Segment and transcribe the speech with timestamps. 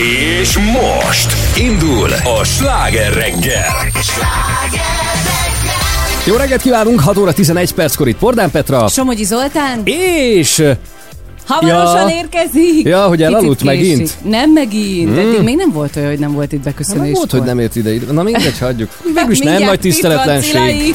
[0.00, 2.10] És most indul
[2.40, 3.90] a sláger reggel.
[6.26, 8.88] Jó reggelt kívánunk, 6 óra 11 perckor itt Pordán Petra.
[8.88, 9.82] Somogyi Zoltán.
[9.84, 10.62] És
[11.46, 12.16] Hamarosan ja.
[12.16, 12.86] érkezik.
[12.86, 14.14] Ja, hogy elaludt megint?
[14.22, 15.10] Nem megint.
[15.10, 15.18] Mm.
[15.18, 17.02] Eddig még nem volt olyan, hogy nem volt itt beköszönés.
[17.02, 18.12] Nem volt, hogy nem ért ide.
[18.12, 18.90] Na mindegy, hagyjuk.
[19.04, 20.94] Hát Végülis nem nagy tiszteletlenség.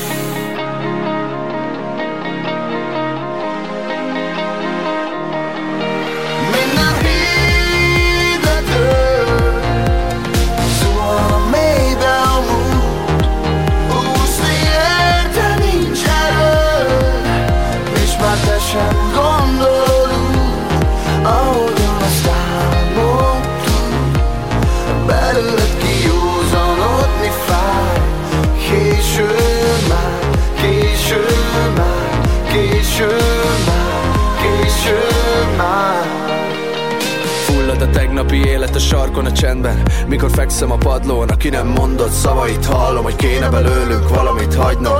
[38.31, 39.81] Napi élet a sarkon, a csendben.
[40.07, 44.93] Mikor fekszem a padlón, aki nem mondott szavait Hallom, hogy kéne belőlünk valamit hagynom.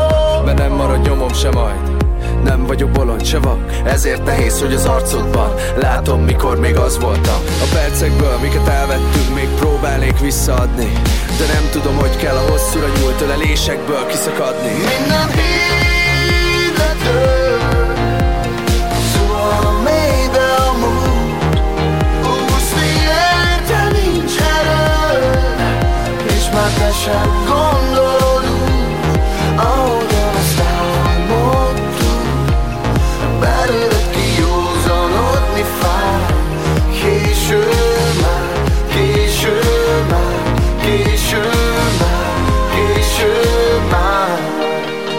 [0.45, 1.79] Mert nem marad nyomom se majd.
[2.43, 3.81] Nem vagyok bolond se vak.
[3.85, 7.41] Ezért nehéz, hogy az arcodban Látom, mikor még az voltam.
[7.61, 10.91] A percekből, miket elvettünk Még próbálnék visszaadni.
[11.37, 14.69] De nem tudom, hogy kell a hosszúra nyúlt ölelésekből kiszakadni.
[14.69, 17.40] Minden hívedő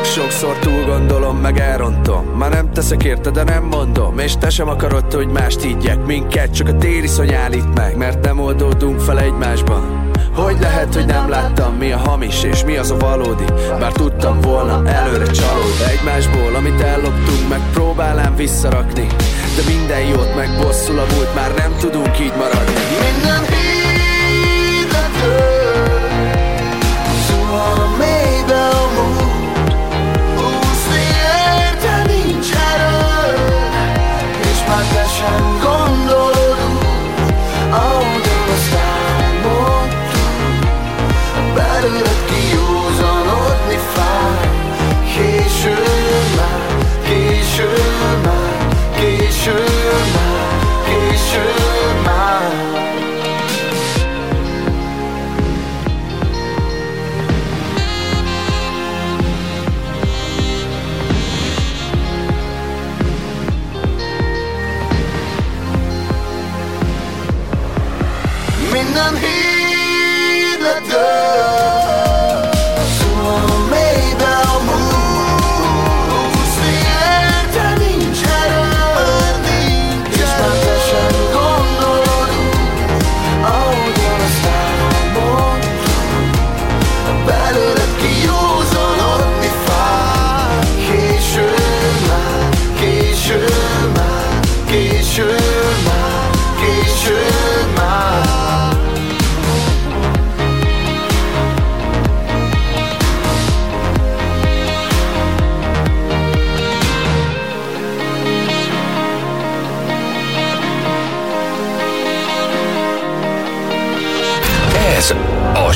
[0.02, 2.32] Sokszor túl gondolom, meg elrontom.
[2.62, 4.18] Nem teszek érte, de nem mondom.
[4.18, 6.54] És te sem akarod, hogy mást higgyek Minket.
[6.54, 10.01] Csak a tériszony állít meg Mert nem oldódunk fel egymásban
[10.34, 13.44] hogy lehet, hogy nem láttam mi a hamis és mi az a valódi?
[13.78, 15.84] Bár tudtam volna előre csalódni.
[15.98, 19.06] Egymásból, amit elloptunk, meg próbálám visszarakni.
[19.56, 22.72] De minden jót megbosszul a múlt, már nem tudunk így maradni.
[23.02, 23.62] Minden tör
[27.26, 29.74] Zuhan a mélybe a múlt.
[30.36, 31.04] Úszni
[31.66, 32.12] érte
[34.40, 35.04] És már te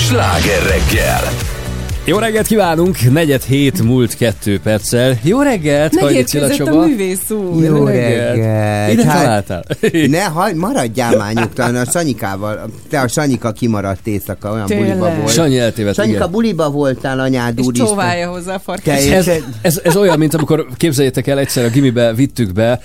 [0.07, 1.36] sláger reggel.
[2.09, 3.13] Jó reggelt kívánunk!
[3.13, 5.19] Negyed hét múlt kettő perccel.
[5.23, 6.87] Jó reggelt, Hajdi Cilla Megérkezett a Csaba.
[6.87, 7.65] művész úr.
[7.65, 8.37] Jó reggelt.
[8.37, 8.93] reggelt!
[8.93, 9.65] Ide Hát, találtál.
[10.09, 12.71] ne, hagyd, maradjál már nyugtalan, a Sanyikával.
[12.89, 14.87] Te a Sanyika kimaradt éjszaka, olyan Tényleg?
[14.99, 15.33] buliba volt.
[15.33, 16.31] Sanyi eltévedt, Sanyika, igen.
[16.31, 17.87] buliba voltál, anyád És úristen.
[17.87, 18.99] csóválja hozzá a farkát.
[18.99, 19.29] Te- Ez,
[19.63, 22.81] ez, ez, olyan, mint amikor képzeljétek el, egyszer a gimibe vittük be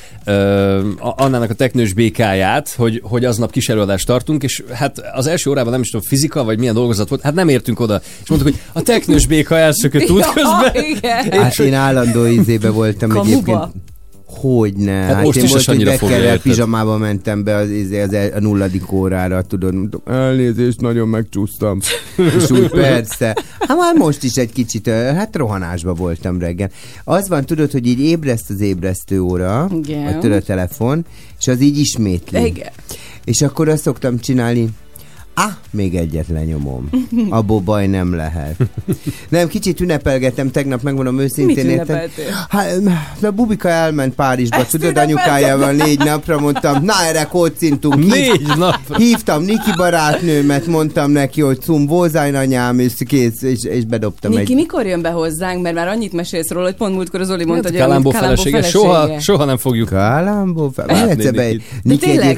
[1.00, 5.50] a- Annának a teknős békáját, hogy, hogy aznap kis előadást tartunk, és hát az első
[5.50, 8.02] órában nem is tudom, fizika, vagy milyen dolgozat volt, hát nem értünk oda.
[8.24, 10.84] És mondtuk, hogy a teknős béka elszökött útközben.
[10.98, 11.32] igen.
[11.42, 13.30] Hát én állandó izébe voltam Kamuba?
[13.30, 13.60] egyébként.
[14.26, 14.92] Hogyne.
[14.92, 15.80] Hát, hát most én is volt, hogy
[16.12, 16.42] érted?
[16.42, 17.70] pizsamába mentem be az,
[18.06, 19.74] az, el- a nulladik órára, tudod.
[19.74, 21.80] mondtam, Elnézést, nagyon megcsúsztam.
[22.38, 23.36] És úgy persze.
[23.60, 26.70] Hát már most is egy kicsit, hát rohanásba voltam reggel.
[27.04, 30.32] Az van, tudod, hogy így ébreszt az ébresztő óra, Igen.
[30.32, 31.06] a telefon,
[31.40, 32.46] és az így ismétli.
[32.46, 32.70] Igen.
[33.26, 34.70] És akkor azt szoktam csinálni,
[35.46, 36.90] Ah, még egyet lenyomom.
[37.30, 38.56] Abból baj nem lehet.
[39.30, 41.66] Nem, kicsit ünnepelgettem, tegnap megmondom őszintén.
[41.66, 42.26] Mit ünnepeltél?
[42.50, 42.84] Hát,
[43.20, 48.04] de a Bubika elment Párizsba, Ezt tudod, anyukájával négy napra mondtam, na erre kocintunk.
[48.04, 48.98] Hív- Négy nap.
[48.98, 54.42] Hívtam Niki barátnőmet, mondtam neki, hogy cum, vózájn anyám, és kész, és, és bedobtam Niki,
[54.52, 54.56] egy...
[54.56, 55.62] mikor jön be hozzánk?
[55.62, 58.62] Mert már annyit mesélsz róla, hogy pont múltkor az Oli mondta, hogy Kalambó mint felesége,
[58.62, 59.90] soha, soha nem fogjuk.
[59.90, 60.86] Kalambó, fel...
[60.86, 61.62] Látni Egyszer be- Nikit.
[61.84, 62.38] De tényleg,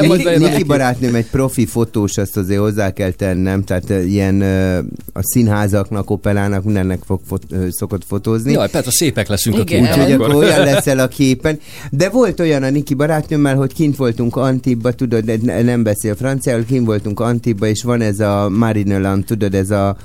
[0.00, 4.78] Niki, Niki barátnőm egy profi fotós, azt azért hozzá kell tennem, tehát ö, ilyen ö,
[5.12, 8.52] a színházaknak, operának, mindennek fog fot, ö, szokott fotózni.
[8.52, 9.84] Jaj, Petra, szépek leszünk Igen.
[9.84, 10.20] a Úgyhogy képen.
[10.20, 11.58] akkor olyan leszel a képen.
[11.90, 16.14] De volt olyan a Niki barátnőmmel, hogy kint voltunk Antibba, tudod, de ne- nem beszél
[16.14, 19.96] franciául, kint voltunk Antibba, és van ez a Marineland, tudod, ez a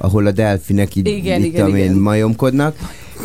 [0.00, 1.94] ahol a delfinek így, Igen, így igen, én, igen.
[1.94, 2.76] majomkodnak.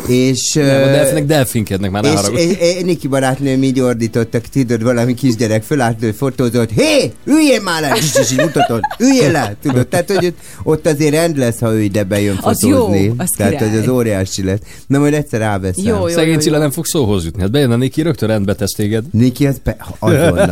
[0.06, 2.40] És, Nem, a delfinek delfinkednek, már és, haragudj.
[2.40, 7.80] és, és Niki barátnőm így ordítottak, tudod, valami kisgyerek fölállt, hogy fotózott, hé, üljél már
[7.80, 11.72] le, és és így mutatod, üljél le, tudod, tehát, hogy ott, azért rend lesz, ha
[11.72, 13.02] ő ide bejön Az fotózni.
[13.04, 14.58] jó, az tehát, hogy az óriási lesz.
[14.86, 15.84] Na, majd egyszer ráveszem.
[15.84, 16.60] Jó, jó, Szegény jó, Cilla jó.
[16.62, 17.40] nem fog szóhoz jutni.
[17.42, 19.04] Hát bejön Niki, rögtön rendbe tesz téged.
[19.10, 20.48] Niki, az pe- azonnal.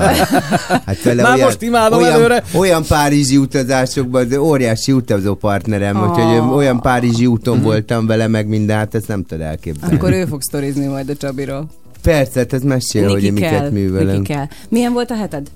[0.86, 2.42] Hát vele Már olyan, most imádom olyan, előre.
[2.54, 6.10] Olyan párizsi utazásokban, de óriási utazó partnerem, Ah.
[6.10, 9.94] úgyhogy olyan párizsi úton voltam vele, meg minden, hát ezt nem tudod elképzelni.
[9.94, 11.66] Akkor ő fog sztorizni majd a Csabiról.
[12.02, 14.18] Persze, hát ez mesél, hogy Niki kell, miket művelünk.
[14.18, 14.46] Niki kell.
[14.68, 15.50] Milyen volt a heted?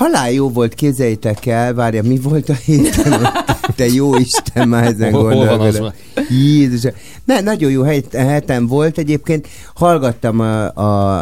[0.00, 3.28] Halál jó volt, képzeljétek el, várja, mi volt a héten?
[3.76, 5.92] Te jó Isten, már ezen Hol- az gondolkodom.
[6.30, 6.92] Jézus,
[7.24, 10.64] ne, nagyon jó hetem volt, egyébként hallgattam a,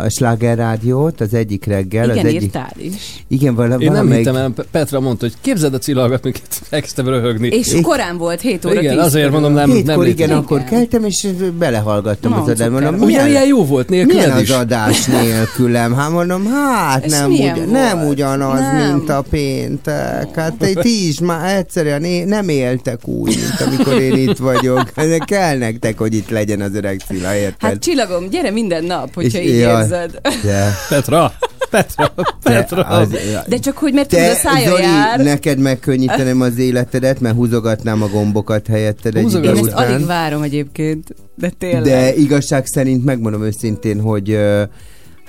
[0.03, 2.05] a Schlager rádiót az egyik reggel.
[2.05, 3.25] Igen, az egyik, írtál is.
[3.29, 6.23] Igen, vala, Én nem valamelyik- hittem el, Pe- Petra mondta, hogy képzeld a Cilla hallgat
[6.25, 7.49] minket, elkezdtem röhögni.
[7.49, 10.45] És Én- korán volt, 7 óra Igen, 10 azért mondom, nem, nem Hétkor igen, létezik.
[10.45, 10.71] akkor Igen.
[10.71, 11.27] keltem, és
[11.59, 12.71] belehallgattam Na, az cukker.
[12.71, 14.51] Mondom, milyen, milyen jó volt milyen nélküled az is?
[14.51, 15.95] adás nélkülem?
[15.95, 20.35] Hát mondom, hát nem, milyen ugy, nem ugyanaz, Nem mint a péntek.
[20.35, 24.91] Hát te, ti is már egyszerűen é- nem éltek úgy, mint amikor én itt vagyok.
[24.97, 27.57] De kell nektek, hogy itt legyen az öreg Cilla, érted?
[27.71, 29.79] Hát csillagom, gyere minden nap, hogyha És- így ja.
[29.81, 30.21] érzed.
[30.45, 31.33] de, Petra,
[31.71, 32.83] Petra, de, Petra.
[32.83, 33.09] az,
[33.47, 35.19] De csak hogy mert tudod, a te, szája Zoli, jár.
[35.21, 39.49] neked megkönnyítenem az életedet, mert húzogatnám a gombokat helyetted egy Húzogass.
[39.51, 41.15] idő Én ezt alig várom egyébként.
[41.35, 41.83] De tényleg.
[41.83, 44.63] De igazság szerint megmondom őszintén, hogy ö,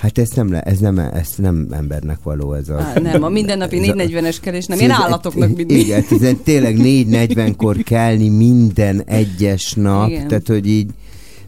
[0.00, 2.78] hát ez nem, le, ez nem, ez nem embernek való ez a...
[2.78, 5.78] Á, nem, a mindennapi ez a- 440-es kelés nem, én állatoknak mindig.
[5.78, 10.28] Igen, ez tényleg 4.40-kor kelni minden egyes nap, Igen.
[10.28, 10.90] tehát hogy így,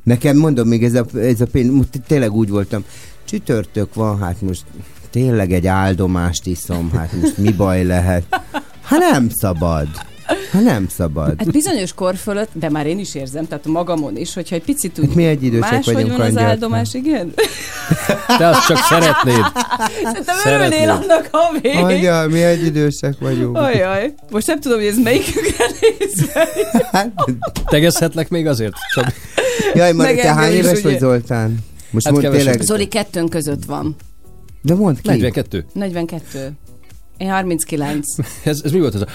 [0.03, 2.85] nekem mondom még ez a, ez a pénz, tényleg úgy voltam,
[3.25, 4.65] csütörtök van, hát most
[5.11, 8.41] tényleg egy áldomást iszom, hát most mi baj lehet?
[8.83, 9.89] Ha nem szabad.
[10.53, 11.35] Ha nem szabad.
[11.39, 14.99] Hát bizonyos kor fölött, de már én is érzem, tehát magamon is, hogyha egy picit
[14.99, 16.49] úgy Hát mi egy idősek máshogy vagyunk, van az angyal.
[16.51, 17.33] áldomás, igen?
[18.39, 19.45] Te azt csak szeretnéd.
[20.05, 20.73] Szerintem Szeretnéd.
[20.73, 21.69] örülnél annak, havi.
[21.69, 23.57] Angyal, mi egy idősek vagyunk.
[23.57, 26.49] Ajaj, most nem tudom, hogy ez melyikükre nézve.
[27.65, 28.73] Tegezhetlek még azért?
[28.95, 29.13] Csak
[29.75, 30.83] jaj, Mari, te hány éves ugye?
[30.83, 31.59] vagy Zoltán?
[31.91, 33.97] Most Hát mondd tényleg, Zoli kettőn között van.
[34.63, 35.09] de mondd ki.
[35.09, 35.65] 42.
[35.73, 36.53] 42.
[37.17, 38.07] Én 39.
[38.45, 39.07] Ez, ez mi volt ez a...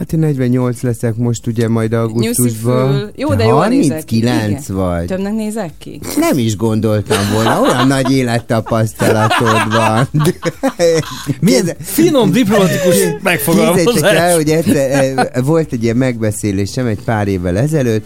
[0.00, 3.10] Hát én 48 leszek most ugye majd augusztusban.
[3.16, 4.26] Jó, de jól nézek ki.
[4.26, 4.76] 39 Igen.
[4.76, 5.06] vagy.
[5.06, 6.00] Többnek nézek ki?
[6.16, 10.08] Nem is gondoltam volna, olyan nagy élettapasztalatod van.
[11.40, 14.34] Milyen finom, diplomatikus Képzeljétek el, megfogalmazás.
[14.34, 18.04] hogy egyszer, eh, volt egy ilyen megbeszélésem egy pár évvel ezelőtt,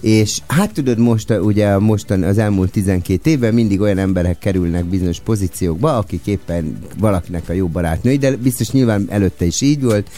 [0.00, 4.84] és hát tudod, most ugye a mostan, az elmúlt 12 évben mindig olyan emberek kerülnek
[4.84, 10.08] bizonyos pozíciókba, akik éppen valakinek a jó barátnői, de biztos nyilván előtte is így volt,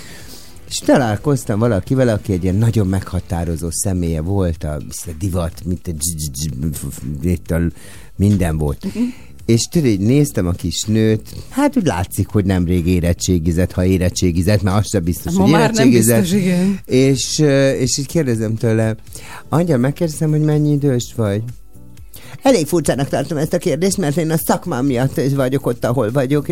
[0.69, 4.75] és találkoztam valakivel, aki egy ilyen nagyon meghatározó személye volt, a,
[5.07, 5.93] a divat, mint a
[7.23, 7.55] itt
[8.17, 8.87] minden volt.
[9.47, 14.77] És tudod, néztem a kis nőt, hát úgy látszik, hogy nemrég érettségizett, ha érettségizett, mert
[14.77, 16.81] az sem biztos, Ma hogy már nem biztos, igen.
[16.85, 17.39] És,
[17.79, 18.97] és így kérdezem tőle,
[19.49, 21.43] angyal, megkérdezem, hogy mennyi idős vagy?
[22.43, 26.47] Elég furcsának tartom ezt a kérdést, mert én a szakmám miatt vagyok ott, ahol vagyok.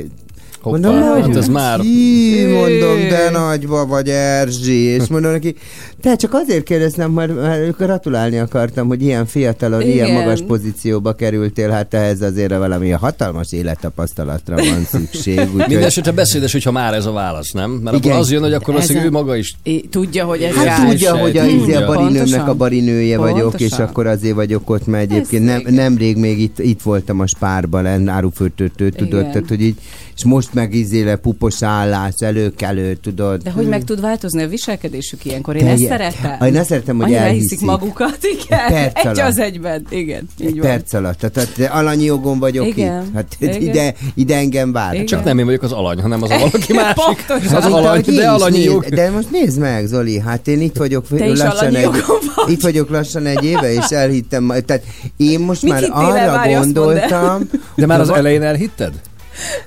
[0.71, 1.81] Hoppá, hát ez már...
[1.81, 5.55] Ki, mondom, de nagyba vagy Erzsi, és mondom neki,
[6.01, 9.93] te csak azért kérdeztem, mert, mert gratulálni akartam, hogy ilyen fiatalon, Igen.
[9.93, 15.41] ilyen magas pozícióba kerültél, hát ehhez azért valami hatalmas élettapasztalatra van szükség.
[15.55, 17.71] Mindenesetre beszédes, hogyha már ez a válasz, nem?
[17.71, 18.11] Mert Igen.
[18.11, 19.57] akkor az jön, hogy akkor az, hogy Ezen- ő maga is
[19.91, 21.57] tudja, hogy ez Hát Rá tudja, hogy a, sejti.
[21.57, 23.67] izé a barinőmnek a barinője vagyok, Pontosan.
[23.67, 28.09] és akkor azért vagyok ott, mert egyébként nem, nemrég még itt, itt voltam a spárban,
[28.09, 29.77] árufőtőtő, tudod, tehát hogy így,
[30.17, 33.43] és most meg izéle pupos állás, előkelő, tudod.
[33.43, 35.57] De hogy meg tud változni a viselkedésük ilyenkor?
[35.57, 36.47] Én Te ezt ilyen- szeretem.
[36.49, 37.49] Én azt szeretem, hogy Annyira elhiszik.
[37.51, 38.67] elhiszik magukat, igen.
[38.69, 39.19] perc Egy alatt.
[39.31, 39.87] az egyben.
[39.91, 40.67] Igen, így Egy van.
[40.69, 41.19] perc alatt.
[41.19, 43.03] Tehát, de alanyi jogon vagyok Igen.
[43.05, 43.15] itt.
[43.15, 43.61] Hát Igen.
[43.63, 44.95] ide, ide engem vár.
[44.95, 45.07] Igen.
[45.07, 46.95] Csak nem én vagyok az alany, hanem az a valaki másik.
[47.27, 47.57] Pontosan.
[47.57, 48.85] Az alany, de alanyi jog.
[48.85, 52.03] De most nézd meg, Zoli, hát én itt vagyok Te lassan egy, vagy.
[52.47, 54.83] itt vagyok lassan egy éve, és elhittem, tehát
[55.17, 58.93] én most Mit már arra gondoltam, De már az elején elhitted?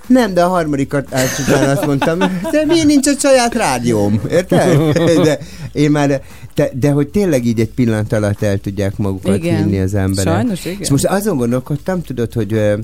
[0.07, 1.07] Nem, de a harmadikat
[1.47, 2.19] után azt mondtam,
[2.51, 4.97] de miért nincs a saját rádióm, érted?
[5.23, 5.39] De
[5.71, 6.21] én már,
[6.55, 9.57] de, de hogy tényleg így egy pillanat alatt el tudják magukat Igen.
[9.57, 10.33] hinni az emberek.
[10.33, 10.79] Sajnos, igen.
[10.79, 12.77] És most azon gondolkodtam, tudod, hogy ö,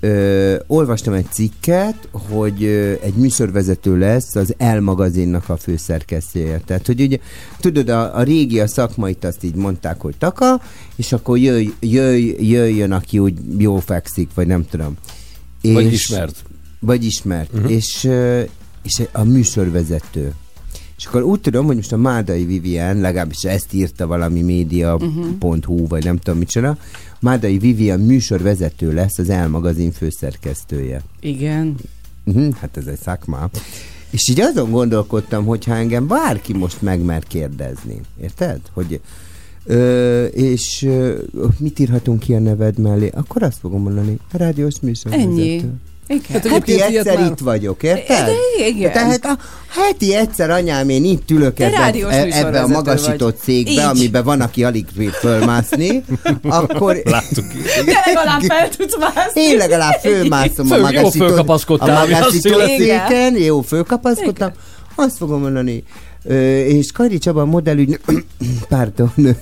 [0.00, 6.60] ö, olvastam egy cikket, hogy ö, egy műsorvezető lesz az El magazinnak a főszerkesztője.
[6.66, 7.18] Tehát, hogy ugye,
[7.60, 10.60] tudod, a, a régi a szakmait azt így mondták, hogy taka,
[10.96, 14.96] és akkor jöjj, jöjj, jöjjön, aki úgy jó fekszik, vagy nem tudom.
[15.62, 16.44] Vagy ismert.
[16.78, 17.52] Vagy ismert.
[17.52, 17.70] Uh-huh.
[17.70, 18.08] És,
[18.82, 20.34] és a műsorvezető.
[20.96, 26.04] És akkor úgy tudom, hogy most a Mádai Vivian, legalábbis ezt írta valami média.hu, vagy
[26.04, 26.78] nem tudom micsoda,
[27.20, 31.02] Mádai Vivian műsorvezető lesz az El magazin főszerkesztője.
[31.20, 31.74] Igen.
[32.24, 33.50] Uh-huh, hát ez egy szakma.
[34.10, 38.60] És így azon gondolkodtam, hogyha engem bárki most megmer kérdezni, érted?
[38.72, 39.00] Hogy
[39.74, 41.14] Ö, és ö,
[41.58, 43.10] mit írhatunk ki a neved mellé?
[43.14, 45.28] Akkor azt fogom mondani, rádiós műsorvezető.
[45.30, 45.62] Ennyi.
[46.06, 46.22] Igen.
[46.32, 48.26] Hát Heti Egyébként ilyet egyszer már- itt vagyok, érted?
[48.26, 48.92] De igen.
[48.92, 53.18] Tehát a heti egyszer anyám, én itt ülök Te ebbe, rádiós e- ebbe a magasított
[53.20, 53.36] vagy.
[53.42, 53.78] székbe, Így.
[53.78, 56.04] amiben van, aki alig bír fölmászni,
[56.42, 57.44] akkor Láttuk.
[57.74, 59.40] Te legalább fel tudsz mászni.
[59.42, 64.50] én legalább fölmászom a Föl- jó magasított, a magasított széken, jó fölkapaszkodtam,
[64.94, 65.84] azt fogom mondani,
[66.24, 68.00] és Kajdi Csaba modellügy,
[68.68, 69.12] pardon,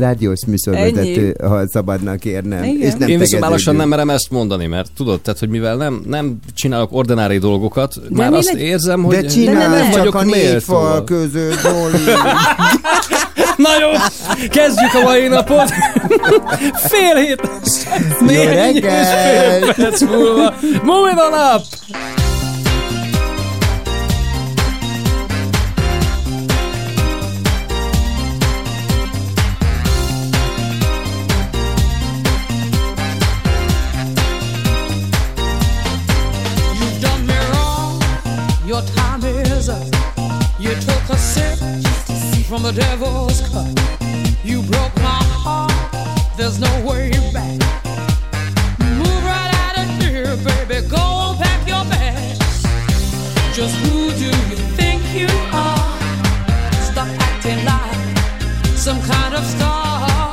[0.00, 2.64] rádiós műsorvezető, ha szabadna kérnem.
[2.64, 2.88] Igen.
[2.88, 5.76] És nem Én viszont már lassan nem merem ezt mondani, mert tudod, tehát, hogy mivel
[5.76, 9.90] nem, nem csinálok ordinári dolgokat, már mi azt legy- érzem, hogy De csinál, nem, nem
[9.90, 11.62] csak vagyok a négy fal között.
[13.56, 13.88] Na jó,
[14.48, 15.70] kezdjük a mai napot.
[16.90, 17.50] Fél hét.
[18.20, 19.64] Négy és reggelt!
[19.64, 20.54] fél perc múlva.
[20.82, 21.62] Moving on up!
[42.48, 43.66] From the devil's cup.
[44.42, 45.70] You broke my heart.
[46.38, 47.60] There's no way back.
[48.80, 50.88] Move right out of here, baby.
[50.88, 52.62] Go and pack your bags.
[53.54, 56.00] Just who do you think you are?
[56.90, 60.32] Stop acting like some kind of star.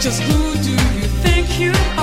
[0.00, 1.95] Just who do you think you are?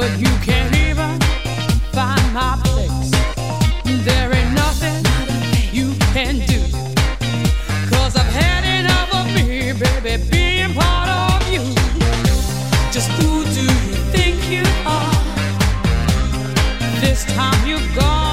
[0.00, 1.20] But you can't even
[1.92, 3.10] find my place.
[4.08, 5.04] There ain't nothing
[5.74, 6.62] you can do.
[7.90, 11.64] Cause I've had enough of me, baby, being part of you.
[12.90, 15.22] Just who do you think you are?
[17.02, 18.29] This time you've gone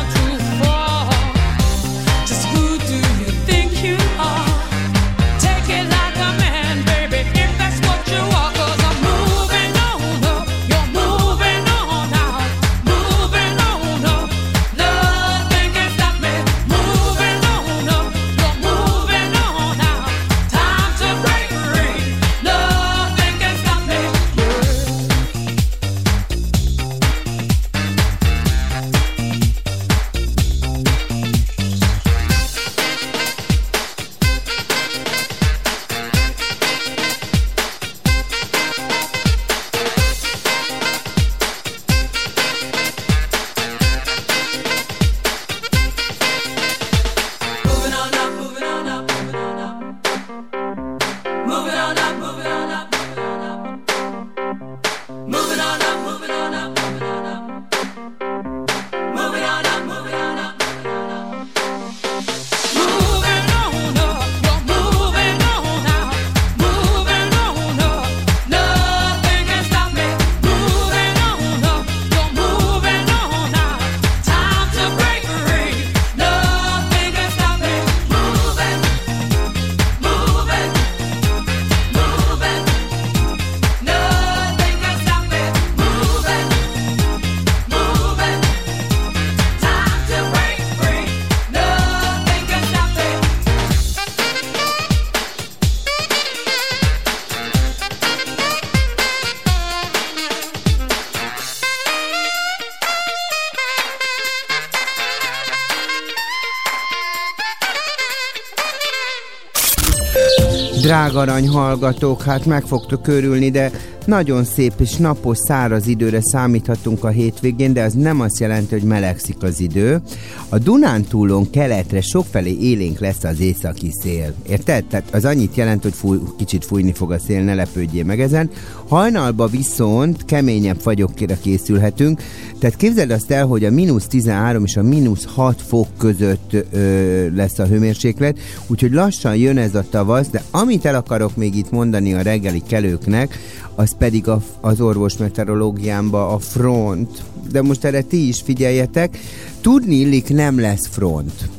[111.07, 113.71] Drága arany hallgatók, hát meg fogtok örülni, de
[114.05, 118.83] nagyon szép és napos, száraz időre számíthatunk a hétvégén, de az nem azt jelenti, hogy
[118.83, 120.01] melegszik az idő.
[120.49, 124.33] A Dunántúlon keletre sokfelé élénk lesz az északi szél.
[124.49, 124.85] Érted?
[124.85, 128.49] Tehát az annyit jelent, hogy fúj, kicsit fújni fog a szél, ne lepődjél meg ezen.
[128.87, 132.21] Hajnalba viszont keményebb fagyokra készülhetünk,
[132.59, 137.35] tehát képzeld azt el, hogy a mínusz 13 és a mínusz 6 fok között ö,
[137.35, 141.71] lesz a hőmérséklet, úgyhogy lassan jön ez a tavasz, de amit el akarok még itt
[141.71, 143.39] mondani a reggeli kelőknek,
[143.77, 147.23] az pedig a, az orvosmeteorológiámba a front.
[147.51, 149.17] De most erre ti is figyeljetek,
[149.61, 151.49] tudni illik nem lesz front.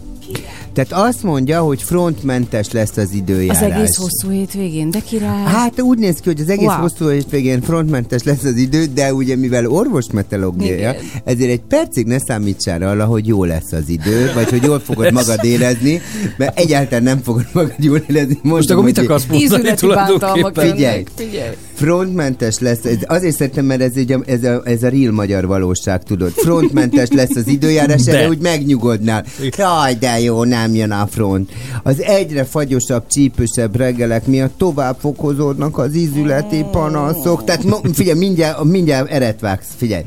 [0.72, 3.62] Tehát azt mondja, hogy frontmentes lesz az Az időjárás.
[3.62, 5.42] egész hosszú hétvégén, de király.
[5.44, 6.80] Hát úgy néz ki, hogy az egész wow.
[6.80, 10.96] Hosszú hétvégén frontmentes lesz az idő, de ugye mivel orvosmeteorológia, Igen.
[11.24, 15.12] ezért egy percig ne számítsál arra, hogy jó lesz az idő, vagy hogy jól fogod
[15.20, 16.00] magad érezni,
[16.36, 18.38] mert egyáltalán nem fogod magad jól érezni.
[18.42, 20.70] Most akkor mit akarsz mondani tulajdonképpen?
[20.70, 21.04] Figyelj.
[21.16, 21.54] Figyelj.
[21.78, 26.02] Frontmentes lesz, ez azért szerintem, mert ez, ugye, ez, a, ez a real magyar valóság,
[26.02, 26.30] tudod.
[26.30, 28.16] Frontmentes lesz az időjárás, De.
[28.16, 29.24] erre úgy megnyugodnál.
[29.56, 31.50] Jaj, de jó, nem jön a front.
[31.82, 37.44] Az egyre fagyosabb, csípősebb reggelek miatt tovább fokozódnak az ízületi panaszok.
[37.44, 40.04] Tehát figyelj, mindjárt, mindjárt eret vágsz, figyelj.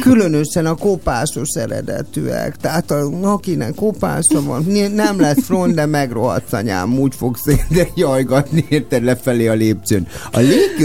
[0.00, 2.56] Különösen a kopásos eredetűek.
[2.56, 8.64] Tehát a, akinek kopása van, nem lesz front, de megrohadsz anyám, úgy fogsz de jajgatni
[8.68, 10.06] érted lefelé a lépcsőn.
[10.32, 10.38] A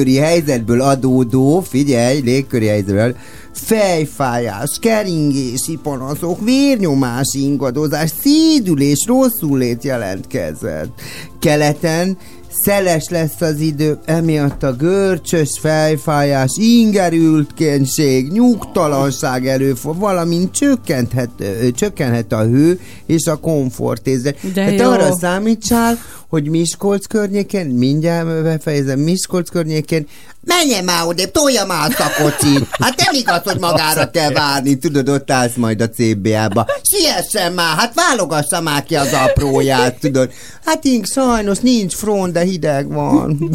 [0.09, 3.15] légköri helyzetből adódó, figyelj, légköri helyzetből,
[3.53, 11.01] fejfájás, keringési panaszok, vérnyomási ingadozás, szédülés, rosszul lét jelentkezett.
[11.39, 12.17] Keleten
[12.63, 21.29] szeles lesz az idő, emiatt a görcsös fejfájás, ingerültkenség, nyugtalanság előfog, valamint csökkenthet,
[21.75, 24.53] csökkenhet a hő és a komfortérzet.
[24.53, 24.89] De Hát jó.
[24.89, 25.97] arra számítsál,
[26.29, 30.07] hogy Miskolc környékén, mindjárt befejezem, Miskolc környékén,
[30.43, 32.67] menjen már odébb, tolja már azt a kocsit.
[32.71, 36.65] Hát nem igaz, hogy magára kell várni, tudod, ott állsz majd a CBA-ba.
[36.81, 40.31] Siessen már, hát válogassa már ki az apróját, tudod.
[40.65, 43.49] Hát ink, sajnos nincs front, de hideg van.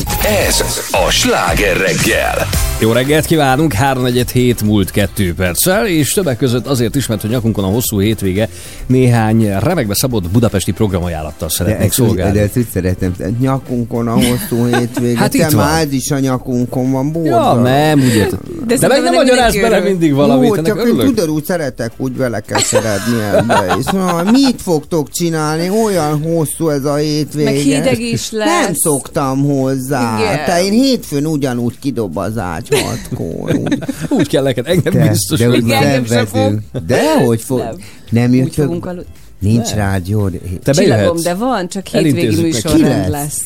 [0.46, 0.60] Ez
[1.06, 2.48] a sláger reggel.
[2.80, 7.30] Jó reggelt kívánunk, 3 hét múlt 2 perccel, és többek között azért is, mert hogy
[7.30, 8.48] nyakunkon a hosszú hétvége
[8.87, 11.48] néhány remekbe szabott budapesti programajánlattal
[11.82, 12.38] úgy, szolgálni.
[12.38, 15.18] de úgy szeretem, nyakunkon a hosszú hétvége.
[15.18, 17.62] Hát Te ez is a nyakunkon van, Ja, boldog.
[17.62, 18.29] nem, úgy.
[18.66, 22.16] De De, meg nem magyarázz bele mindig valamit, Jó, csak én tudod, úgy szeretek úgy
[22.16, 23.85] vele keseredni ebbe is.
[23.85, 25.70] Na, mit fogtok csinálni?
[25.85, 27.50] Olyan hosszú ez a hétvége.
[27.50, 28.48] Meg hideg is lesz.
[28.64, 30.18] Nem szoktam hozzá.
[30.18, 30.44] Igen.
[30.44, 33.55] Te én hétfőn ugyanúgy kidob az ágy hatkor.
[33.55, 33.79] Úgy.
[34.09, 36.62] Úgy kell neked, engem Te, biztos, de hogy úgy engem sem szenvedünk.
[36.87, 37.59] De hogy fog?
[37.59, 37.77] Nem.
[38.11, 38.64] Nem Úgy jöttök?
[38.64, 39.07] fogunk aludni.
[39.44, 40.30] Nincs rádió.
[40.62, 43.11] Te Csillagom, de van, csak hétvégi műsorrend lesz?
[43.11, 43.42] lesz.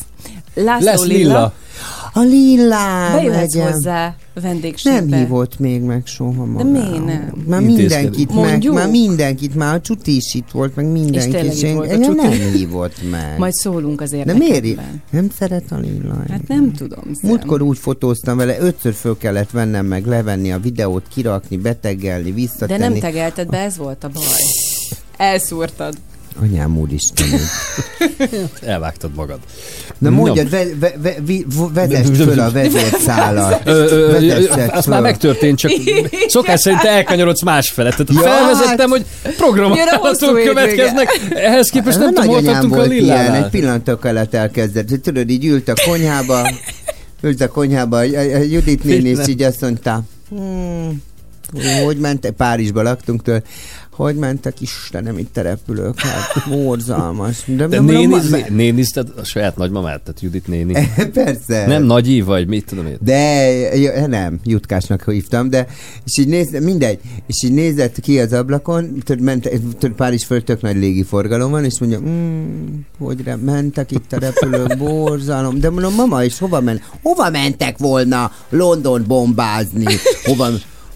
[0.54, 1.16] László Lesz Lilla.
[1.18, 1.52] Lilla.
[2.12, 3.12] A lillám.
[3.12, 3.72] Bejöhetsz megyem.
[3.72, 5.00] hozzá vendégségbe.
[5.00, 6.72] Nem hívott még meg soha magához.
[6.72, 7.32] miért nem?
[7.46, 11.30] Már mindenkit meg, már mindenkit, már a csuti is itt volt, meg mindenki.
[11.30, 12.16] tényleg itt én- volt Csuti.
[12.16, 13.38] nem hívott meg.
[13.38, 14.80] Majd szólunk az De miért?
[15.10, 16.14] Nem szeret a lilla?
[16.30, 17.04] Hát nem tudom.
[17.04, 17.30] Szem.
[17.30, 22.34] Múltkor úgy fotóztam vele, ötször föl kellett vennem meg, levenni a videót, kirakni, betegelni, De
[22.34, 22.78] visszatenni.
[22.80, 24.22] nem tegelted be, ez volt a baj.
[25.18, 25.94] Elszúrtad.
[26.42, 27.26] Anyám úristen.
[28.64, 29.38] Elvágtad magad.
[29.98, 31.14] Na mondjad, ve, ve, ve,
[31.72, 33.60] vezess föl a vezérszálat.
[33.64, 34.92] Ö, ö, ö, Vezessed az föl.
[34.92, 35.70] már megtörtént, csak
[36.28, 37.90] szokás szerint elkanyarodsz másfele.
[37.90, 39.04] Tehát Ja, felvezettem, hogy
[39.96, 40.48] hosszú hétvége.
[40.48, 41.08] következnek.
[41.30, 43.50] Ehhez képest nem Na, tudom, tartunk a ilyen, egy lillánál.
[43.50, 45.02] pillanatok alatt elkezdett.
[45.02, 46.50] Tudod, így ült a konyhába,
[47.20, 51.02] ült a konyhába, a, a Judit néni, és így azt mondta, hmm,
[51.84, 53.42] hogy ment, Párizsba laktunk tőle,
[54.04, 57.42] hogy mentek Istenem itt repülők, hát borzalmas.
[57.46, 60.88] De, De néniz, ma- nénizted a saját nagymamát, tehát Judit néni.
[61.12, 61.66] Persze.
[61.66, 62.96] Nem nagyi vagy, mit tudom én.
[63.00, 63.18] De
[63.76, 65.66] ja, nem, Jutkásnak hívtam, de
[66.04, 70.44] és így néz, mindegy, és így nézett ki az ablakon, tudod, ment, tudod, Párizs föl
[70.44, 75.70] tök nagy légiforgalom van, és mondja, mm, hogy re, mentek itt a repülők, borzalom, de
[75.70, 76.82] mondom, mama, és hova ment?
[77.02, 79.84] Hova mentek volna London bombázni?
[80.24, 80.48] Hova?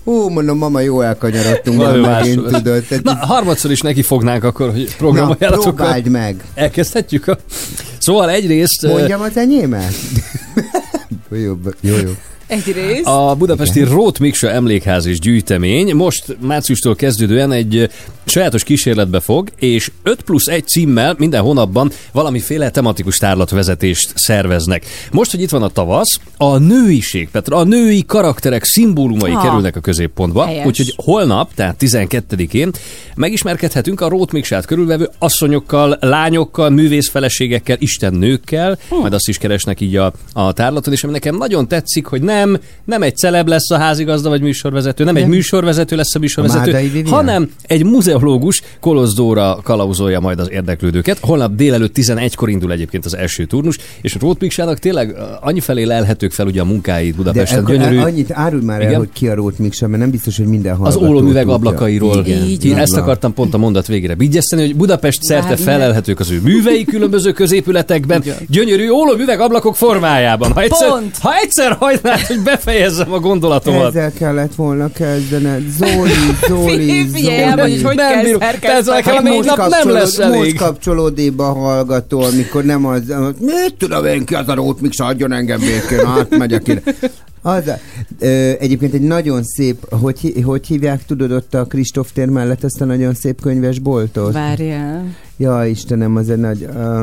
[0.04, 2.62] Hú, mondom, mama, jó elkanyarodtunk már Valami megint, más.
[2.62, 2.82] tudod.
[2.84, 5.72] Tehát, Na, harmadszor is neki fognánk akkor, hogy na, programajánlatokkal.
[5.74, 6.44] próbáld meg.
[6.54, 7.26] Elkezdhetjük?
[7.28, 7.38] A...
[7.98, 8.86] Szóval egyrészt...
[8.86, 9.94] Mondjam az enyémet?
[11.30, 12.10] jó, jó, jó.
[12.52, 13.06] Egyrészt.
[13.06, 17.90] A budapesti Rót Miksa emlékház és gyűjtemény most márciustól kezdődően egy
[18.24, 24.84] sajátos kísérletbe fog, és 5 plusz 1 címmel minden hónapban valamiféle tematikus tárlatvezetést szerveznek.
[25.12, 29.42] Most, hogy itt van a tavasz, a nőiség, tehát a női karakterek szimbólumai Ha.
[29.42, 30.66] kerülnek a középpontba, Helyes.
[30.66, 32.70] úgyhogy holnap, tehát 12-én
[33.14, 38.94] megismerkedhetünk a Rót Miksát körülvevő asszonyokkal, lányokkal, művészfeleségekkel, istennőkkel, Hm.
[38.94, 42.41] majd azt is keresnek így a, a tárlaton, és ami nekem nagyon tetszik, hogy nem,
[42.84, 46.78] nem egy celeb lesz a házigazda vagy műsorvezető, nem egy műsorvezető lesz a A műsorvezető,
[46.92, 47.06] Vivian?
[47.06, 51.18] hanem egy muzeológus Kolozdóra kalauzolja majd az érdeklődőket.
[51.20, 56.32] Holnap délelőtt 11-kor indul egyébként az első turnus, és Rót Miksának tényleg annyi felé lelhetők
[56.32, 57.64] fel ugye a munkáit De Budapesten.
[57.64, 58.98] Gyönyörű, annyit árulj már el, Igen?
[58.98, 62.22] hogy ki a Rót Miksa, mert nem biztos, hogy minden az ólomüveg ablakairól.
[62.26, 66.30] Igen, Így Én ezt akartam pont a mondat végére vigyeszteni, hogy Budapest szerte felelhetők az
[66.30, 70.52] ő művei különböző középületekben, gyönyörű ólomüveg ablakok formájában.
[70.52, 71.18] Ha egyszer, Pont.
[71.18, 73.88] ha egyszer hagynád, hogy befejezzem a gondolatomat.
[73.88, 75.62] Ezzel kellett volna kezdened.
[75.78, 76.10] Zoli,
[76.48, 77.60] Zoli, Figyelj, Zoli.
[77.60, 78.38] hogy hogy Nem bírom.
[78.38, 80.38] Tehát nekem még nap nem lesz elég.
[80.38, 83.02] Most kapcsolódébb a hallgató, amikor nem az,
[83.40, 86.82] mit tudom én ki az a Rót Miksa, adjon engem békén, átmegyek ide.
[87.44, 87.78] Az a,
[88.18, 92.80] ö, egyébként egy nagyon szép, hogy, hogy hívják, tudod ott a Kristóf tér mellett ezt
[92.80, 94.32] a nagyon szép könyvesboltot?
[94.32, 95.14] Várjál.
[95.36, 96.68] Ja, Istenem, az egy nagy...
[96.74, 97.00] Uh,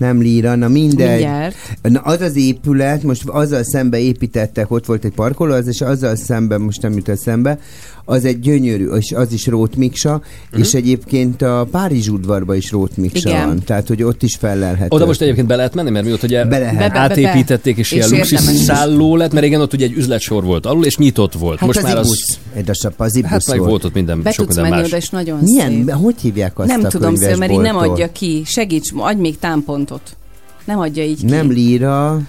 [0.00, 1.08] nem líra, na mindegy.
[1.08, 1.54] Mindjárt.
[1.82, 6.16] Na az az épület, most azzal szembe építettek, ott volt egy parkoló, az, és azzal
[6.16, 7.58] szembe, most nem jut eszembe,
[8.04, 10.60] az egy gyönyörű, és az is Rót Miksa, uh-huh.
[10.60, 13.46] és egyébként a Párizs udvarba is Rót Miksa Igen.
[13.46, 14.86] van, tehát hogy ott is fellelhető.
[14.88, 16.74] Oda most egyébként be lehet menni, mert mióta ugye Be lehet.
[16.78, 18.58] Be- be- be- átépítették, és, és ilyen is.
[18.60, 21.58] szálló lett, mert régen ott ugye egy üzletsor volt alul, és nyitott volt.
[21.58, 22.06] Hát most az már az...
[22.06, 22.38] Ibusz.
[22.56, 23.70] Édesapa, az Ibusz Hát meg volt.
[23.70, 24.92] volt ott minden, Be sok tudsz minden menni más.
[24.92, 25.90] oda, és nagyon Milyen, szép.
[25.90, 28.42] hogy hívják azt Nem a tudom, szél, mert így nem adja ki.
[28.46, 30.16] Segíts, adj még támpontot.
[30.64, 31.26] Nem adja így ki.
[31.26, 32.20] Nem líra,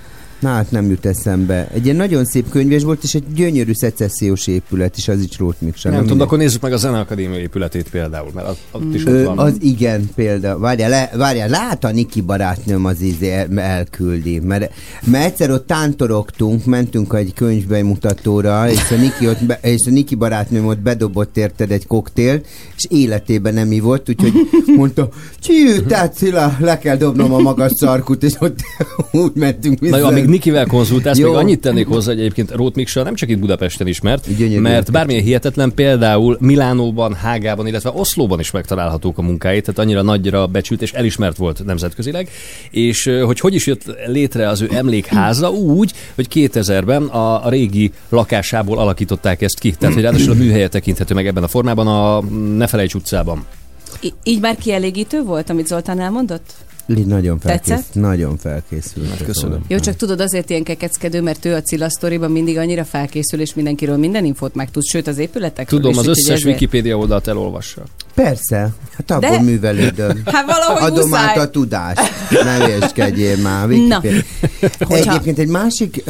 [0.42, 1.68] Na hát nem jut eszembe.
[1.74, 5.62] Egy ilyen nagyon szép könyves volt, és egy gyönyörű szecessziós épület, és az is Rót
[5.62, 5.90] Miksa.
[5.90, 9.24] Nem, tudom, de akkor nézzük meg a Zeneakadémia épületét például, mert az, ott is ott
[9.24, 9.38] van.
[9.38, 10.60] az igen, példa.
[10.60, 14.40] Várjál, le, várjál, lát a Niki barátnőm az izé el, elküldi.
[14.40, 14.74] Mert,
[15.06, 20.16] mert egyszer ott tántorogtunk, mentünk egy könyvbemutatóra, és a Niki, ott be, és a Niki
[20.16, 24.34] barátnőm ott bedobott érted egy koktélt, és életében nem ivott, úgyhogy
[24.76, 28.60] mondta, csű, tehát Szila, le kell dobnom a magas sarkut, és ott
[29.12, 29.96] úgy mentünk vissza.
[29.96, 31.28] Na jó, amíg Nikivel konzultálsz, Jó.
[31.28, 34.62] még annyit tennék hozzá, hogy egyébként Rót Miksa nem csak itt Budapesten ismert, Gyönyörű.
[34.62, 40.48] mert bármilyen hihetetlen, például Milánóban, Hágában, illetve Oszlóban is megtalálhatók a munkái, tehát annyira nagyra
[40.48, 42.30] becsült és elismert volt nemzetközileg,
[42.70, 47.92] és hogy hogy is jött létre az ő emlékháza úgy, hogy 2000-ben a, a régi
[48.10, 52.22] lakásából alakították ezt ki, tehát hogy ráadásul a műhelye tekinthető meg ebben a formában a
[52.58, 53.46] Ne felejts utcában.
[54.24, 56.54] Így már kielégítő volt, amit Zoltán elmondott?
[56.98, 57.94] Így nagyon, felkész, Tetszett?
[57.94, 59.10] nagyon felkészült.
[59.10, 59.60] Hát köszönöm.
[59.68, 63.54] Jó, csak tudod, azért ilyen kekeckedő, mert ő a Cilla sztoriban mindig annyira felkészül, és
[63.54, 67.82] mindenkiről minden infót megtud, sőt az épületekről Tudom, is, az összes ezért- Wikipédia oldalt elolvassa.
[68.16, 70.22] Persze, hát abból De- művelődöm.
[70.26, 71.26] Hát valahogy Adom muszáj.
[71.28, 72.02] át a tudást.
[72.44, 73.68] Ne hülyeskedjél már.
[73.68, 73.74] Na.
[73.76, 74.22] Wikipédia.
[74.80, 76.04] Hogyha- Egyébként egy másik,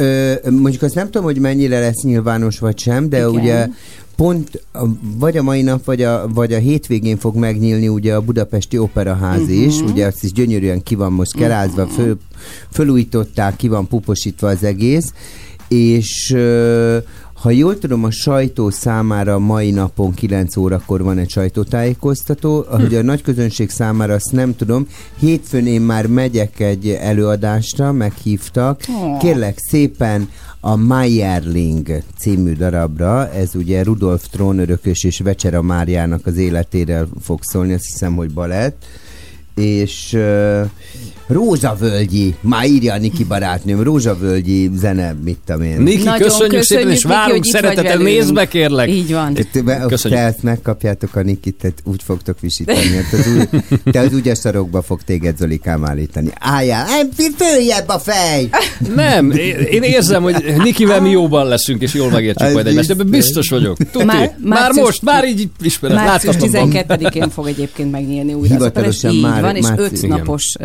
[0.50, 3.28] mondjuk azt nem tudom, hogy mennyire lesz nyilvános vagy sem, de Igen.
[3.30, 3.66] ugye
[4.22, 4.86] pont a-
[5.18, 9.40] vagy a mai nap, vagy a, vagy a hétvégén fog megnyílni ugye a Budapesti Operaház
[9.40, 9.50] Mhm.
[9.50, 9.64] uh-huh.
[9.66, 12.18] is, ugye azt is gyönyörűen ki van most kerázva, föl,
[12.70, 15.12] fölújították, ki van puposítva az egész,
[15.68, 16.36] és
[17.42, 23.02] ha jól tudom, a sajtó számára mai napon 9 órakor van egy sajtótájékoztató, ahogy a
[23.02, 24.86] nagy közönség számára azt nem tudom.
[25.18, 28.80] Hétfőn én már megyek egy előadásra, meghívtak.
[29.20, 30.28] Kérlek szépen
[30.60, 37.72] a Meyerling című darabra, ez ugye Rudolf trónörökös és Vecsera Máriának az életéről fog szólni,
[37.72, 38.84] azt hiszem, hogy balett.
[39.54, 40.18] És
[41.26, 45.80] Rózsavölgyi, már írja a Niki barátnőm, Rózsavölgyi zene, mit tudom én.
[45.80, 48.88] Niki, Nagyon köszönjük, szépen, és várunk itt szeretettel, nézd be kérlek!
[48.90, 49.34] Így van.
[49.34, 50.20] Te, be, Köszönjük.
[50.20, 52.78] te ezt megkapjátok a Nikit, tehát úgy fogtok visítani.
[52.78, 56.28] Hát az úgy, te az ügyes sarokba fog téged Zolikám állítani.
[56.38, 58.48] Álljál, nem, följebb a fej!
[58.94, 59.30] Nem,
[59.70, 62.90] én érzem, hogy Nikivel mi jóban leszünk, és jól megértjük Ez majd egymást.
[62.90, 63.48] Ebben biztos.
[63.48, 63.76] vagyok.
[63.92, 64.04] Tuti.
[64.04, 66.70] Már- Már, most, már így ismered, Március láthatatlan.
[66.70, 70.56] 12-én fog egyébként megnyílni újra az Hivatalosan így már- van, és öt napos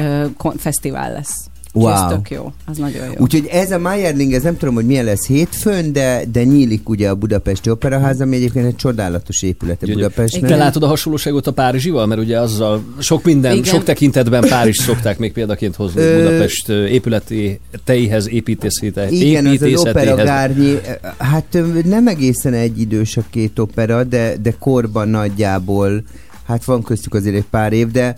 [0.57, 1.35] fesztivál lesz.
[1.73, 1.93] Wow.
[1.93, 3.11] Ez tök jó, az nagyon jó.
[3.17, 7.09] Úgyhogy ez a Meyerling, ez nem tudom, hogy milyen lesz hétfőn, de, de nyílik ugye
[7.09, 10.03] a Budapesti Operaház, ami egyébként egy csodálatos épület a Gyönyörű.
[10.03, 10.49] Budapestben.
[10.49, 12.05] Te látod a hasonlóságot a Párizsival?
[12.05, 13.63] Mert ugye azzal sok minden, Igen.
[13.63, 19.11] sok tekintetben Párizs szokták még példaként hozni Ö, Budapest ö, épületeihez, építészetéhez.
[19.11, 20.11] Igen, az az építészetéhez.
[20.11, 20.77] opera gárnyi,
[21.17, 26.03] hát nem egészen egy idős a két opera, de, de korban nagyjából,
[26.45, 28.17] hát van köztük azért egy pár év, de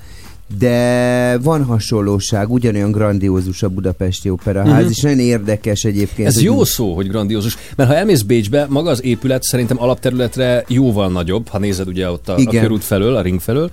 [0.57, 4.77] de van hasonlóság, ugyanolyan grandiózus a Budapesti Operaház, Mhm.
[4.77, 4.91] uh-huh.
[4.95, 6.27] és nagyon érdekes egyébként.
[6.27, 7.57] Ez hogy- jó szó, hogy grandiózus.
[7.75, 12.29] Mert ha elmész Bécsbe, maga az épület szerintem alapterületre jóval nagyobb, ha nézed ugye ott
[12.29, 12.62] a, a Igen.
[12.62, 13.69] körút felől, a ring felől,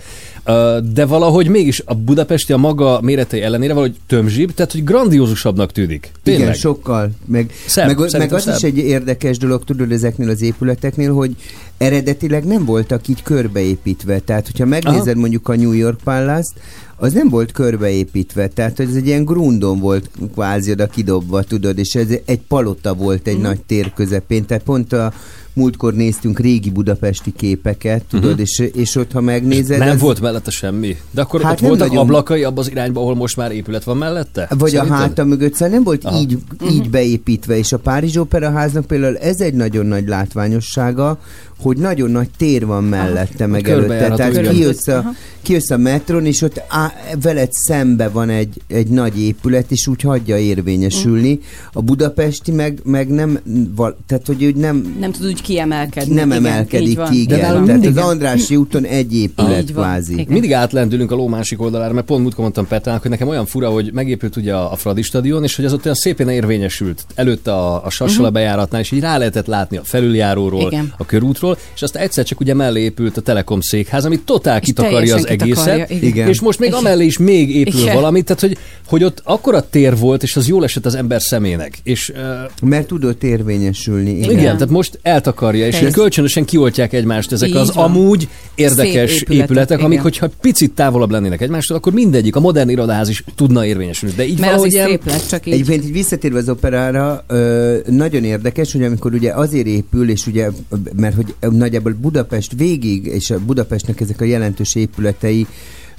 [0.92, 6.10] de valahogy mégis a budapesti a maga méretei ellenére valahogy tömzsibb, tehát hogy grandiózusabbnak tűnik.
[6.22, 6.42] Tényleg.
[6.42, 7.10] Igen, sokkal.
[7.24, 8.70] Meg, Szebb, meg, meg az is szebb.
[8.70, 11.36] egy érdekes dolog, tudod, ezeknél az épületeknél, hogy
[11.78, 14.18] eredetileg nem voltak így körbeépítve.
[14.18, 15.18] Tehát, hogyha megnézed Aha.
[15.20, 16.60] mondjuk a New York Palace-t,
[16.96, 21.94] az nem volt körbeépítve, tehát ez egy ilyen grundon volt kvázi oda kidobva, tudod, és
[21.94, 23.42] ez egy palota volt egy Mhm.
[23.42, 25.12] nagy tér közepén, tehát pont a
[25.56, 28.40] múltkor néztünk régi budapesti képeket, tudod, Mhm.
[28.40, 29.78] és, és ott, ha megnézed...
[29.78, 30.96] Nem az- volt mellette semmi.
[31.10, 32.02] De akkor Hát ott voltak nagyon.
[32.02, 34.48] ablakai abban az irányba, ahol most már épület van mellette?
[34.58, 34.96] Vagy Szerinted?
[34.96, 36.18] a háta mögött, szóval nem volt Aha.
[36.18, 36.38] így,
[36.70, 41.18] így beépítve, és a Párizs Operaháznak például ez egy nagyon nagy látványossága,
[41.60, 44.08] hogy nagyon nagy tér van mellette, meg előtte.
[44.08, 46.92] Tehát kijössz a, kijössz a metron, és ott á,
[47.22, 51.38] veled szembe van egy, egy nagy épület, és úgy hagyja érvényesülni.
[51.72, 53.38] A budapesti meg, meg nem,
[53.74, 56.14] val, tehát hogy úgy nem, Nem tud úgy kiemelkedni.
[56.14, 57.38] nem igen, emelkedik ki, De igen.
[57.40, 60.12] nálunk Tehát mindig- az Andrássy úton egy épület kvázi.
[60.12, 60.26] igen.
[60.28, 63.70] Mindig átlendülünk a ló másik oldalára, mert pont múltkor mondtam Petrának, hogy nekem olyan fura,
[63.70, 67.52] hogy megépült ugye a, a Fradi stadion, és hogy az ott olyan szépen érvényesült előtte
[67.52, 68.32] a, a Sassala uh-huh.
[68.32, 70.92] bejáratnál, és így rá lehetett látni a felüljáróról, Igen.
[70.98, 75.14] a körútról, és aztán egyszer csak ugye mellé épült a Telekom székház, ami totál kitakarja
[75.14, 76.08] az egészet, kitakarja, igen.
[76.08, 76.28] Igen.
[76.28, 76.80] és most még Igen.
[76.80, 77.94] amellé is még épül Igen.
[77.94, 78.56] valami, tehát hogy,
[78.86, 81.78] hogy ott akkora tér volt, és az jól esett az ember szemének.
[81.82, 84.10] És uh, Mert tudott érvényesülni.
[84.10, 84.22] igen.
[84.22, 84.38] Igen.
[84.38, 86.00] igen, tehát most eltakarja, és Teljesen.
[86.00, 87.84] kölcsönösen kioltják egymást ezek Így az van.
[87.84, 90.02] amúgy érdekes Szép épületek, épületek, amik, igen.
[90.02, 94.14] hogyha picit távolabb lennének egymástól, akkor mindegyik, a modern irodaház is tudna érvényesülni.
[94.14, 94.88] De így Mert az valahogy is ilyen...
[94.88, 95.52] szép lett, csak így.
[95.52, 100.48] Egyébként így visszatérve az operára, ö, nagyon érdekes, hogy amikor ugye azért épül, és ugye,
[100.96, 105.46] mert hogy nagyjából Budapest végig, és a Budapestnek ezek a jelentős épületei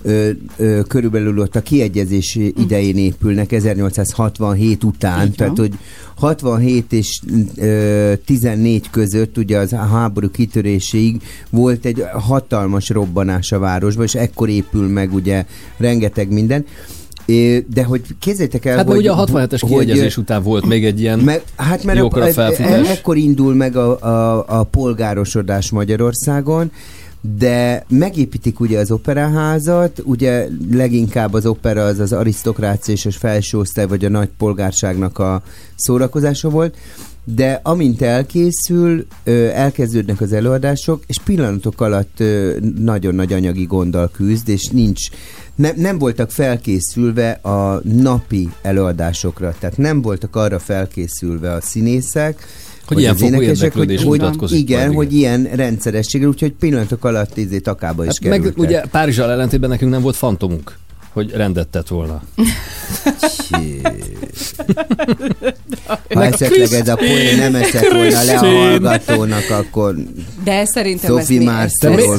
[0.02, 5.74] ö, ö, körülbelül ott a kiegyezés idején épülnek, 1867 után, Így tehát hogy
[6.16, 7.22] 67 és
[7.56, 14.50] ö, 14 között, ugye az háború kitöréséig volt egy hatalmas robbanás a városban, és ekkor
[14.50, 15.46] épül meg ugye
[15.78, 16.66] rengeteg minden.
[17.28, 20.86] É, De hogy képzeljétek el, Hát hogy, ugye a 67-es hogy- kiegyezés után volt még
[20.86, 22.90] egy ilyen Mert, hát mert jókora a, felfutás.
[22.90, 26.72] ekkor indul meg a, a, a polgárosodás Magyarországon,
[27.38, 33.58] de megépítik ugye az operaházat, ugye leginkább az opera az az arisztokrácia és a felső
[33.58, 35.42] osztály, vagy a nagy polgárságnak a
[35.76, 36.76] szórakozása volt,
[37.36, 39.06] de amint elkészül,
[39.54, 42.24] elkezdődnek az előadások, és pillanatok alatt
[42.80, 45.10] nagyon nagy anyagi gonddal küzd, és nincs,
[45.58, 52.46] ne, nem voltak felkészülve a napi előadásokra, tehát nem voltak arra felkészülve a színészek,
[52.86, 55.40] Hogy ilyen fokú érdeklődés hogy, mutatkozik igen, majd, hogy igen.
[55.40, 58.56] ilyen rendszerességgel, úgyhogy pillanatok alatt izé takába is Hát kerültek.
[58.56, 60.78] meg ugye Párizsal ellentétben nekünk nem volt fantomunk,
[61.18, 62.22] hogy rendet tett volna.
[66.14, 69.96] Ha esetleg ez a poén nem esett volna le a hallgatónak, akkor
[70.44, 71.70] De szerintem Sophie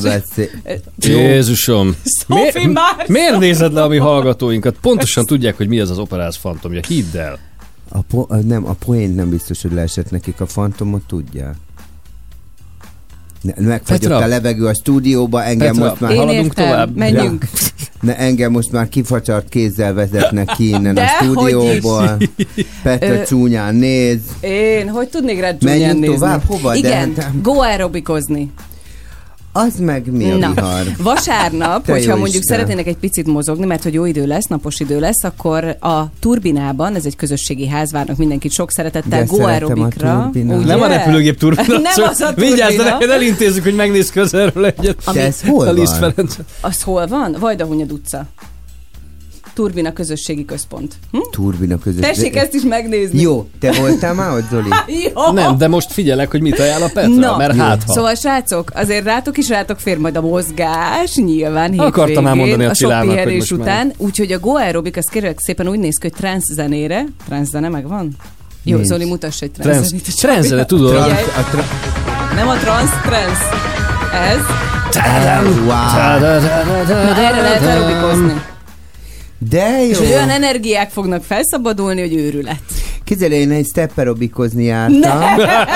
[0.02, 0.48] beszél.
[0.98, 1.96] Jézusom!
[2.04, 3.06] Sophie Marceau!
[3.06, 4.76] miért nézed le a mi hallgatóinkat?
[4.80, 6.80] Pontosan tudják, hogy mi az az operáz fantomja.
[6.88, 7.38] Hidd el!
[7.88, 11.54] A po- nem, a poént nem biztos, hogy leesett nekik, a fantomot tudják.
[13.42, 14.16] Megfagyott Petra.
[14.16, 16.10] a levegő a stúdióba, engem Petra, most már...
[16.10, 16.96] Én Haladunk értem, tovább?
[16.96, 17.44] menjünk.
[18.00, 22.16] Ne, engem most már kifacsart kézzel vezetnek ki innen a Dehogy stúdióból.
[22.82, 24.18] Petra csúnyán néz.
[24.40, 26.14] Én, hogy tudnék rá Menjünk csúnyán nézni?
[26.14, 26.42] tovább?
[26.46, 26.70] Hova?
[26.72, 28.50] De Igen, hát- go aerobikozni.
[29.58, 30.86] Az meg mi a Na, vihar?
[31.02, 32.56] vasárnap, Te hogyha mondjuk Isten.
[32.56, 36.94] szeretnének egy picit mozogni, mert hogy jó idő lesz, napos idő lesz, akkor a Turbinában,
[36.94, 40.30] ez egy közösségi ház, várnak mindenkit sok szeretettel, go aerobikra.
[40.64, 41.78] Nem a repülőgép turbina.
[41.78, 45.10] Nem az a Vigyázz, de neked elintézzük, hogy megnéz közelről egyet.
[45.12, 46.28] De ez hol a van?
[46.60, 47.36] Az hol van?
[47.40, 48.26] Vajdahunyad utca.
[49.58, 50.94] Turbina közösségi központ.
[51.12, 51.18] Hm?
[51.30, 52.00] Turbina között.
[52.00, 53.20] Tessék ezt is megnézni.
[53.20, 54.68] Jó, te voltál már ott, Zoli?
[55.14, 55.32] Jó.
[55.32, 57.92] Nem, de most figyelek, hogy mit ajánl a Petra, Na, mert hát ha.
[57.92, 62.64] Szóval srácok, azért rátok is rátok fér majd a mozgás, nyilván Akartam hétvégén, már mondani
[62.64, 63.92] a a sok Csillának, hogy pihenés most már- után.
[63.96, 67.68] Úgyhogy a Go Aerobic, az kérlek szépen úgy néz ki, hogy trans zenére, trans zene
[67.68, 68.10] megvan?
[68.62, 68.88] Jó, Nincs.
[68.88, 70.16] Zoli, mutass egy trans Trenz, zenét.
[70.20, 70.90] trenzele, tudod?
[70.90, 71.26] Trans, Figyelj.
[71.36, 73.38] a tra- Nem a trans, trans.
[74.12, 74.40] Ez.
[75.58, 75.68] wow.
[76.88, 78.42] Na, erre lehet aerobikozni.
[79.38, 80.04] De És jó.
[80.04, 82.60] hogy olyan energiák fognak felszabadulni, hogy őrület.
[83.04, 85.20] Képzelj, én egy stepperobikozni jártam.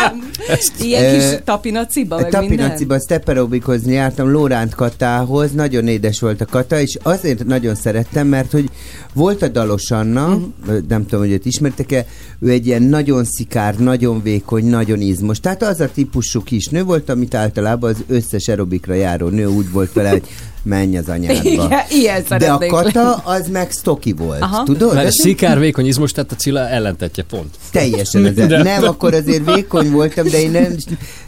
[0.80, 2.40] Ilyen Ö, kis tapinaciba, meg minden.
[2.42, 8.50] Tapinaciba stepperobikozni jártam Lóránt Katához, nagyon édes volt a Kata, és azért nagyon szerettem, mert
[8.52, 8.70] hogy
[9.14, 10.78] volt a Dalos Anna, uh-huh.
[10.88, 12.06] nem tudom, hogy őt ismertek-e,
[12.40, 15.40] ő egy ilyen nagyon szikár, nagyon vékony, nagyon izmos.
[15.40, 19.70] Tehát az a típusú kis nő volt, amit általában az összes aerobikra járó nő úgy
[19.70, 20.22] volt vele, hogy
[20.62, 21.48] menj az anyádba.
[21.48, 24.62] Igen, ilyen De a Kata az meg stoki volt, Aha.
[24.64, 24.94] tudod?
[24.94, 27.54] Mert Ez szikár vékony izmos, tehát a Cilla ellentetje pont.
[27.72, 28.34] Teljesen ez.
[28.34, 30.76] De- Nem, akkor azért vékony voltam, de én nem...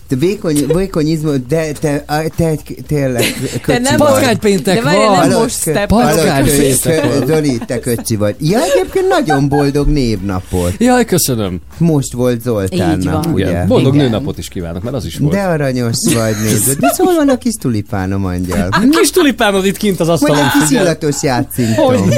[0.08, 3.24] Te vékony, vékony izmos, de te, a- te egy tényleg
[3.62, 4.08] köcsi nem vagy.
[4.08, 5.18] Patkánypéntek De várjál, van!
[5.18, 5.92] nem Hallod, most step
[6.44, 7.26] péntek.
[7.26, 8.34] Zoli, te köcsi vagy.
[8.38, 10.72] Ja, egyébként nagyon boldog névnapot.
[10.78, 11.60] Jaj, köszönöm.
[11.78, 13.48] Most volt Zoltánnak, ugye?
[13.48, 13.66] Igen.
[13.66, 14.06] Boldog Igen.
[14.06, 15.32] nőnapot is kívánok, mert az is volt.
[15.32, 16.78] De aranyos vagy, nézd.
[16.78, 18.68] De szóval van a kis tulipánom angyal.
[18.90, 22.08] Kis tulipánod itt kint az Vagy asztalon egy kis illatos játszinktom.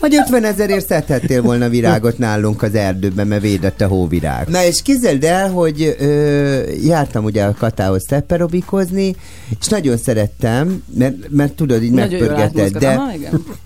[0.00, 4.48] Vagy 50 ezerért szedhettél volna virágot nálunk az erdőben, mert védett a hóvirág.
[4.48, 9.16] Na és képzeld el, hogy ö, jártam ugye a Katához stepperobikozni,
[9.60, 12.78] és nagyon szerettem, mert, mert tudod, így Nagyon megpörgeted.
[12.78, 13.12] De, Aha,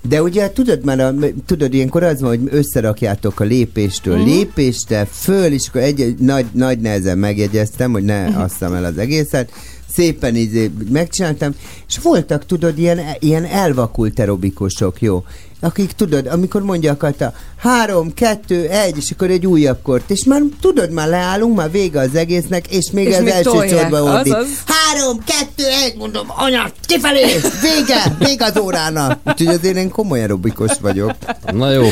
[0.08, 1.14] de ugye tudod már, a,
[1.46, 4.28] tudod, ilyenkor az van, hogy összerakjátok a lépéstől uh-huh.
[4.28, 8.40] lépésre, föl, és akkor egy, egy nagy, nagy nehezen megjegyeztem, hogy ne Mhm.
[8.40, 9.50] asszam el az egészet,
[9.98, 11.54] szépen így megcsináltam,
[11.88, 15.24] és voltak, tudod, ilyen, ilyen elvakult aerobikusok, jó,
[15.60, 20.42] akik tudod, amikor mondja a három, kettő, egy, és akkor egy újabb kort, és már
[20.60, 24.36] tudod, már leállunk, már vége az egésznek, és még És az még első sorba ordít.
[24.66, 27.24] Három, kettő, egy, mondom, anya, kifelé,
[27.62, 29.20] vége, vége az órának.
[29.24, 31.12] Úgyhogy azért én komoly aerobikus vagyok.
[31.52, 31.84] Na jó.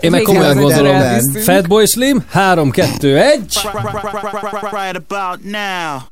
[0.00, 1.00] Én meg komolyan gondolom.
[1.44, 3.58] Fatboy Slim, 3, 2, 1.
[4.72, 6.11] Right about now,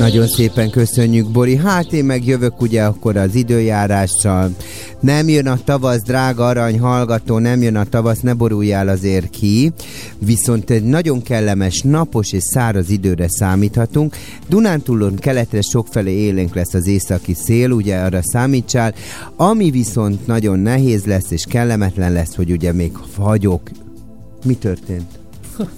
[0.00, 1.56] Nagyon szépen köszönjük, Bori.
[1.56, 4.50] Hát én meg jövök ugye akkor az időjárással.
[5.00, 9.72] Nem jön a tavasz, drága arany hallgató, nem jön a tavasz, ne boruljál azért ki.
[10.18, 14.16] Viszont egy nagyon kellemes, napos és száraz időre számíthatunk.
[14.48, 18.94] Dunántúlon keletre sokfelé élénk lesz az északi szél, ugye arra számítsál.
[19.36, 23.70] Ami viszont nagyon nehéz lesz és kellemetlen lesz, hogy ugye még fagyok.
[24.44, 25.19] Mi történt?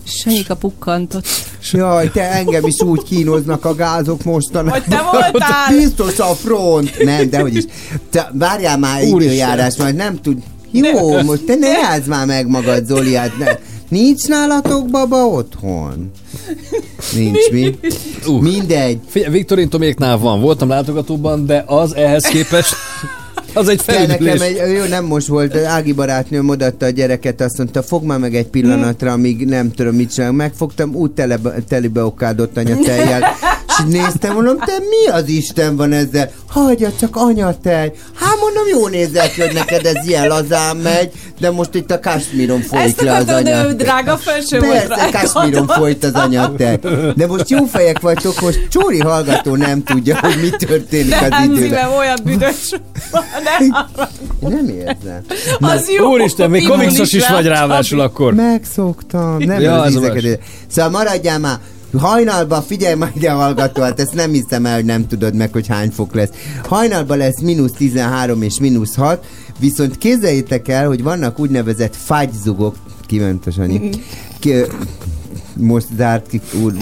[0.04, 1.26] Sanyika pukkantott.
[1.72, 4.80] Jaj, te engem is úgy kínoznak a gázok mostanában.
[4.80, 5.76] Hogy te voltál?
[5.76, 7.04] Biztos a front.
[7.04, 7.64] Nem, de hogy is.
[8.10, 10.38] Te, várjál már időjárás, majd nem tud.
[10.70, 13.58] Jó, most te ne játsz már meg magad, Zoli, hát ne.
[13.88, 16.10] Nincs nálatok baba otthon?
[17.14, 17.78] Nincs mi.
[18.26, 18.40] Uh.
[18.40, 18.98] Mindegy.
[19.08, 22.74] Figyelj, Viktorin Toméknál van, voltam látogatóban, de az ehhez képest,
[23.54, 24.40] az egy nekem felüdülés.
[24.40, 28.34] egy, jó, nem most volt, Ági barátnőm odaadta a gyereket, azt mondta, fog már meg
[28.34, 30.36] egy pillanatra, amíg nem tudom mit csinálok.
[30.36, 33.22] Megfogtam, úgy tele, telibe okádott anyatejjel,
[33.78, 36.30] és így néztem, mondom, te mi az Isten van ezzel?
[36.48, 37.92] Hagyja csak anyatej.
[38.14, 42.60] Hát mondom, jó nézett, hogy neked ez ilyen lazán megy, de most itt a Kasmíron
[42.60, 43.74] folyik Ezt le az de anyatej.
[43.74, 45.08] drága felső Persze.
[45.12, 46.78] Kasmíron folyt az anyatej.
[47.16, 51.52] De most jó fejek vagytok, most Csóri hallgató nem tudja, hogy mi történik az Nem
[51.52, 51.88] időben.
[51.88, 52.70] olyan büdös.
[53.44, 55.22] Ne nem érzem.
[55.60, 56.10] Az jó.
[56.10, 58.34] Úristen, még komixos is rá, vagy ráadásul akkor.
[58.34, 60.40] Megszoktam, nem Ja, az a ízeket.
[60.68, 61.58] Szóval maradjál már,
[61.98, 65.66] hajnalban, figyelj majd ide hallgató, hát ezt nem hiszem el, hogy nem tudod meg, hogy
[65.66, 66.30] hány fok lesz.
[66.64, 69.24] Hajnalban lesz mínusz 13 és mínusz 6,
[69.58, 72.76] viszont képzeljétek el, hogy vannak úgynevezett fagyzugok,
[73.06, 73.90] kiment a Sanyi,
[74.38, 74.52] ki,
[75.56, 76.72] most zárt ki, úr,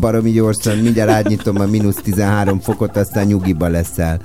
[0.00, 4.20] baromi gyorsan, mindjárt átnyitom a mínusz 13 fokot, aztán nyugiba leszel.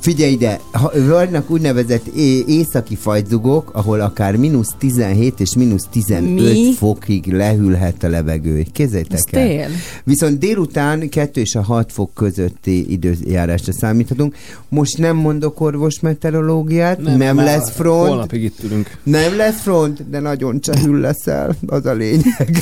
[0.00, 6.52] Figyelj ide, ha, vannak úgynevezett é- északi fagyzugok, ahol akár mínusz 17 és mínusz 15
[6.52, 6.72] Mi?
[6.76, 8.64] fokig lehűlhet a levegő.
[8.72, 9.46] Képzeljtek Ez el.
[9.46, 9.66] tél?
[10.04, 14.34] Viszont délután 2 és a 6 fok közötti időjárásra számíthatunk.
[14.68, 18.08] Most nem mondok orvos meteorológiát, nem, nem lesz front.
[18.08, 18.98] Holnapig itt ülünk.
[19.02, 22.58] Nem lesz front, de nagyon csehül leszel, az a lényeg.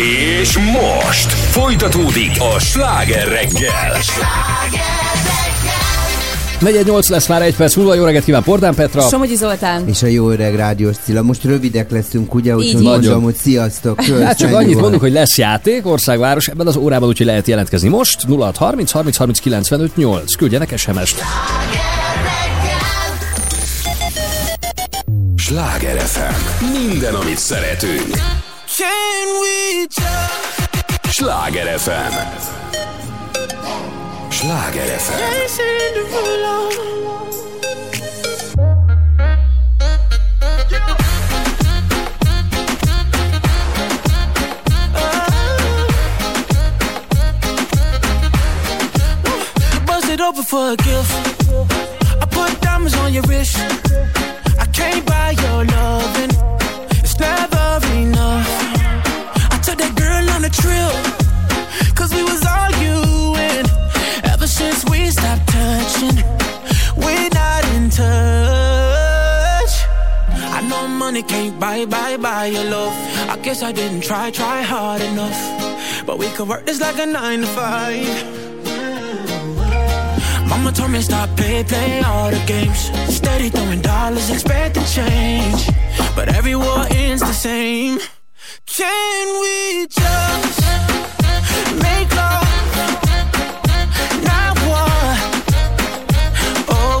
[0.00, 3.96] És most folytatódik a sláger reggel.
[6.58, 9.00] 418 lesz már egy perc múlva, jó reggelt kíván Pordán Petra.
[9.00, 9.88] Somogyi Zoltán.
[9.88, 11.22] És a jó öreg rádiós Cilla.
[11.22, 12.56] Most rövidek leszünk, ugye?
[12.56, 12.86] Úgyhogy Így.
[12.86, 13.22] mondom, Nagyon.
[13.22, 14.04] hogy sziasztok.
[14.04, 18.24] Hát csak annyit mondunk, hogy lesz játék, országváros ebben az órában, úgyhogy lehet jelentkezni most.
[18.28, 20.34] 0630 30 30 95 8.
[20.34, 21.22] Küldjenek SMS-t.
[25.36, 26.64] Sláger FM.
[26.88, 28.39] Minden, amit szeretünk.
[28.80, 32.12] Can we just Sláger FM.
[34.30, 35.20] Sláger FM.
[35.36, 36.80] listen to roll
[49.86, 51.12] Bust it open for a gift.
[52.22, 53.58] I put diamonds on your wrist.
[54.58, 56.32] I can't buy your loving.
[57.04, 57.59] It's never
[60.52, 60.94] trip.
[61.94, 63.66] Cause we was arguing.
[64.32, 66.16] Ever since we stopped touching,
[66.96, 69.74] we're not in touch.
[70.56, 72.94] I know money can't buy, buy, buy your love.
[73.28, 75.40] I guess I didn't try, try hard enough.
[76.06, 78.40] But we could work this like a nine to five.
[80.48, 82.90] Mama told me stop, play, play all the games.
[83.14, 85.66] Steady throwing dollars, expecting change.
[86.16, 88.00] But every war ends the same.
[88.72, 90.60] Can we just
[91.82, 92.46] make love?
[94.22, 95.16] Not war.
[96.68, 97.00] Oh,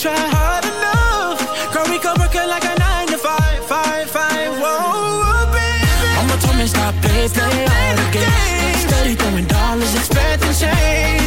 [0.00, 1.40] Try, hard enough.
[1.74, 6.08] Girl, we could work it like a nine to five, five, five, whoa, baby.
[6.16, 8.80] Mama told me stop, play, play all the games.
[8.86, 11.19] Steady throwing dollars, expecting change.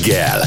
[0.00, 0.40] Reggel!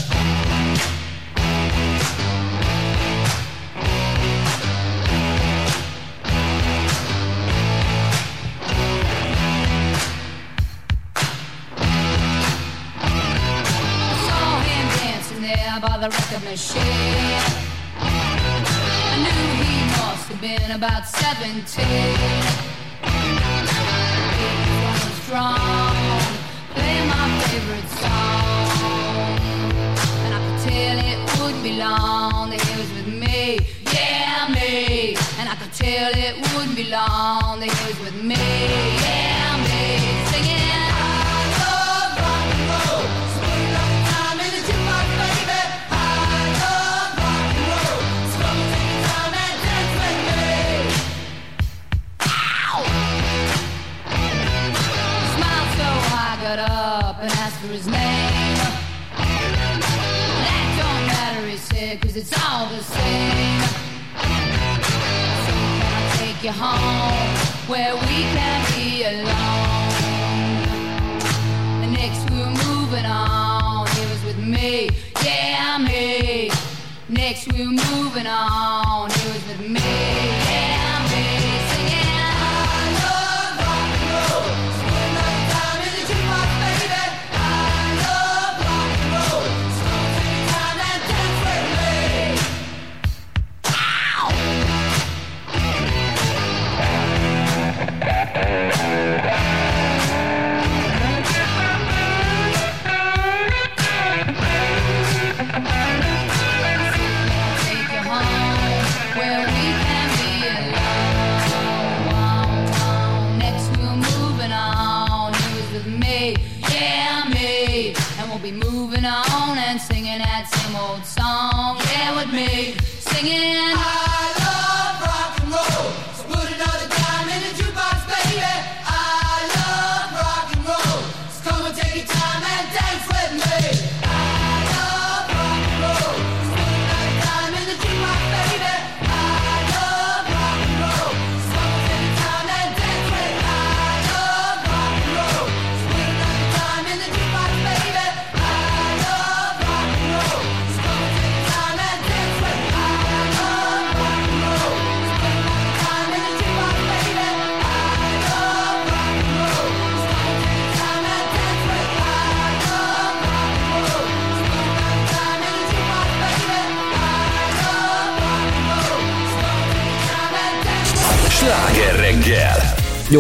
[14.26, 16.82] saw him dancing there by the record machine.
[18.00, 21.86] I knew he must have been about 17.
[24.40, 24.50] He
[24.86, 25.83] was strong,
[31.78, 33.60] long that he was with me,
[33.94, 35.16] yeah, me.
[35.40, 38.83] And I could tell it wouldn't be long that he was with me,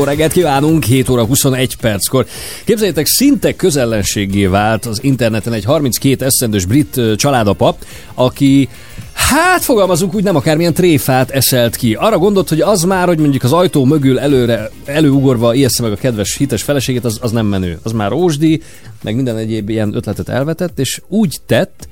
[0.03, 2.25] Reggelt kívánunk, 7 óra 21 perckor.
[2.65, 7.77] Képzeljétek, szinte közellenségé vált az interneten egy 32 eszendős brit családapa,
[8.13, 8.69] aki
[9.13, 11.93] Hát fogalmazunk úgy, nem akármilyen tréfát eszelt ki.
[11.93, 15.95] Arra gondolt, hogy az már, hogy mondjuk az ajtó mögül előre, előugorva ijeszte meg a
[15.95, 17.79] kedves hites feleségét, az, az nem menő.
[17.83, 18.61] Az már rózsdi,
[19.03, 21.87] meg minden egyéb ilyen ötletet elvetett, és úgy tett,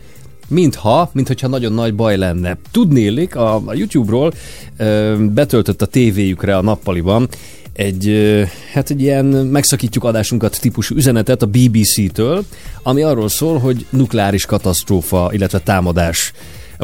[0.48, 2.58] mintha, mintha nagyon nagy baj lenne.
[2.72, 4.34] Tudnélik, a, a YouTube-ról
[4.78, 7.28] ö, betöltött a tévéjükre a nappaliban
[7.74, 8.16] egy,
[8.74, 12.46] hát egy ilyen megszakítjuk adásunkat típusú üzenetet a BBC-től,
[12.84, 16.34] ami arról szól, hogy nukleáris katasztrófa, illetve támadás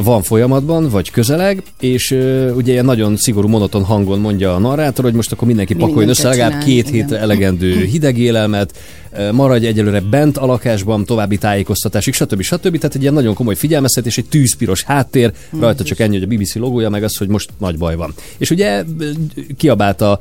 [0.02, 2.10] van folyamatban, vagy közeleg, és
[2.54, 6.10] ugye ilyen nagyon szigorú, monoton hangon mondja a narrátor, hogy most akkor mindenki Mi pakoljon
[6.10, 6.92] össze legalább két igen.
[6.92, 8.78] hétre elegendő hideg élelmet,
[9.12, 12.42] ö, maradj egyelőre bent a lakásban, további tájékoztatásig, stb.
[12.42, 12.78] stb.
[12.78, 16.54] Tehát egy ilyen nagyon komoly figyelmeztetés, egy tűzpiros háttér, rajta csak ennyi, hogy a BBC
[16.54, 18.14] logója, meg az, hogy most nagy baj van.
[18.38, 19.10] És ugye ö,
[19.56, 20.20] kiabált a,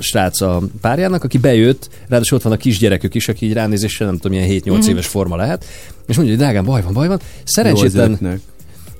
[0.00, 4.18] srác a párjának, aki bejött, ráadásul ott van a kisgyerekük is, aki így ránézésre nem
[4.18, 5.64] tudom, ilyen 7-8 éves forma lehet,
[6.06, 7.20] és mondja, hogy drágám, baj van, baj van.
[7.44, 8.40] Szerencsétlen.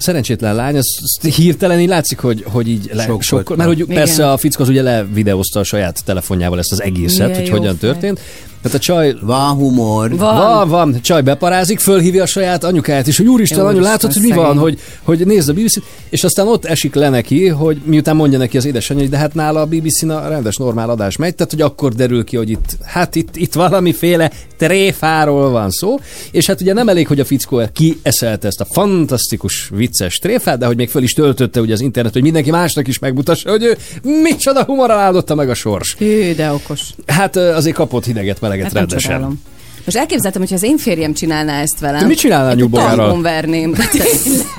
[0.05, 3.79] Szerencsétlen lány, az, az hirtelen így látszik, hogy, hogy így le, Sokkot sokkol, mert hogy
[3.79, 3.95] Igen.
[3.95, 7.77] persze a fickó az ugye levideózta a saját telefonjával ezt az egészet, Milyen hogy hogyan
[7.77, 7.91] fej.
[7.91, 8.21] történt.
[8.65, 10.17] Tehát a csaj Van humor.
[10.17, 10.37] Van.
[10.37, 14.29] van, van, csaj beparázik, fölhívja a saját anyukáját, és hogy úristen, anyu, látod, hogy mi
[14.29, 14.45] szegény.
[14.45, 15.79] van, hogy, hogy nézd a bbc
[16.15, 19.35] és aztán ott esik le neki, hogy miután mondja neki az édesanyja, hogy de hát
[19.35, 22.77] nála a BBC-n a rendes normál adás megy, tehát hogy akkor derül ki, hogy itt,
[22.83, 25.99] hát itt, itt valamiféle tréfáról van szó,
[26.31, 30.67] és hát ugye nem elég, hogy a fickó kieszelte ezt a fantasztikus, vicces tréfát, de
[30.67, 33.77] hogy még föl is töltötte ugye az internet, hogy mindenki másnak is megmutassa, hogy ő
[34.23, 35.95] micsoda humorral áldotta meg a sors.
[35.95, 36.81] Hű, de okos.
[37.07, 39.11] Hát azért kapott hideget, meleget Hát nem rendesen.
[39.11, 39.41] csodálom.
[39.85, 42.01] Most elképzeltem, hogy az én férjem csinálná ezt velem.
[42.01, 42.97] Te mit csinálnál Én nyúlbogárral?
[42.97, 43.75] tankon verném.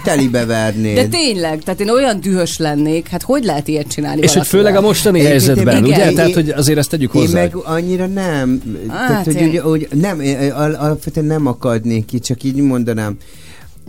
[0.04, 0.96] Telibe vernéd.
[0.96, 4.76] De tényleg, tehát én olyan dühös lennék, hát hogy lehet ilyet csinálni És hogy főleg
[4.76, 5.98] a mostani Egyébként helyzetben, igen.
[5.98, 6.10] ugye?
[6.10, 7.40] Én- Tehát, hogy azért ezt tegyük Én hozzá.
[7.42, 8.62] meg annyira nem.
[8.88, 9.52] Á, Tehát, hogy, tényleg.
[9.52, 13.18] ugye, hogy nem, én al- alapvetően nem akadnék ki, csak így mondanám.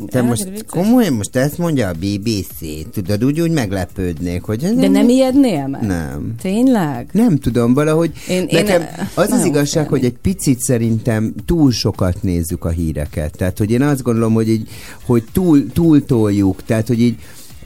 [0.06, 4.58] Te Hát, most komolyan, most ezt mondja a BBC, tudod, úgy, úgy meglepődnék, hogy...
[4.74, 5.82] De nem ijednél meg?
[5.82, 6.34] Nem.
[6.42, 7.08] Tényleg?
[7.12, 10.16] Nem tudom, valahogy Én- én, nekem eh, az az nagyon igazság, hogy félnék.
[10.24, 13.36] egy picit szerintem túl sokat nézzük a híreket.
[13.36, 14.68] Tehát, hogy én azt gondolom, hogy így,
[15.04, 17.16] hogy túl, túl toljuk, tehát, hogy így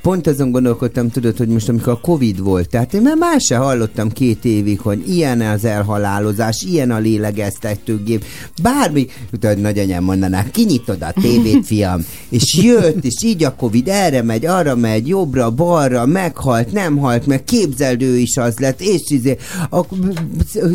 [0.02, 3.56] Pont azon gondolkodtam, tudod, hogy most amikor a Covid volt, tehát én már más se
[3.56, 8.24] hallottam két évig, hogy ilyen az elhalálozás, ilyen a lélegeztetőgép,
[8.62, 14.22] bármi, tudod, nagyanyám mondanák, kinyitod a tévét, fiam, és jött, és így a Covid erre
[14.22, 19.02] megy, arra megy, jobbra, balra, meghalt, nem halt meg, képzeld ő is az lett, és
[19.08, 19.36] izé,
[19.70, 19.76] a,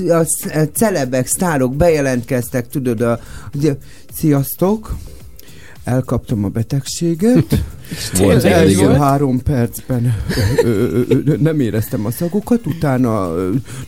[0.10, 3.20] a, a celebek, sztárok bejelentkeztek, tudod, a,
[3.54, 3.76] ugye,
[4.14, 4.96] sziasztok,
[5.84, 7.64] elkaptam a betegséget,
[8.18, 9.00] Volt az első igen.
[9.00, 10.16] három percben.
[10.64, 13.34] Ö, ö, ö, nem éreztem a szagokat, utána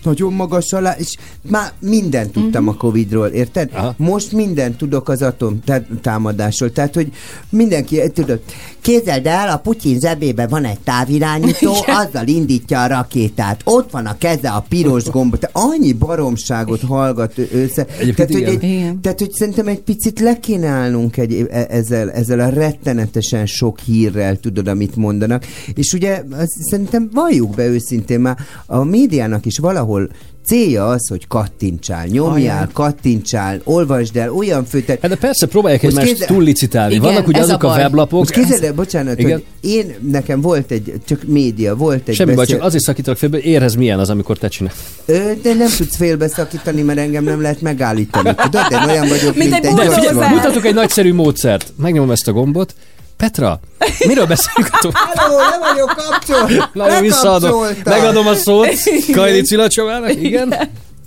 [0.03, 1.15] nagyon magas alá, és
[1.49, 3.69] már mindent tudtam a Covidról, érted?
[3.73, 3.93] Aha.
[3.97, 7.11] Most mindent tudok az atom tá- támadásról, tehát, hogy
[7.49, 8.39] mindenki, eh, tudod,
[8.81, 11.73] képzeld el, a Putyin zsebében van egy távirányító,
[12.05, 17.33] azzal indítja a rakétát, ott van a keze, a piros gomb, te annyi baromságot hallgat
[17.37, 17.85] össze.
[17.99, 22.11] Egyébként Tehát, hogy, egy, tehát, hogy szerintem egy picit le kéne állnunk egy, e- ezzel,
[22.11, 25.45] ezzel a rettenetesen sok hírrel, tudod, amit mondanak.
[25.73, 26.23] És ugye
[26.69, 30.09] szerintem valljuk be őszintén már, a médiának is valahol
[30.45, 32.67] célja az, hogy kattintsál, nyomjál, Ajaj.
[32.73, 35.01] kattintsál, olvasd el, olyan főtet.
[35.01, 36.93] Hát de persze próbálják egymást képzel- túllicitálni.
[36.93, 37.77] Igen, Vannak ugye ez a azok a, baj.
[37.81, 39.31] weblapok, Most képzeld el, bocsánat, Igen.
[39.31, 43.19] hogy én, nekem volt egy, csak média, volt egy semmi baj, beszél- csak azért szakítalak
[43.19, 44.75] félbe, érez milyen az, amikor te csinálsz.
[45.05, 48.35] Ö, de nem tudsz félbeszakítani, mert engem nem lehet megállítani.
[48.35, 51.73] Tudod, én olyan vagyok, Mint mint, egy egy mutatok egy nagyszerű módszert.
[51.77, 52.75] Megnyomom ezt a gombot.
[53.17, 53.59] Petra,
[54.07, 54.69] miről beszélünk?
[54.93, 56.69] Halló, le vagyok kapcsol!
[56.73, 57.65] Na, jó, visszaadom.
[57.83, 58.67] Megadom a szót
[59.13, 60.55] Kajli Cilacsovának, igen.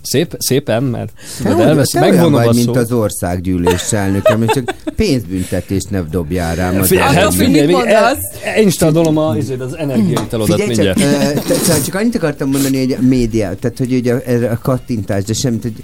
[0.03, 3.93] Szép, szépen, mert Te, tudod, úgy, elvesz, te olyan megvonom vagy, a mint az országgyűlés
[3.93, 6.81] elnöke, és csak pénzbüntetést ne dobjál rám.
[6.81, 8.19] az Figyelj, hát figyelj, el- mondasz.
[8.61, 9.29] installolom a,
[9.59, 11.47] az energiaitalodat Figyelj csak, mindjárt.
[11.47, 14.15] te- szóval csak annyit akartam mondani, hogy a média, tehát hogy ugye
[14.51, 15.83] a, kattintás, de semmit, hogy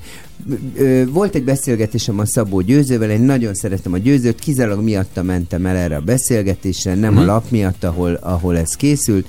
[1.13, 5.77] volt egy beszélgetésem a Szabó Győzővel, én nagyon szeretem a Győzőt, kizárólag miatta mentem el
[5.77, 7.23] erre a beszélgetésre, nem Mhm.
[7.23, 9.27] a lap miatt, ahol, ahol ez készült.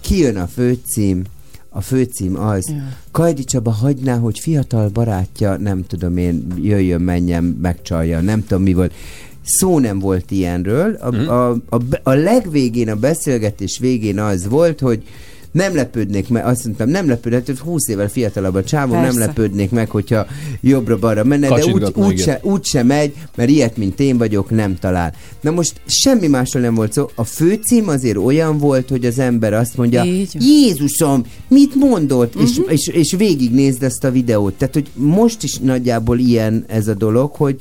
[0.00, 1.22] Kijön a főcím,
[1.76, 2.82] a főcím az, ja.
[3.10, 8.72] Kajdi Csaba hagyná, hogy fiatal barátja, nem tudom én, jöjjön, menjen, megcsalja, nem tudom mi
[8.72, 8.92] volt.
[9.44, 10.94] Szó nem volt ilyenről.
[10.94, 11.28] A, Mhm.
[11.28, 15.02] a, a, a legvégén, a beszélgetés végén az volt, hogy
[15.54, 19.18] nem lepődnék meg, azt mondtam, nem lepődnék, hogy 20 évvel fiatalabb a csávó, nem Persze.
[19.18, 20.26] lepődnék meg, hogyha
[20.60, 24.78] jobbra-balra menne, de úgy, úgy, se, úgy se megy, mert ilyet, mint én vagyok, nem
[24.78, 25.14] talál.
[25.40, 27.10] Na most semmi másról nem volt szó.
[27.14, 30.36] A főcím azért olyan volt, hogy az ember azt mondja, Így.
[30.40, 32.34] Jézusom, mit mondott?
[32.34, 32.44] Mhm.
[32.44, 32.72] Uh-huh.
[32.72, 34.54] És, és, és végignézd ezt a videót.
[34.54, 37.56] Tehát, hogy most is nagyjából ilyen ez a dolog, hogy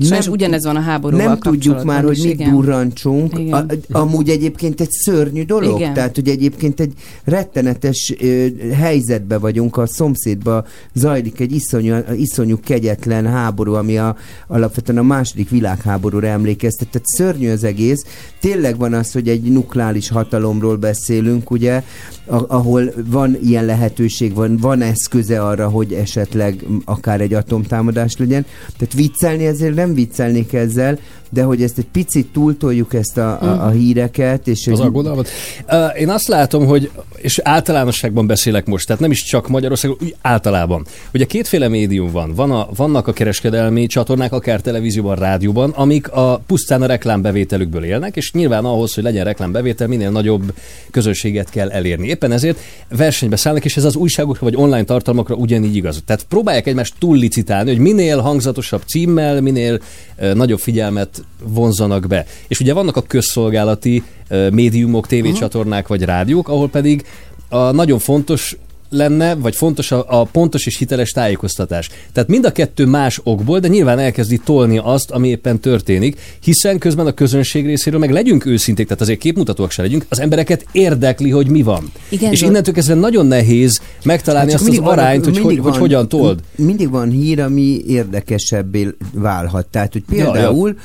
[0.00, 2.50] Sajnos ugyanez van a háborúval Nem tudjuk már, hogy mit igen.
[2.50, 3.38] durrancsunk.
[3.38, 3.52] Igen.
[3.52, 5.80] A, amúgy egyébként egy szörnyű dolog.
[5.80, 5.94] Igen.
[5.94, 6.92] Tehát, hogy egyébként egy
[7.24, 14.98] rettenetes ö, helyzetbe vagyunk, a szomszédba zajlik egy iszonyú, iszonyú kegyetlen háború, ami a, alapvetően
[14.98, 16.88] a második világháborúra emlékeztet.
[16.88, 18.04] Tehát szörnyű az egész.
[18.40, 21.82] Tényleg van az, hogy egy nukleáris hatalomról beszélünk, ugye,
[22.28, 28.46] ahol van ilyen lehetőség, van, van eszköze arra, hogy esetleg akár egy atomtámadás legyen.
[28.78, 30.98] Tehát viccelni ezért nem viccelnék ezzel,
[31.30, 35.28] de hogy ezt egy picit túltoljuk ezt a, a, a híreket, és Az hogy aggodalmat.
[35.68, 40.14] Uh, Én azt látom, hogy, és általánosságban beszélek most, tehát nem is csak Magyarországon, úgy
[40.22, 40.86] általában.
[41.14, 42.34] Ugye kétféle médium van.
[42.34, 48.16] van a, vannak a kereskedelmi csatornák, akár televízióban, rádióban, amik a pusztán a reklámbevételükből élnek,
[48.16, 50.54] és nyilván ahhoz, hogy legyen reklámbevétel, minél nagyobb
[50.90, 52.08] közönséget kell elérni.
[52.18, 52.58] Éppen ezért
[52.88, 56.02] versenybe szállnak, és ez az újságokra vagy online tartalmakra ugyanígy igaz.
[56.04, 59.80] Tehát próbálják egymást túllicitálni, hogy minél hangzatosabb címmel, minél
[60.18, 62.26] uh, nagyobb figyelmet vonzanak be.
[62.48, 67.04] És ugye vannak a közszolgálati uh, médiumok, tévécsatornák vagy rádiók, ahol pedig
[67.48, 68.56] a nagyon fontos
[68.90, 71.90] lenne, vagy fontos a, a pontos és hiteles tájékoztatás.
[72.12, 76.78] Tehát mind a kettő más okból, de nyilván elkezdi tolni azt, ami éppen történik, hiszen
[76.78, 81.30] közben a közönség részéről meg legyünk őszinték, tehát azért képmutatóak se legyünk, az embereket érdekli,
[81.30, 81.92] hogy mi van.
[82.08, 85.80] Igen, és innentől kezdve nagyon nehéz megtalálni Hát azt az arányt, hogy, mindig hogy, hogy
[85.80, 86.40] hogyan told.
[86.56, 89.66] Mindig van hír, ami érdekesebbé válhat.
[89.66, 90.76] Tehát, hogy Ja, ja.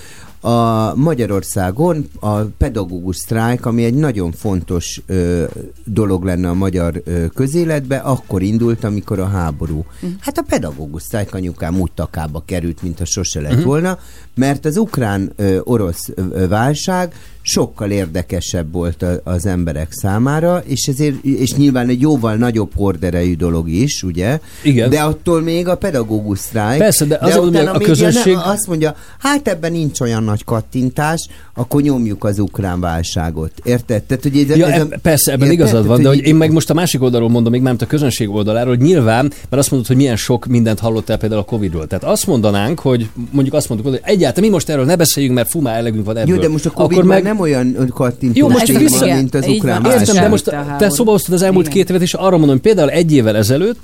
[0.45, 5.43] A Magyarországon a pedagógus sztrájk, ami egy nagyon fontos ö,
[5.85, 9.85] dolog lenne a magyar ö, közéletbe, akkor indult, amikor a háború.
[10.19, 13.63] Hát a pedagógus sztrájk anyukám úgy takába került, mint ha sose lett Mhm.
[13.63, 13.97] volna,
[14.35, 16.09] mert az ukrán-orosz
[16.49, 17.13] válság
[17.45, 23.35] sokkal érdekesebb volt a, az emberek számára, és ezért, és nyilván egy jóval nagyobb horderejű
[23.35, 24.39] dolog is, ugye?
[24.63, 24.89] Igen.
[24.89, 26.79] De attól még a pedagógus sztrájk.
[26.79, 30.23] Persze, de azért mondom, utána a média közönség- Nem, azt mondja, hát ebben nincs olyan
[30.23, 33.51] nagy kattintás, akkor nyomjuk az ukrán válságot.
[33.63, 34.03] Érted?
[34.03, 35.59] Tehát, hogy ez, Ja, ez eb- persze, ebben érted?
[35.67, 37.85] igazad van, Tehát, de hogy én meg most a másik oldalról mondom, még nem a
[37.85, 41.87] közönség oldaláról, hogy nyilván, mert azt mondod, hogy milyen sok mindent hallottál például a Covid-ról.
[41.87, 45.49] Tehát azt mondanánk, hogy mondjuk azt mondjuk, hogy egyáltalán mi most erről ne beszéljünk, mert
[45.49, 46.35] fumá elegünk van ebből.
[46.35, 47.23] Jó, de most a Covid Akkor meg...
[47.33, 49.91] nem olyan kattintós Jó, most téma, vissza- mint az ukrán van.
[49.91, 51.77] Értem, de most te szóba hoztad az elmúlt Igen.
[51.77, 53.79] két évet, és arra mondom, például egy évvel ezelőtt,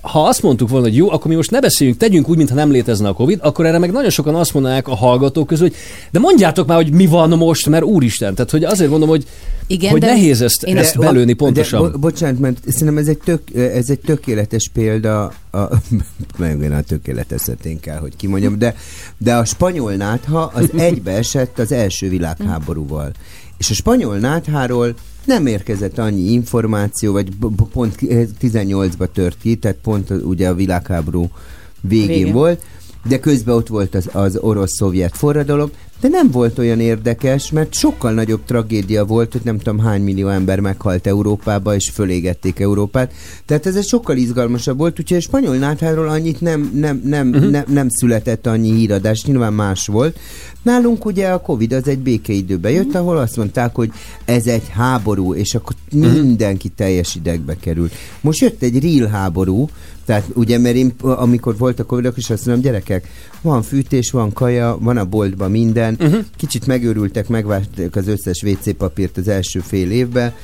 [0.00, 2.70] ha azt mondtuk volna, hogy jó, akkor mi most ne beszéljünk, tegyünk úgy, mintha nem
[2.70, 5.76] létezne a Covid, akkor erre meg nagyon sokan azt mondanák a hallgatók közül, hogy
[6.10, 8.34] de mondjátok már, hogy mi van most, mert úristen.
[8.34, 9.26] Tehát, hogy azért mondom, hogy,
[9.66, 11.80] Igen, hogy de- nehéz ezt, én- ezt De- belőni De, pontosan.
[11.80, 15.58] bo- bocsánat, mert szerintem ez egy, tök, ez egy tökéletes példa, a,
[16.72, 18.74] a tökéletesetén kell, hogy kimondjam, de,
[19.18, 23.10] de a spanyol nátha az egybeesett az első világháborúval.
[23.58, 24.94] És a spanyol nátháról
[25.26, 27.28] nem érkezett annyi információ, vagy
[27.72, 27.94] pont
[28.40, 31.30] 18-ba tört ki, tehát pont az- ugye a világháború
[31.80, 32.32] végén Végén.
[32.32, 32.62] volt,
[33.08, 38.12] de közben ott volt az, az orosz-szovjet forradalom, de nem volt olyan érdekes, mert sokkal
[38.12, 43.12] nagyobb tragédia volt, hogy nem tudom hány millió ember meghalt Európába, és fölégették Európát.
[43.44, 47.50] Tehát ez egy sokkal izgalmasabb volt, úgyhogy a spanyol nátháról annyit nem, nem, nem, uh-huh.
[47.50, 50.18] nem, nem született annyi híradás, nyilván más volt.
[50.62, 53.90] Nálunk ugye a Covid az egy békeidőben jött, ahol azt mondták, hogy
[54.24, 57.94] ez egy háború, és akkor mindenki teljes idegbe került.
[58.20, 59.68] Most jött egy real háború,
[60.06, 63.08] tehát ugye, mert én amikor volt a Covid, is azt mondom, gyerekek,
[63.42, 66.24] van fűtés, van kaja, van a boltban minden, uh-huh.
[66.36, 70.34] kicsit megőrültek, megvárták az összes WC papírt az első fél évben,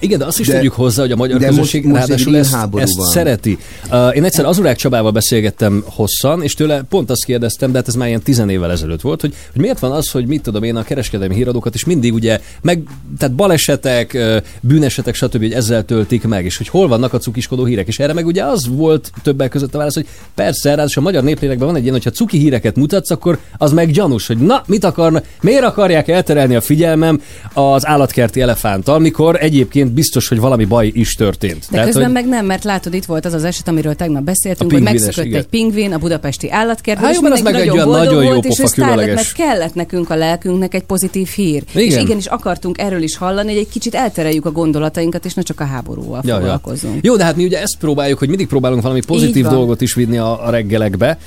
[0.00, 2.32] Igen, de azt is De- tegyük hozzá, hogy a magyar de közösség most- most ráadásul
[2.32, 3.06] real ezt, ezt van.
[3.06, 3.58] szereti.
[3.90, 7.94] Uh, én egyszer Azurák Csabával beszélgettem hosszan, és tőle pont azt kérdeztem, de hát ez
[7.94, 10.76] már ilyen tizen évvel ezelőtt volt, hogy, hogy miért van az, hogy mit tudom én
[10.76, 12.82] a kereskedelmi híradókat is mindig ugye, meg,
[13.18, 15.36] tehát balesetek, ö, bűnesetek, stb.
[15.38, 17.86] hogy ezzel töltik meg, és hogy hol vannak a cukiskodó hírek.
[17.86, 21.22] És erre meg ugye az volt többek között a válasz, hogy persze, ráadásul a magyar
[21.22, 24.84] néplélekben van egy ilyen, hogyha cuki híreket mutatsz, akkor az meg gyanús, hogy na, mit
[24.84, 27.20] akarnak, miért akarják elterelni a figyelmem
[27.52, 31.66] az állatkerti elefánttal, mikor egyébként biztos, hogy valami baj is történt.
[31.70, 32.12] De közben hogy...
[32.12, 35.40] meg nem, mert látod, itt volt az az eset, amiről tegnap beszéltünk, hogy megszökött igen.
[35.40, 38.44] egy pingvin a budapesti állatkertben, Há, és mindenki meg egy nagyon boldog nagyon jó volt,
[38.44, 41.62] és sztár lett, mert kellett nekünk a lelkünknek egy pozitív hír.
[41.74, 41.86] Igen.
[41.86, 45.60] És igenis akartunk erről is hallani, hogy egy kicsit eltereljük a gondolatainkat, és ne csak
[45.60, 46.40] a háborúval Ja, ja.
[46.40, 47.04] foglalkozunk.
[47.04, 50.18] Jó, de hát mi ugye ezt próbáljuk, hogy mindig próbálunk valami pozitív dolgot is vinni
[50.18, 51.18] a, a reggelekbe.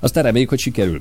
[0.00, 1.00] Aztán reméljük, hogy sikerül.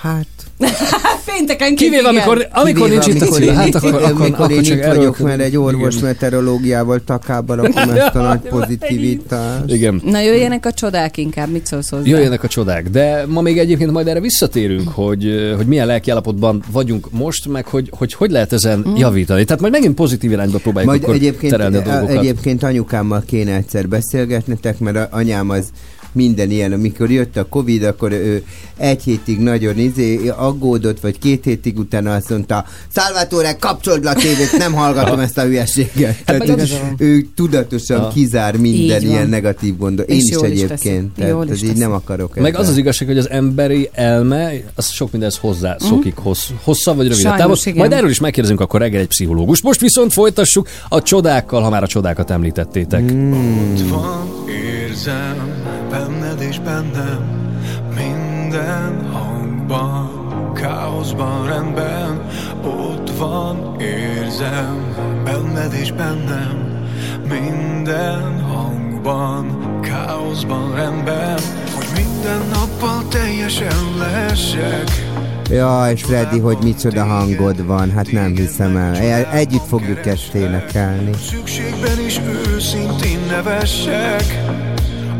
[0.00, 0.49] Hát,
[1.26, 4.50] Pénteken Kivéve, amikor, amikor kivéve, nincs itt a én hát itt- akkor, akkor, amikor akkor
[4.50, 6.06] én csak itt vagyok, mert egy orvos Igen.
[6.06, 9.72] meteorológiával takába rakom ezt a nagy pozitivitást.
[9.72, 10.02] Igen.
[10.04, 12.02] Na jöjjenek a csodák inkább, mit szólsz hozzá?
[12.04, 17.10] Jöjjenek a csodák, de ma még egyébként majd erre visszatérünk, hogy, hogy milyen lelkiállapotban vagyunk
[17.10, 19.44] most, meg hogy hogy, hogy lehet ezen javítani.
[19.44, 22.16] Tehát majd megint pozitív irányba próbáljuk Majd akkor egyébként, terelni a dolgokat.
[22.16, 25.68] egyébként anyukámmal kéne egyszer beszélgetnetek, mert a anyám az
[26.12, 26.72] minden ilyen.
[26.72, 28.44] Amikor jött a Covid, akkor ő
[28.76, 34.14] egy hétig nagyon izé, aggódott, vagy két hétig utána azt mondta, Salvatore, kapcsold le a
[34.14, 36.16] tévét, nem hallgatom ezt a hülyeséget.
[36.26, 38.08] Hát meg Tehát ő, ő tudatosan Ja.
[38.08, 40.08] kizár minden ilyen negatív gondot.
[40.08, 41.14] Én is egyébként.
[41.14, 42.60] Tehát is így nem akarok Meg ebben.
[42.60, 47.08] az az igazság, hogy az emberi elme, az sok mindenhez hozzá szokik hossz, hosszabb vagy
[47.08, 47.78] rövidebb Sajnos, távon.
[47.78, 49.62] Majd erről is megkérdezünk akkor reggel egy pszichológus.
[49.62, 53.02] Most viszont folytassuk a csodákkal, ha már a csodákat említettétek.
[53.02, 55.59] Ott van, érzem,
[55.90, 57.50] benned és bennem,
[57.94, 62.28] minden hangban, káoszban, rendben.
[62.64, 66.86] Ott van, érzem, benned és bennem,
[67.28, 71.38] minden hangban, káoszban, rendben.
[71.74, 75.08] Hogy minden nappal teljesen lehessek,
[75.50, 78.94] Jaj, Freddy, hogy micsoda hangod van, hát nem hiszem el.
[79.32, 81.10] Együtt fogjuk ezt énekelni.
[81.30, 82.20] Szükségben is
[82.54, 84.24] őszintén nevessek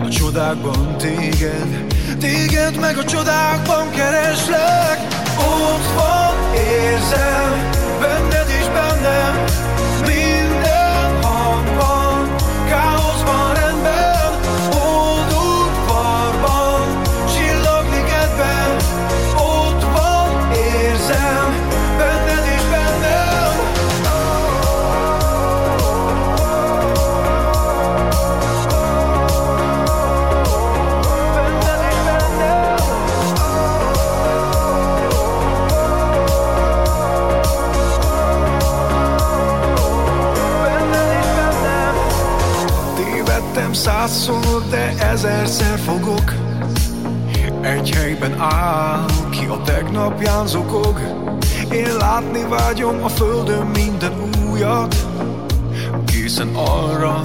[0.02, 1.86] A csodákban téged.
[2.18, 4.98] Téged meg a csodákban kereslek.
[5.38, 7.70] Ott van, érzem
[8.00, 9.44] Benned és bennem
[44.10, 46.32] Százszor, de ezerszer fogok.
[47.60, 51.00] Egy helyben áll, ki a tegnapján zokog.
[51.72, 54.12] Én látni vágyom a földön minden
[54.50, 55.06] újat.
[56.04, 57.20] Készen arra,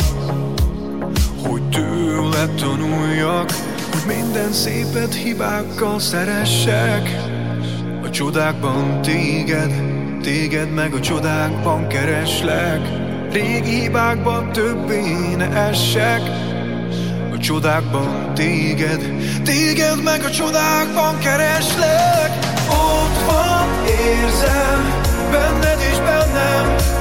[1.47, 3.51] hogy tőle tanuljak
[3.91, 7.21] Hogy minden szépet hibákkal szeressek.
[8.03, 9.71] A csodákban téged,
[10.21, 12.81] téged meg a csodákban kereslek.
[13.31, 16.34] Régi hibákban többé ne essek
[17.45, 19.01] csodákban téged,
[19.43, 22.31] téged meg a csodákban kereslek.
[22.69, 26.94] Ott van, érzem, benned és bennem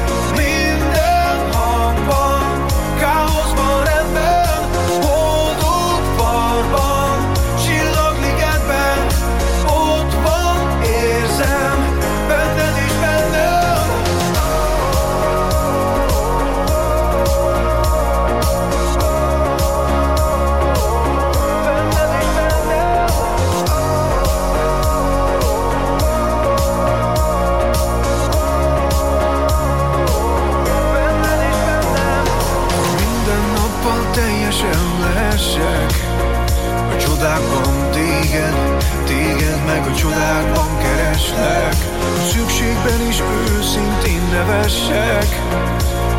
[42.85, 45.41] Szükségben is őszintén nevessek.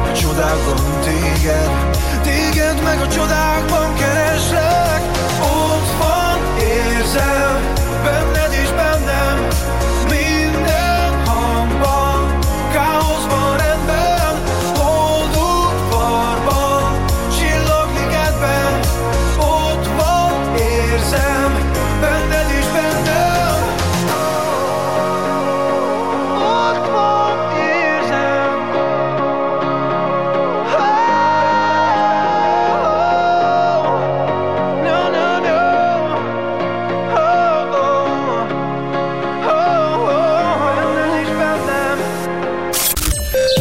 [0.03, 1.69] A csodákban téged,
[2.21, 5.01] téged meg a csodákban kereslek.
[5.41, 8.34] Ott van, érzem, benned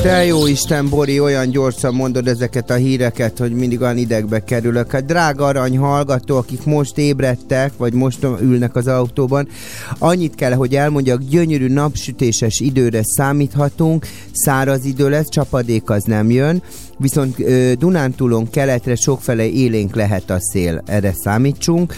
[0.04, 4.90] Te jó Isten, Bori, olyan gyorsan mondod ezeket a híreket, hogy mindig olyan idegbe kerülök.
[4.90, 9.48] Hát drága arany hallgató, akik most ébredtek, vagy most ülnek az autóban,
[9.98, 16.62] annyit kell, hogy elmondjak, gyönyörű napsütéses időre számíthatunk, száraz idő lesz, csapadék az nem jön,
[16.98, 17.36] viszont
[17.78, 21.94] Dunántúlon keletre sokfele élénk lehet a szél, erre számítsunk.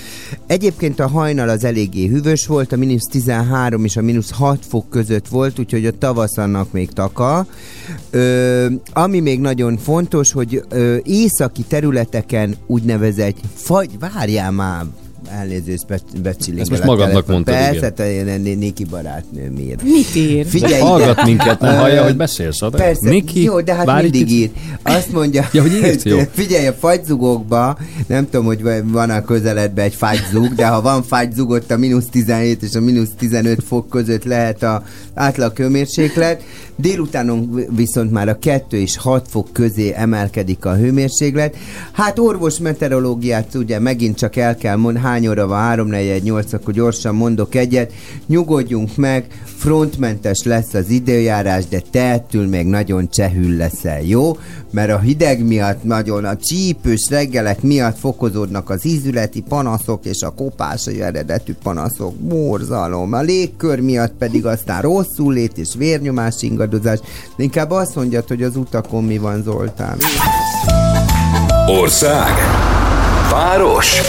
[0.47, 4.91] Egyébként a hajnal az eléggé hűvös volt, a mínusz 13 és a mínusz 6 fok
[4.91, 7.47] között volt, úgyhogy a tavasz annak még taka.
[8.11, 14.85] Ö, ami még nagyon fontos, hogy ö, északi területeken úgynevezett fagy, várjál már,
[15.31, 16.61] elnézést be, becsilingelek.
[16.61, 19.77] Ezt most magadnak mondtad, Persze, te Niki barátnőm ír.
[19.83, 20.47] Mit ír?
[20.47, 22.63] Figyelj Hallgat minket, nem hallja, hogy beszélsz.
[22.63, 24.51] Ad- Persze, Miki, jó, de hát mindig ír.
[24.83, 26.19] Azt mondja, Ja, hogy írt, jó.
[26.33, 31.51] figyelj, a fagyzugokba, nem tudom, hogy van a közeledben egy fagyzug, de ha van fagyzug,
[31.51, 34.83] ott a mínusz 17 és a mínusz 15 fok között lehet a
[35.15, 36.43] átlag hőmérséklet.
[36.77, 41.57] Délutánon viszont már a 2 és 6 fok közé emelkedik a hőmérséklet.
[41.93, 46.53] Hát orvos meteorológiát ugye megint csak el kell mondani, hány óra van, 3 4 8
[46.53, 47.93] akkor gyorsan mondok egyet.
[48.27, 54.37] Nyugodjunk meg, frontmentes lesz az időjárás, de te még nagyon csehül leszel, jó?
[54.71, 60.31] Mert a hideg miatt nagyon, a csípős reggelek miatt fokozódnak az ízületi panaszok és a
[60.31, 63.13] kopásai eredetű panaszok, borzalom.
[63.13, 66.99] A légkör miatt pedig aztán rosszul lét és vérnyomás ingadozás.
[67.37, 69.99] De inkább azt mondjad, hogy az utakon mi van, Zoltán.
[71.67, 72.35] Ország.
[73.31, 74.01] Város.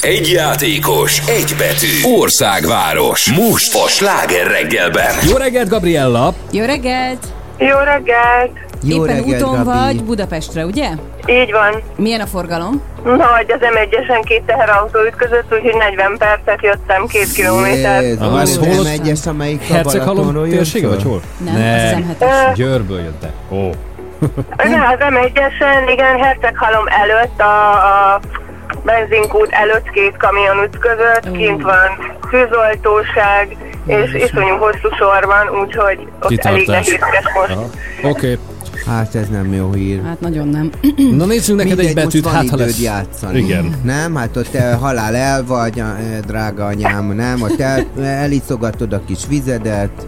[0.00, 2.16] Egy játékos, egy betű.
[2.18, 3.32] Országváros.
[3.32, 5.14] Most a sláger reggelben.
[5.28, 6.34] Jó reggelt, Gabriella!
[6.52, 7.26] Jó reggelt!
[7.58, 8.50] Jó reggelt!
[8.82, 9.78] Jó Éppen reggelt, úton Gabi.
[9.78, 10.88] vagy Budapestre, ugye?
[11.26, 11.82] Így van.
[11.96, 12.82] Milyen a forgalom?
[13.04, 18.04] Nagy az M1-esen két teherautó ütközött, úgyhogy 40 percet jöttem két kilométer.
[18.20, 18.86] Az ez hol ott?
[18.86, 21.20] M1-es, amelyik a Balatonról jön térsége, vagy hol?
[21.44, 22.54] Nem, az az M7-es.
[22.54, 23.32] Győrből jöttek.
[23.50, 23.70] Ó.
[24.56, 28.20] Ne, az M1-esen, igen, Herceghalom előtt, a, a
[28.84, 31.90] benzinkút előtt két kamion ütközött, kint van
[32.30, 33.56] tűzoltóság,
[33.86, 36.66] és iszonyú hosszú sor van, úgyhogy ott elég Kitartás.
[36.86, 37.50] nehézkes most.
[37.50, 37.66] Aha.
[38.02, 38.38] Oké.
[38.86, 40.00] Hát ez nem jó hír.
[40.04, 40.70] Hát nagyon nem.
[40.96, 42.80] Na nézzünk neked Mindegy, egy betűt, most van hát ha lesz.
[42.80, 43.38] játszani.
[43.38, 43.74] Igen.
[43.82, 45.86] Nem, hát ott eh, halál el vagy, eh,
[46.26, 47.42] drága anyám, nem?
[47.42, 50.06] Ott el, eliszogatod a kis vizedet.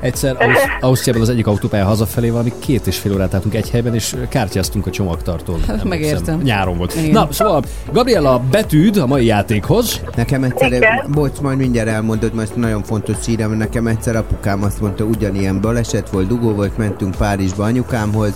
[0.00, 3.94] Egyszer Ausz- Ausztriában az egyik autópálya hazafelé valami két és fél órát álltunk egy helyben,
[3.94, 5.54] és kártyáztunk a csomagtartón.
[5.60, 5.88] Emlékszem.
[5.88, 6.40] megértem.
[6.40, 6.94] Nyáron volt.
[6.96, 7.10] Igen.
[7.10, 10.00] Na, szóval Gabriella, betűd a mai játékhoz.
[10.16, 11.04] Nekem egyszer, Igen.
[11.08, 16.10] bocs, majd mindjárt elmondod, mert nagyon fontos hírem, nekem egyszer apukám azt mondta, ugyanilyen baleset
[16.10, 18.32] volt, dugó volt, mentünk Párizsba anyukámhoz,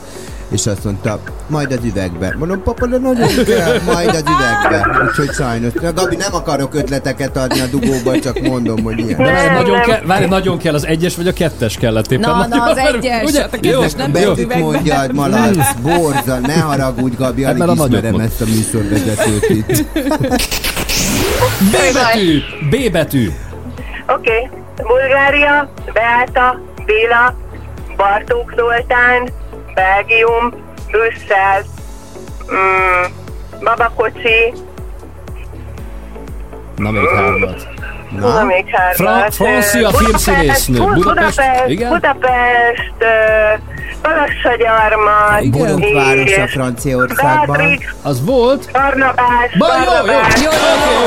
[0.51, 2.34] és azt mondta, majd az üvegbe.
[2.38, 5.05] Mondom, papa, de nagyon kell, majd az üvegbe.
[5.09, 5.72] Úgyhogy sajnos.
[5.72, 9.16] Na, Gabi, nem akarok ötleteket adni a dugóba, csak mondom, hogy ilyen.
[9.16, 12.30] De várj, nagyon, kell, várj, nagyon kell, az egyes vagy a kettes kellett éppen.
[12.30, 13.22] Na, na, az egyes.
[13.22, 13.40] Ugye?
[13.40, 17.86] Hát a kettes Jó, nem Betűt mondjad, malac, borza, ne haragudj, Gabi, Hát, alig nagyot
[17.86, 18.24] ismerem mond.
[18.24, 19.84] ezt a műsorvezetőt itt.
[21.70, 22.40] B betű!
[22.70, 23.30] B betű!
[24.07, 24.30] Oké.
[24.30, 24.48] Okay.
[24.76, 27.36] Bulgária, Beáta, Béla,
[27.96, 29.28] Bartók Zoltán,
[29.75, 30.53] Belgium,
[30.91, 31.62] Brüsszel,
[32.53, 33.05] mm,
[33.64, 34.53] Babakocsi,
[36.77, 37.68] Na, még hármat.
[38.11, 38.97] Na, még hármat.
[38.97, 40.79] Fra- francia filmszínésznő.
[40.79, 41.66] Budapest, Budapest?
[41.66, 41.89] Budapest?
[41.93, 43.55] Budapest, ö,
[44.03, 47.57] Balassagyarmat, Borotváros a Franciaországban.
[47.57, 48.68] Beatrix, Az volt?
[48.72, 50.12] Barnabás, Ba, jó, jó,
[50.43, 50.51] jó,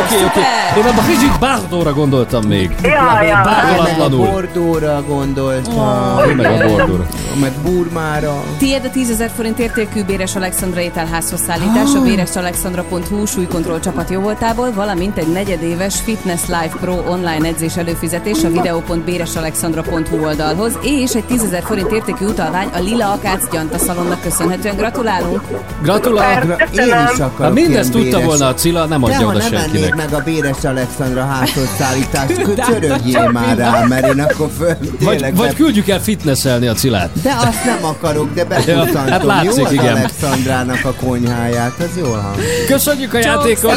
[0.03, 0.39] oké, oké, oké.
[0.79, 2.69] Én a Brigitte Bardóra gondoltam még.
[2.83, 2.89] Ja,
[3.21, 3.21] ja.
[3.21, 4.25] Nem, a Bárdolatlanul.
[4.25, 6.29] Bordóra gondoltam.
[6.29, 7.05] Én meg a Bordóra.
[7.41, 8.43] Meg Burmára.
[8.57, 14.71] Tiéd a 10 ezer forint értékű Béres Alexandra ételházhoz szállítás, a béresalexandra.hu súlykontroll csapat jóvoltából,
[14.71, 21.43] valamint egy negyedéves Fitness Life Pro online edzés előfizetés a videó.béresalexandra.hu oldalhoz, és egy 10
[21.43, 24.75] ezer forint értékű utalvány a Lila Akác Gyanta Szalonnak köszönhetően.
[24.75, 25.41] Gratulálunk!
[25.81, 26.61] Gratulálok.
[26.71, 29.95] Én is akarok Ha mindezt ilyen tudta béres- volna a Cilla, nem adja oda senkinek.
[29.95, 34.67] meg a Béres Alexandra házhoz szállítást, csörögjél már rá, mert én akkor föl
[34.99, 37.09] Vagy, tényleg vagy be- küldjük el fitnesszelni a Cilát.
[37.21, 39.07] De azt nem akarok, de bekutantom.
[39.07, 39.95] hát látszik, jó az igen.
[39.95, 42.65] Alexandrának a konyháját, az jól hangzik.
[42.67, 43.71] Köszönjük a játékot,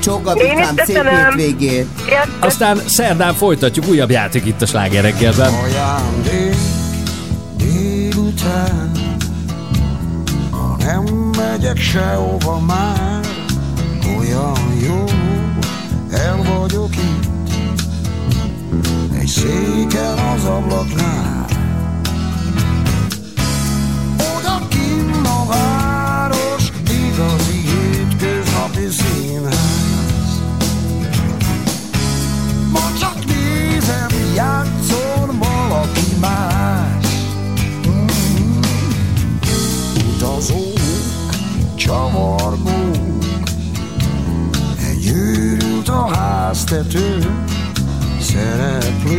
[0.00, 1.86] is Gabikám, szép hétvégét.
[2.40, 5.52] Aztán szerdán folytatjuk újabb játék itt a Sláger reggelben.
[5.52, 6.33] ajándék
[10.50, 11.04] Ha nem
[11.36, 13.24] megyek sehova már
[14.18, 15.04] Olyan jó,
[16.10, 17.52] el vagyok itt.
[19.18, 21.46] Egy széken az ablaknál.
[24.16, 30.40] Oda kinn a város Igazi hétköznapi színház.
[32.72, 36.63] Ma csak nézem, játszol valaki más
[41.84, 43.44] csavargók
[44.90, 47.34] Egy őrült a háztető
[48.20, 49.13] Szereplők,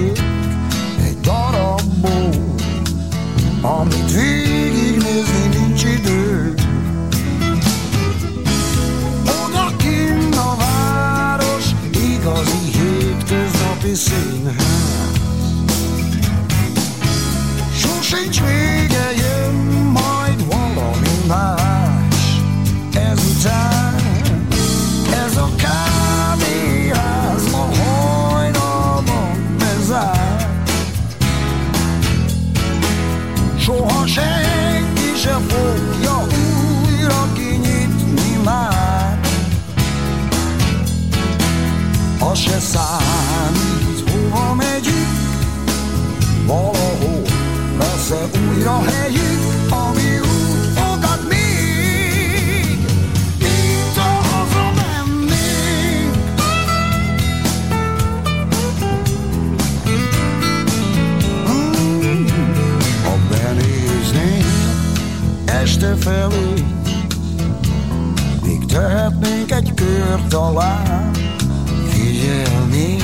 [69.86, 71.12] egy kör talán
[71.90, 73.04] Figyelnénk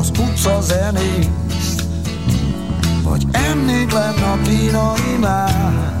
[0.00, 1.30] az utca zenét
[3.02, 6.00] Vagy ennénk lenne a kínai már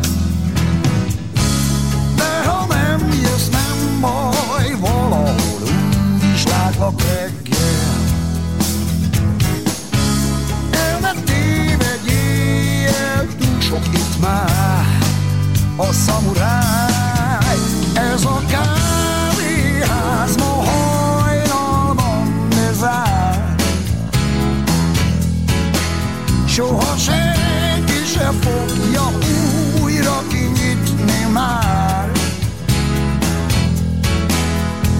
[2.16, 8.02] De ha nem jössz, nem baj Valahol úgy is látlak reggel.
[10.70, 14.98] El ne tévedj éjjel, túl sok itt már.
[15.76, 17.58] A szamuráj.
[18.12, 19.03] Ez a kávéház
[26.54, 29.10] Soha senki se fogja
[29.82, 32.10] újra kinyitni már.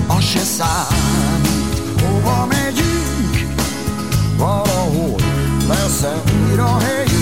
[0.06, 3.54] Az se számít, hova megyünk,
[4.36, 5.20] valahol
[5.68, 7.13] lesz-e újra helyünk,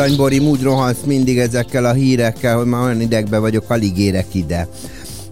[0.00, 4.68] Aranybori, úgy rohansz mindig ezekkel a hírekkel, hogy már olyan idegbe vagyok, alig érek ide.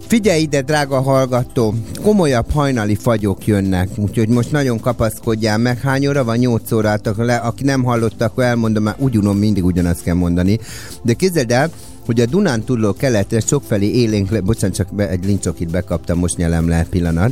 [0.07, 5.79] Figyelj ide, drága hallgató, komolyabb hajnali fagyok jönnek, úgyhogy most nagyon kapaszkodjál meg.
[5.79, 6.37] Hány óra van?
[6.37, 7.35] 8 óráltak le.
[7.35, 10.59] Aki nem hallotta, akkor elmondom, mert úgy unom, mindig ugyanazt kell mondani.
[11.01, 11.69] De képzeld el,
[12.05, 14.41] hogy a Dunán túlról keletre sokfelé élénk le...
[14.41, 17.31] Bocsánat, csak be, egy lincsokit bekaptam, most nyelem le pillanat.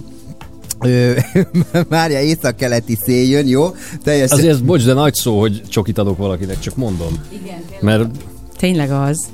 [0.80, 1.14] Ö,
[1.90, 3.76] Várja, észak-keleti szél jön, jó?
[4.04, 4.38] Teljesen...
[4.38, 7.24] Azért ez, bocs, de nagy szó, hogy csokit adok valakinek, csak mondom.
[7.30, 8.10] Igen, Mert
[8.58, 9.26] Tényleg az.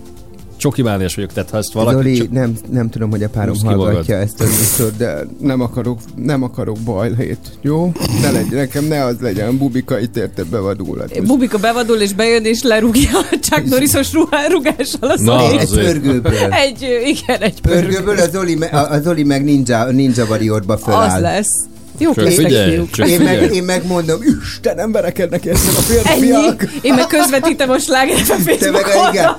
[0.64, 1.96] Csokimániás vagyok, tehát ha ezt valaki...
[1.96, 3.80] Zoli, csak- nem, nem tudom, hogy a párom magad.
[3.80, 7.92] hallgatja ezt a műsort, de nem akarok, nem akarok bajlét, jó?
[8.22, 11.24] Ne legyen, nekem ne az legyen, Bubika itt érte bevadulat.
[11.26, 15.60] Bubika bevadul és bejön és lerúgja a Chuck Norrisos ruhá- rugással a Na, szorít.
[15.60, 16.34] Egy pörgőből.
[16.50, 17.80] Egy, igen, egy pörgő.
[17.88, 21.22] Pörgőből a Zoli, me- a, a Zoli meg ninja, ninja warriorba Az föláll.
[21.22, 21.66] lesz.
[21.98, 22.90] Jók Csak lesznek figyelj, fiúk.
[22.92, 26.20] csak Én meg, én meg mondom, Istenem, verekednek ezzel a Ennyi.
[26.20, 26.64] férfiak.
[26.82, 29.30] Én meg közvetítem a slágert a Te meg Facebook a, igen.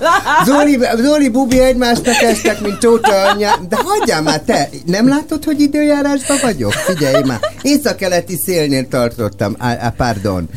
[0.45, 3.55] Zoli, Zoli, Bubi egymásnak estek, mint Tóta anyja.
[3.69, 6.73] De hagyjál már te, nem látod, hogy időjárásban vagyok?
[6.73, 10.49] Figyelj már, észak-keleti szélnél tartottam, á, á, pardon.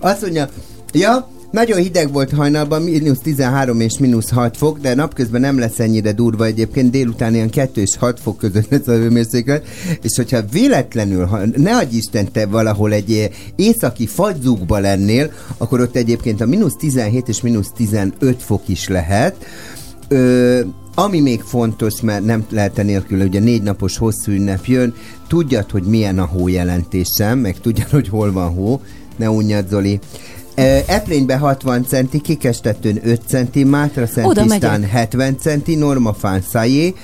[0.00, 0.48] Azt mondja,
[0.92, 5.78] ja, nagyon hideg volt hajnalban, mínusz 13 és mínusz 6 fok, de napközben nem lesz
[5.78, 9.66] ennyire durva egyébként, délután ilyen 2 és 6 fok között lesz a hőmérséklet,
[10.02, 15.96] és hogyha véletlenül, ha ne adj Isten te valahol egy északi fagyzúkba lennél, akkor ott
[15.96, 19.46] egyébként a mínusz 17 és mínusz 15 fok is lehet.
[20.08, 20.60] Ö,
[20.94, 24.94] ami még fontos, mert nem lehet nélkül, ugye négy napos hosszú ünnep jön,
[25.28, 28.80] tudjad, hogy milyen a hó jelentésem, meg tudjad, hogy hol van hó,
[29.16, 29.98] ne unjad, Zoli.
[30.86, 34.90] Eplénybe 60 centi, Kikestetőn 5 centi, Mátra Szent Oda István megyek.
[34.90, 36.94] 70 centi, Normafán Szájé,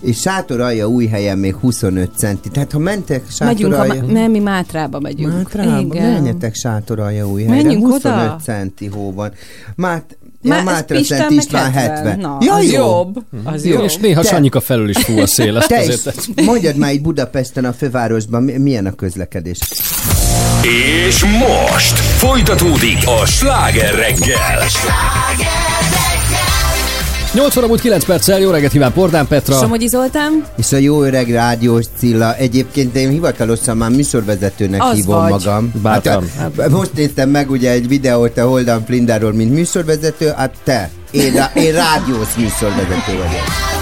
[0.00, 2.48] és Sátoralja új helyen még 25 centi.
[2.48, 4.02] Tehát ha mentek Megyünk Sátoralja...
[4.02, 5.32] má- nem, mi Mátrába megyünk.
[5.32, 5.94] Mátrába?
[5.94, 6.12] Igen.
[6.12, 7.62] Menjetek Sátoralja új helyre.
[7.62, 8.36] Menjünk 25 oda?
[8.42, 9.32] centi hó van.
[9.76, 12.18] Mát, Má- ja, Mátra Szent István 70.
[12.18, 12.78] Na, ja, az jó.
[12.84, 13.16] jobb.
[13.44, 16.14] Az Jó, és néha Te- Sanyika felül is fú a szél, ezt Te azért...
[16.36, 19.58] is, mondjad már itt Budapesten, a fővárosban, mi- milyen a közlekedés?
[21.08, 24.58] És most folytatódik a sláger reggel.
[27.34, 29.58] 8 óra múlt 9 perccel, jó reggelt kíván Pordán Petra.
[29.58, 30.44] Somogyi Zoltán?
[30.56, 32.34] És a jó öreg rádiós Cilla.
[32.36, 35.30] Egyébként én hivatalosan már műsorvezetőnek Az hívom vagy.
[35.30, 35.72] magam.
[35.82, 36.30] Bátran.
[36.38, 40.90] Hát, most néztem meg ugye egy videót a Holdan Flindáról, mint műsorvezető, hát te.
[41.10, 43.81] Én, én rádiós műsorvezető vagyok.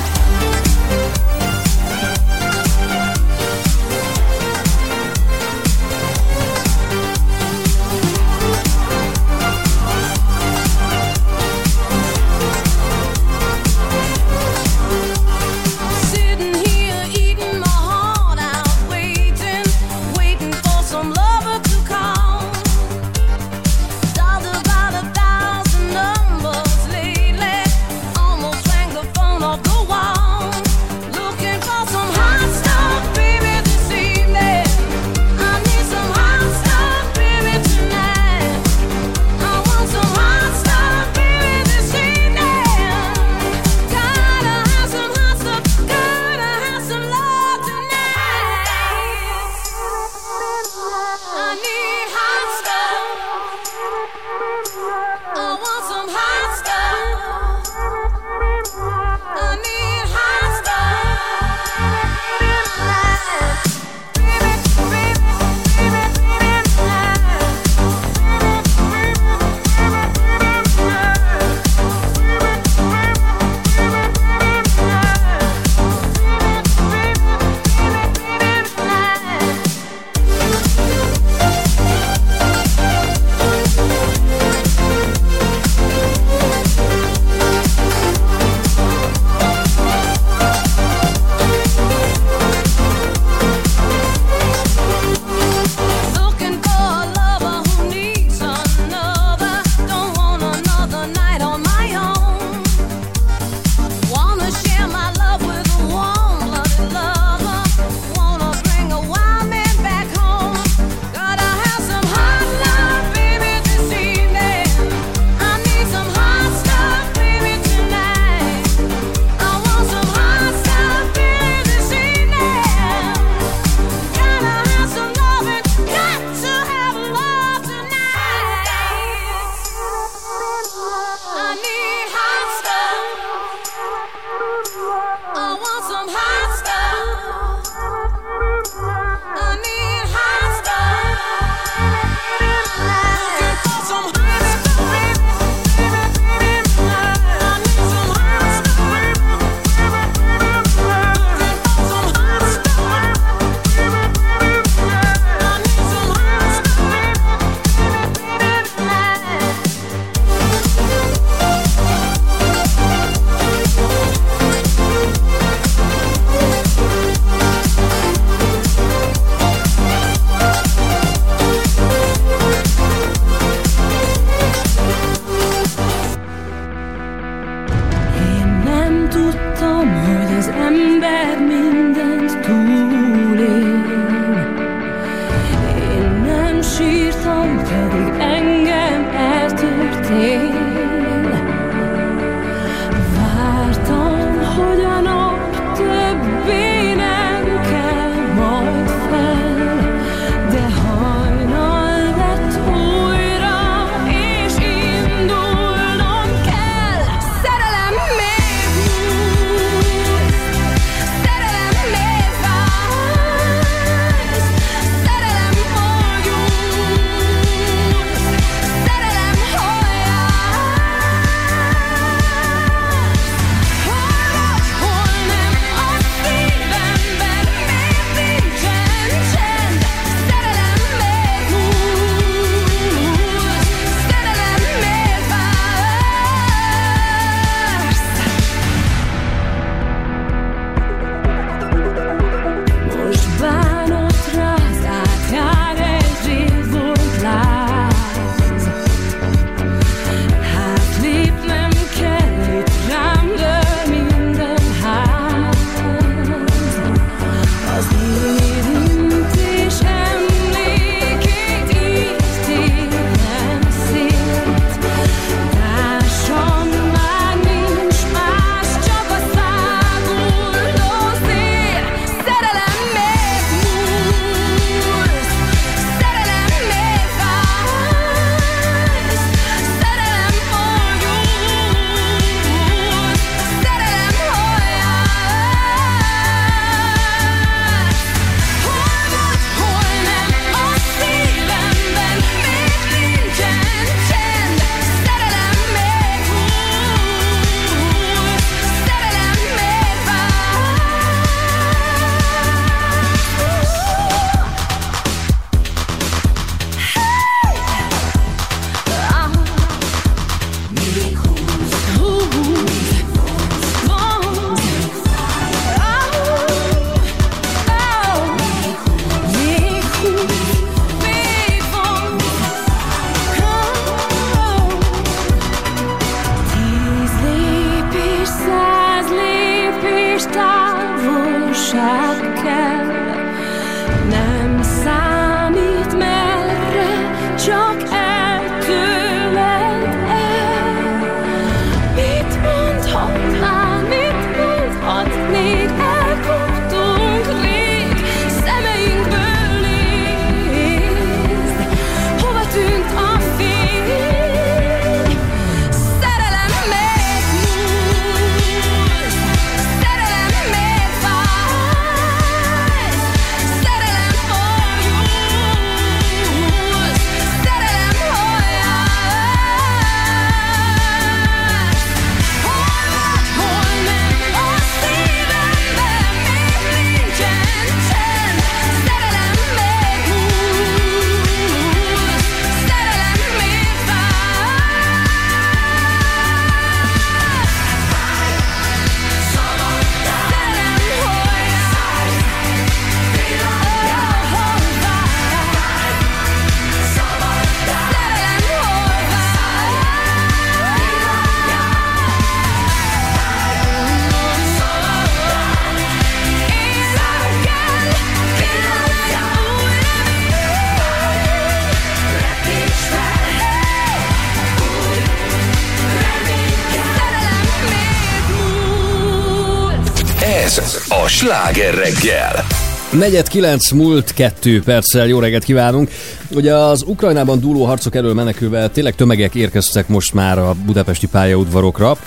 [423.00, 425.90] Negyed kilenc múlt kettő perccel jó reggelt kívánunk.
[426.30, 431.98] Ugye az Ukrajnában dúló harcok elől menekülve tényleg tömegek érkeztek most már a budapesti pályaudvarokra.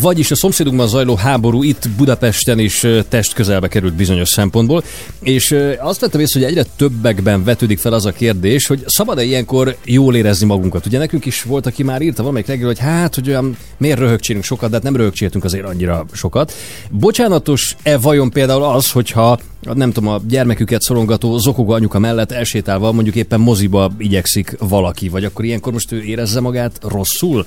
[0.00, 4.84] Vagyis a szomszédunkban zajló háború itt Budapesten is test közelbe került bizonyos szempontból,
[5.20, 9.76] és azt vettem észre, hogy egyre többekben vetődik fel az a kérdés, hogy szabad-e ilyenkor
[9.84, 10.86] jól érezni magunkat.
[10.86, 14.44] Ugye nekünk is volt, aki már írta valamelyik reggel, hogy hát, hogy olyan miért röhögcsélünk
[14.44, 16.52] sokat, de hát nem röhögcséltünk azért annyira sokat.
[16.90, 19.38] Bocsánatos-e vajon például az, hogyha
[19.74, 25.24] nem tudom, a gyermeküket szorongató zokogó anyuka mellett elsétálva mondjuk éppen moziba igyekszik valaki, vagy
[25.24, 27.44] akkor ilyenkor most ő érezze magát rosszul?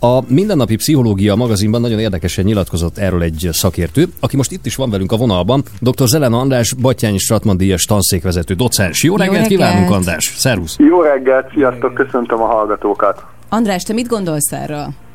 [0.00, 4.90] A Mindennapi Pszichológia magazinban nagyon érdekesen nyilatkozott erről egy szakértő, aki most itt is van
[4.90, 6.08] velünk a vonalban, dr.
[6.08, 9.02] Zelena András, Battyányi Stratman díjas tanszékvezető docens.
[9.02, 9.48] Jó reggelt, reggelt!
[9.48, 10.34] kívánunk, András!
[10.36, 10.76] Szervusz!
[10.78, 13.24] Jó reggelt, sziasztok, köszöntöm a hallgatókat.
[13.48, 15.05] András, te mit gondolsz erről?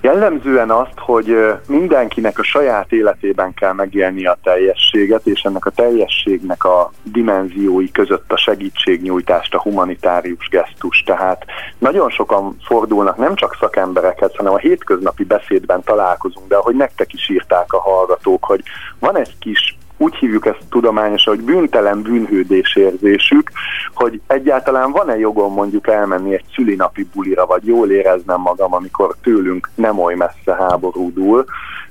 [0.00, 6.64] Jellemzően azt, hogy mindenkinek a saját életében kell megélni a teljességet, és ennek a teljességnek
[6.64, 11.02] a dimenziói között a segítségnyújtást, a humanitárius gesztus.
[11.02, 11.44] Tehát
[11.78, 17.28] nagyon sokan fordulnak nem csak szakemberekhez, hanem a hétköznapi beszédben találkozunk, de ahogy nektek is
[17.30, 18.62] írták a hallgatók, hogy
[18.98, 23.50] van egy kis úgy hívjuk ezt tudományosan, hogy bűntelen bűnhődés érzésük,
[23.94, 29.70] hogy egyáltalán van-e jogom mondjuk elmenni egy szülinapi bulira, vagy jól éreznem magam, amikor tőlünk
[29.74, 31.44] nem oly messze háború dúl,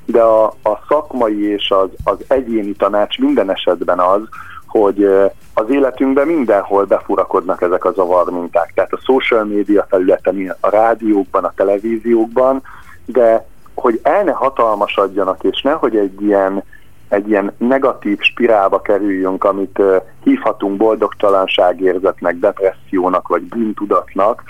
[0.05, 4.21] de a, a szakmai és az, az egyéni tanács minden esetben az,
[4.67, 5.03] hogy
[5.53, 8.71] az életünkben mindenhol befurakodnak ezek a zavarminták.
[8.73, 12.61] Tehát a social média felületen, a rádiókban, a televíziókban,
[13.05, 16.63] de hogy el ne hatalmasadjanak, és nehogy egy ilyen
[17.09, 19.81] egy ilyen negatív spirálba kerüljünk, amit
[20.23, 24.43] hívhatunk boldogtalanságérzetnek, depressziónak vagy bűntudatnak,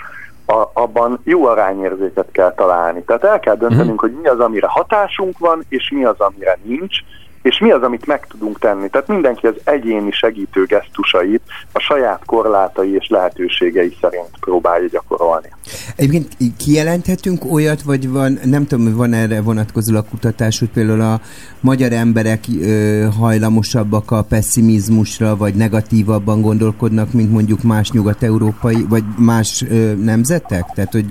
[0.46, 3.02] a, abban jó arányérzéket kell találni.
[3.02, 6.96] Tehát el kell döntenünk, hogy mi az, amire hatásunk van, és mi az, amire nincs,
[7.42, 8.88] és mi az, amit meg tudunk tenni.
[8.88, 11.42] Tehát mindenki az egyéni segítő gesztusait
[11.72, 15.48] a saját korlátai és lehetőségei szerint próbálja gyakorolni.
[15.96, 21.00] Egyébként kijelenthetünk olyat, vagy van, nem tudom, hogy van erre vonatkozó a kutatás, hogy például
[21.00, 21.20] a
[21.60, 29.64] magyar emberek ö, hajlamosabbak a pessimizmusra, vagy negatívabban gondolkodnak, mint mondjuk más nyugat-európai, vagy más
[29.70, 30.64] ö, nemzetek?
[30.74, 31.06] Tehát, hogy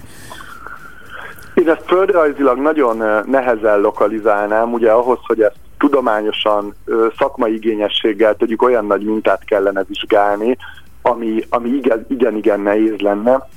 [1.53, 6.75] Én ezt földrajzilag nagyon eh, nehezen lokalizálnám, ugye ahhoz, hogy ezt tudományosan,
[7.17, 10.57] szakmai igényességgel tegyük, olyan nagy mintát kellene vizsgálni,
[11.01, 13.47] ami, ami igen, igen, igen nehéz lenne.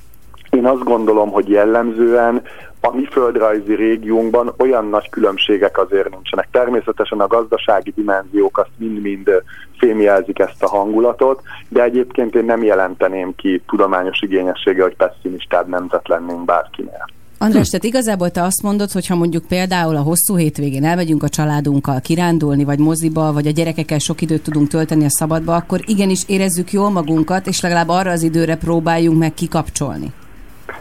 [0.50, 2.42] Én azt gondolom, hogy jellemzően
[2.80, 6.48] a mi földrajzi régiónkban olyan nagy különbségek azért nincsenek.
[6.50, 9.30] Természetesen a gazdasági dimenziók azt mind-mind
[9.78, 16.08] fémjelzik ezt a hangulatot, de egyébként én nem jelenteném ki tudományos igényessége, hogy pessimistább nemzet
[16.08, 17.04] lennénk bárkinél.
[17.42, 21.28] András, tehát igazából te azt mondod, hogy ha mondjuk például a hosszú hétvégén elmegyünk a
[21.28, 26.22] családunkkal kirándulni, vagy moziba, vagy a gyerekekkel sok időt tudunk tölteni a szabadba, akkor igenis
[26.26, 30.12] érezzük jól magunkat, és legalább arra az időre próbáljunk meg kikapcsolni.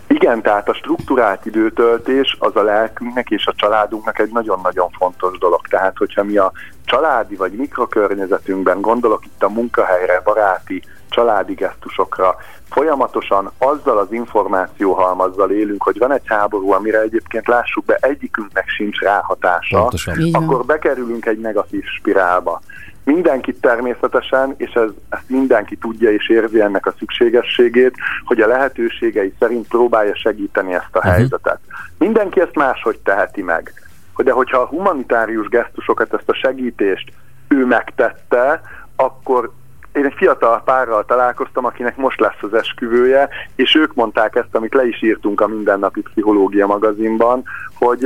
[0.08, 5.68] Igen, tehát a struktúrált időtöltés az a lelkünknek és a családunknak egy nagyon-nagyon fontos dolog.
[5.68, 6.52] Tehát, hogyha mi a
[6.86, 12.36] családi vagy mikrokörnyezetünkben, gondolok itt a munkahelyre, baráti, családi gesztusokra,
[12.70, 19.00] folyamatosan azzal az információhalmazzal élünk, hogy van egy háború, amire egyébként lássuk be, egyikünknek sincs
[19.00, 20.30] ráhatása, Pontosan.
[20.32, 22.62] Akkor bekerülünk egy negatív spirálba.
[23.04, 27.96] Mindenki természetesen, és ez, ezt mindenki tudja és érzi ennek a szükségességét,
[28.26, 31.60] hogy a lehetőségei szerint próbálja segíteni ezt a helyzetet.
[31.98, 33.74] Mindenki ezt máshogy teheti meg.
[34.18, 37.12] De hogyha a humanitárius gesztusokat, ezt a segítést
[37.48, 38.62] ő megtette,
[38.96, 39.52] akkor
[39.94, 44.74] én egy fiatal párral találkoztam, akinek most lesz az esküvője, és ők mondták ezt, amit
[44.74, 47.44] le is írtunk a Mindennapi Pszichológia magazinban,
[47.74, 48.04] hogy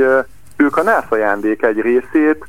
[0.56, 2.46] ők a nász ajándék egy részét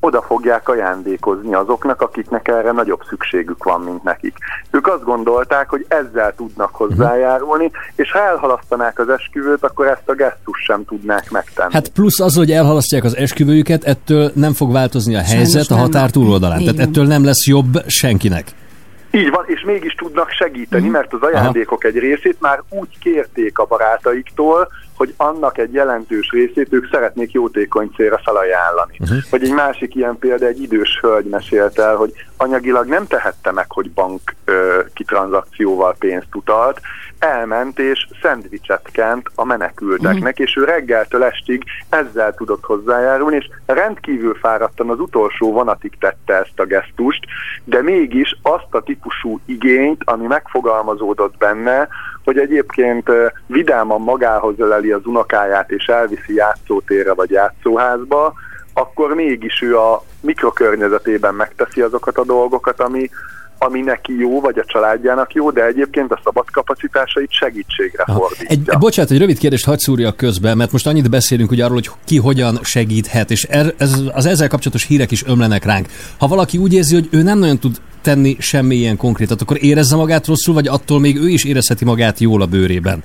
[0.00, 4.36] oda fogják ajándékozni azoknak, akiknek erre nagyobb szükségük van, mint nekik.
[4.70, 10.12] Ők azt gondolták, hogy ezzel tudnak hozzájárulni, és ha elhalasztanák az esküvőt, akkor ezt a
[10.14, 11.72] gesztus sem tudnák megtenni.
[11.72, 15.82] Hát plusz az, hogy elhalasztják az esküvőjüket, ettől nem fog változni a helyzet a nem.
[15.82, 16.58] határ túloldalán.
[16.58, 18.46] Tehát ettől nem lesz jobb senkinek.
[19.10, 20.92] Így van, és mégis tudnak segíteni, Mhm.
[20.92, 24.68] mert az ajándékok egy részét már úgy kérték a barátaiktól,
[24.98, 28.96] hogy annak egy jelentős részét ők szeretnék jótékony célra felajánlani.
[28.98, 29.18] Mhm.
[29.30, 33.66] Vagy egy másik ilyen példa, egy idős hölgy mesélt el, hogy anyagilag nem tehette meg,
[33.68, 36.80] hogy bank ö, kitranzakcióval pénzt utalt,
[37.18, 44.34] elment és szendvicset kent a menekülteknek, és ő reggeltől estig ezzel tudott hozzájárulni, és rendkívül
[44.34, 47.24] fáradtan az utolsó vonatig tette ezt a gesztust,
[47.64, 51.88] de mégis azt a típusú igényt, ami megfogalmazódott benne,
[52.28, 53.08] hogy egyébként
[53.46, 58.32] vidáman magához öleli az unokáját és elviszi játszótérre vagy játszóházba,
[58.72, 63.10] akkor mégis ő a mikrokörnyezetében megteszi azokat a dolgokat, ami,
[63.58, 68.72] ami neki jó, vagy a családjának jó, de egyébként a szabad kapacitásait segítségre fordítja.
[68.72, 71.90] Egy, bocsánat, egy rövid kérdést hadd szúrjak közbe, mert most annyit beszélünk ugye arról, hogy
[72.04, 75.86] ki hogyan segíthet, és er, ez, az ezzel kapcsolatos hírek is ömlenek ránk.
[76.18, 77.76] Ha valaki úgy érzi, hogy ő nem nagyon tud
[78.08, 82.18] tenni semmi ilyen konkrétat, akkor érezze magát rosszul, vagy attól még ő is érezheti magát
[82.18, 83.02] jól a bőrében?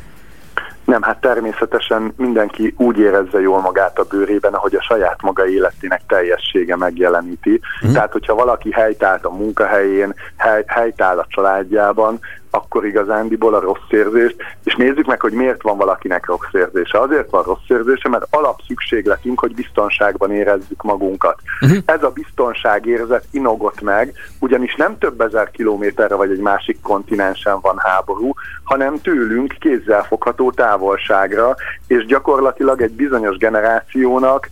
[0.86, 6.02] Nem, hát természetesen mindenki úgy érezze jól magát a bőrében, ahogy a saját maga életének
[6.08, 7.60] teljessége megjeleníti.
[7.88, 7.92] Mm.
[7.92, 12.20] Tehát, hogyha valaki helytált a munkahelyén, hely, helytáll a családjában,
[12.56, 17.00] akkor igazándiból a rossz érzést, és nézzük meg, hogy miért van valakinek rossz érzése.
[17.00, 21.40] Azért van rossz érzése, mert alapszükségletünk, hogy biztonságban érezzük magunkat.
[21.62, 21.78] Uh-huh.
[21.86, 27.76] Ez a biztonságérzet inogott meg, ugyanis nem több ezer kilométerre vagy egy másik kontinensen van
[27.78, 31.56] háború, hanem tőlünk kézzelfogható távolságra,
[31.88, 34.50] és gyakorlatilag egy bizonyos generációnak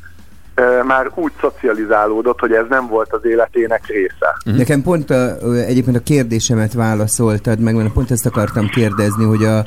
[0.85, 4.37] már úgy szocializálódott, hogy ez nem volt az életének része.
[4.45, 4.57] Uh-huh.
[4.57, 9.65] Nekem pont a, egyébként a kérdésemet válaszoltad meg, mert pont ezt akartam kérdezni, hogy a,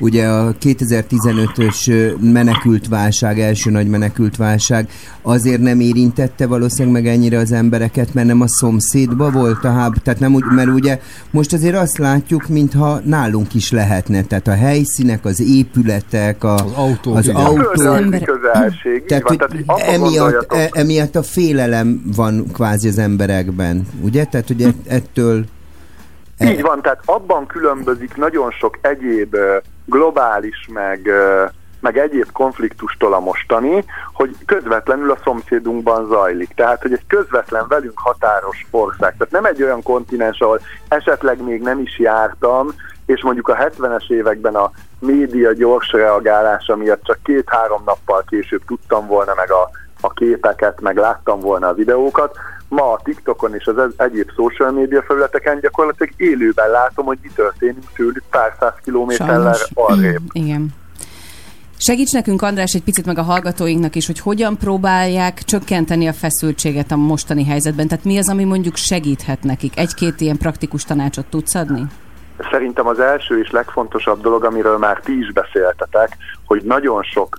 [0.00, 4.88] ugye a 2015-ös menekült válság, első nagy menekült válság
[5.22, 9.96] azért nem érintette valószínűleg meg ennyire az embereket, mert nem a szomszédba volt a háb,
[9.96, 11.00] tehát nem úgy, mert ugye
[11.30, 16.72] most azért azt látjuk, mintha nálunk is lehetne, tehát a helyszínek, az épületek, a, az
[16.74, 17.62] autó, az autó,
[18.24, 24.24] közelség, tehát, van, hogy tehát emiatt, e, emiatt a félelem van kvázi az emberekben, ugye?
[24.24, 25.44] Tehát, hogy ett- ettől...
[26.38, 31.08] Így van, tehát abban különbözik nagyon sok egyéb ö, globális, meg,
[31.80, 36.52] meg egyéb konfliktustól a mostani, hogy közvetlenül a szomszédunkban zajlik.
[36.54, 39.16] Tehát, hogy egy közvetlen velünk határos ország.
[39.16, 42.68] Tehát nem egy olyan kontinens, ahol esetleg még nem is jártam,
[43.06, 49.06] és mondjuk a 70-es években a média gyors reagálása miatt csak két-három nappal később tudtam
[49.06, 49.70] volna meg a,
[50.04, 52.36] a képeket, meg láttam volna a videókat.
[52.68, 57.30] Ma a TikTokon és az ez- egyéb social media felületeken gyakorlatilag élőben látom, hogy mi
[57.34, 60.22] történik tőlük pár száz kilométerrel arrébb.
[60.44, 60.68] Igen.
[61.84, 66.90] Segíts nekünk, András, egy picit meg a hallgatóinknak is, hogy hogyan próbálják csökkenteni a feszültséget
[66.90, 67.88] a mostani helyzetben.
[67.88, 69.78] Tehát mi az, ami mondjuk segíthet nekik?
[69.78, 71.82] Egy-két ilyen praktikus tanácsot tudsz adni?
[72.50, 77.38] Szerintem az első és legfontosabb dolog, amiről már ti is beszéltetek, hogy nagyon sok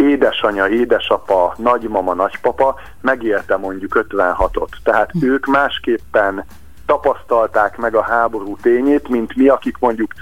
[0.00, 4.68] édesanya, édesapa, nagymama, nagypapa megélte mondjuk 56-ot.
[4.82, 6.44] Tehát ők másképpen
[6.86, 10.12] tapasztalták meg a háború tényét, mint mi, akik mondjuk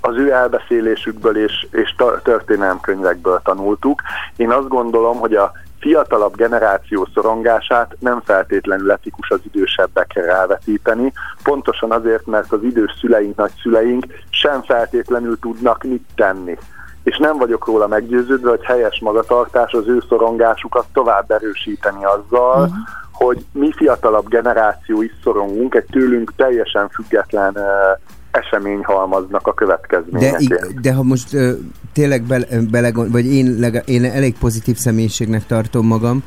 [0.00, 4.02] az ő elbeszélésükből és, és történelemkönyvekből tanultuk.
[4.36, 5.52] Én azt gondolom, hogy a
[5.84, 13.36] fiatalabb generáció szorongását nem feltétlenül etikus az idősebbekre rávetíteni, pontosan azért, mert az idős szüleink,
[13.36, 16.58] nagyszüleink sem feltétlenül tudnak mit tenni.
[17.04, 22.76] És nem vagyok róla meggyőződve, hogy helyes magatartás az ő szorongásukat tovább erősíteni azzal, uh-huh.
[23.12, 27.62] hogy mi fiatalabb generáció is szorongunk egy tőlünk teljesen független uh,
[28.34, 30.40] eseményhalmaznak a De, következményeként.
[30.40, 31.52] ig- de ha most ö,
[31.92, 36.22] tényleg bele, belegond, vagy én, lega, én elég pozitív személyiségnek tartom magam,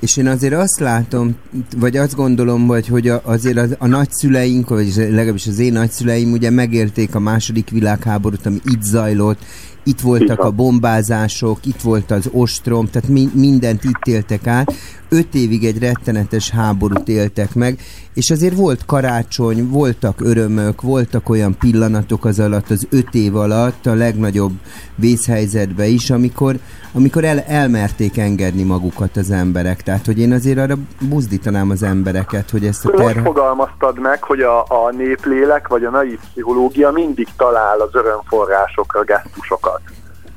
[0.00, 1.36] és én azért azt látom,
[1.76, 6.32] vagy azt gondolom, hogy, hogy a, azért az, a nagyszüleink, vagy legalábbis az én nagyszüleim
[6.32, 9.38] ugye megélték a második világháborút, ami itt zajlott,
[9.84, 14.74] itt voltak a bombázások, itt volt az ostrom, tehát mi, mindent itt éltek át.
[15.08, 17.78] Öt évig egy rettenetes háborút éltek meg,
[18.14, 23.86] és azért volt karácsony, voltak örömök, voltak olyan pillanatok az alatt, az öt év alatt,
[23.86, 24.52] a legnagyobb
[24.94, 26.54] vészhelyzetben is, amikor,
[26.92, 29.82] amikor el, elmerték engedni magukat az emberek.
[29.82, 30.74] Tehát, hogy én azért arra
[31.08, 33.24] buzdítanám az embereket, hogy ezt a Most terhet...
[33.24, 39.80] fogalmaztad meg, hogy a, a néplélek vagy a naív pszichológia mindig talál az örömforrásokra gesztusokat.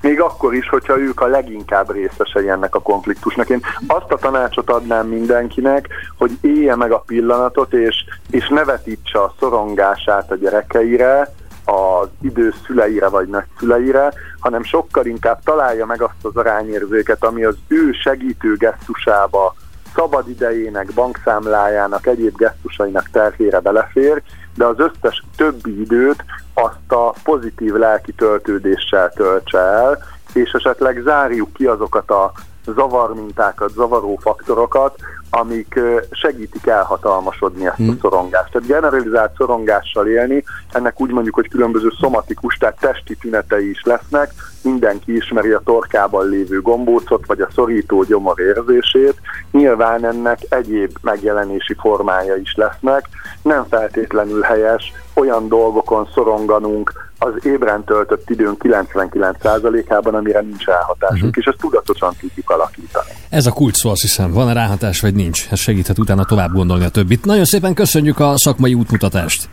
[0.06, 3.50] Még akkor is, hogyha ők a leginkább részesei ennek a konfliktusnak.
[3.50, 5.88] Én azt a tanácsot adnám mindenkinek,
[6.18, 7.96] hogy élje meg a pillanatot, és,
[8.30, 11.34] és ne vetítse a szorongását a gyerekeire,
[11.66, 17.56] az idős szüleire vagy nagyszüleire, hanem sokkal inkább találja meg azt az arányérzéket, ami az
[17.68, 19.56] ő segítő gesztusába,
[19.96, 24.22] szabad idejének, bankszámlájának, egyéb gesztusainak terhére belefér,
[24.56, 26.24] de az összes többi időt
[26.54, 30.04] azt a pozitív lelki töltődéssel töltse el,
[30.34, 32.32] és esetleg zárjuk ki azokat a
[32.66, 34.96] zavarmintákat, zavaró faktorokat,
[35.30, 35.80] amik
[36.12, 38.52] segítik elhatalmasodni ezt a szorongást.
[38.52, 44.32] Tehát generalizált szorongással élni, ennek úgy mondjuk, hogy különböző szomatikus, tehát testi tünetei is lesznek,
[44.62, 49.16] mindenki ismeri a torkában lévő gombócot, vagy a szorító gyomor érzését,
[49.52, 53.10] nyilván ennek egyéb megjelenési formája is lesznek,
[53.42, 61.38] nem feltétlenül helyes olyan dolgokon szoronganunk, az ébren töltött időnk 99%-ában, amire nincs ráhatásunk, uh-huh.
[61.38, 63.10] és ezt tudatosan tudjuk alakítani.
[63.30, 64.32] Ez a kulcs szó, azt hiszem.
[64.32, 65.48] Van-e ráhatás, vagy nincs?
[65.52, 67.26] Ez segíthet utána tovább gondolni a többit.
[67.26, 69.50] Nagyon szépen köszönjük a szakmai útmutatást.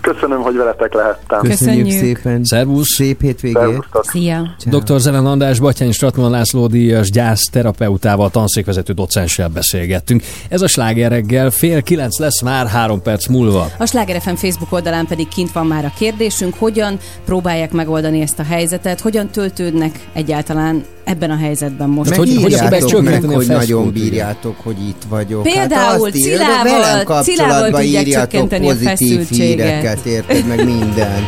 [0.00, 1.40] Köszönöm, hogy veletek lehettem.
[1.40, 2.44] Köszönjük, szépen.
[2.44, 2.94] Szervusz.
[2.94, 3.84] Szép hétvégét.
[4.02, 4.54] Szia.
[4.64, 4.98] Dr.
[5.00, 10.22] Zelen András, Batyányi Stratman László díjas gyász terapeutával, tanszékvezető docenssel beszélgettünk.
[10.48, 13.70] Ez a sláger reggel fél kilenc lesz már három perc múlva.
[13.78, 18.38] A Sláger FM Facebook oldalán pedig kint van már a kérdésünk, hogyan próbálják megoldani ezt
[18.38, 22.10] a helyzetet, hogyan töltődnek egyáltalán ebben a helyzetben most.
[22.10, 25.42] Meg hogy- hogy meg, a hogy nagyon bírjátok, hogy itt vagyok.
[25.42, 31.26] Például azt ír- Cilával- Cilával tudják csökkenteni a feszültséget énekelt, érted, meg minden.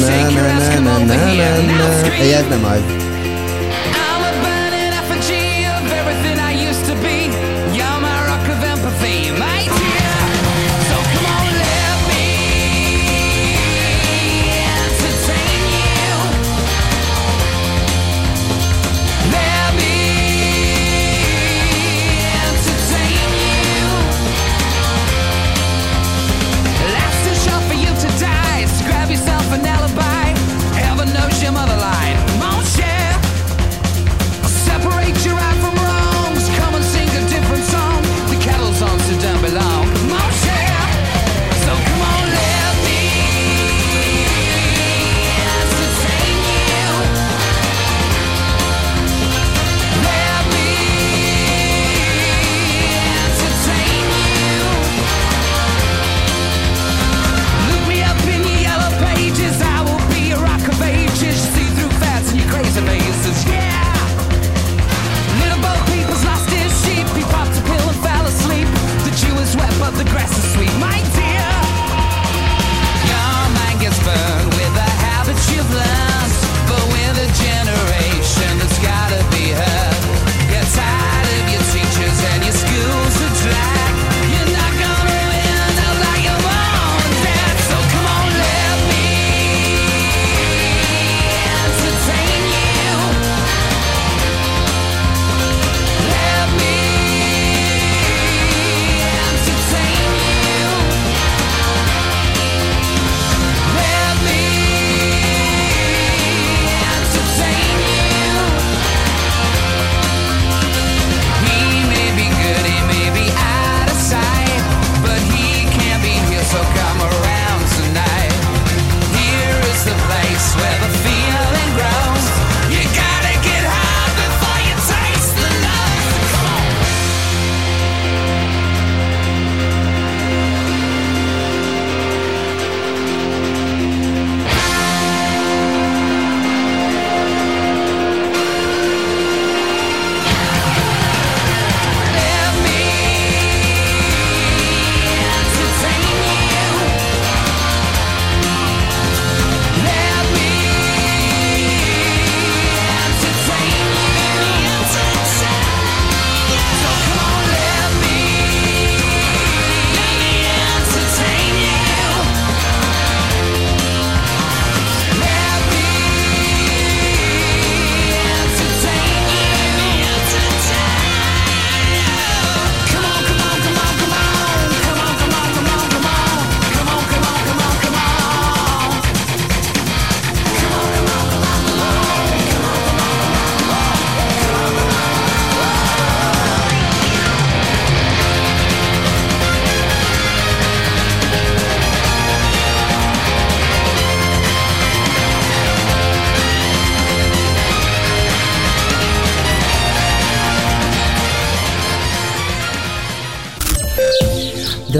[0.00, 1.14] na na na.
[2.36, 3.01] Ez nem az.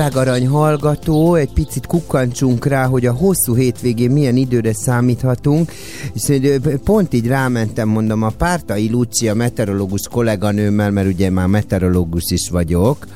[0.03, 5.73] Drága arany hallgató, egy picit kukkantsunk rá, hogy a hosszú hétvégén milyen időre számíthatunk,
[6.15, 6.41] és
[6.85, 13.07] pont így rámentem, mondom, a Pártai Lucia meteorológus kolléganőmmel, mert ugye már meteorológus is vagyok,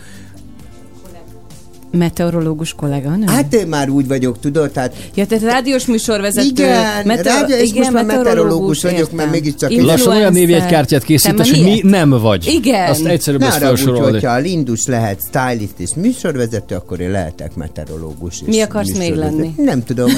[1.97, 3.24] Meteorológus kolléganő?
[3.27, 4.94] Hát én már úgy vagyok, tudod, tehát...
[5.14, 6.47] Ja, tehát rádiós műsorvezető.
[6.48, 11.62] Igen, rádió, és most már meteorológus vagyok, mert mégiscsak én- Lassan olyan névjegykártyát készítesz, hogy
[11.62, 12.47] mi nem vagy.
[12.47, 12.90] Igen.
[12.90, 14.10] Azt egyszerűbb Ne ezt felsorolni.
[14.12, 19.14] hogyha a Lindus lehet stylist és műsorvezető, akkor én lehetek meteorológus és Mi akarsz még
[19.14, 19.51] lenni?
[19.56, 20.10] Nem tudom,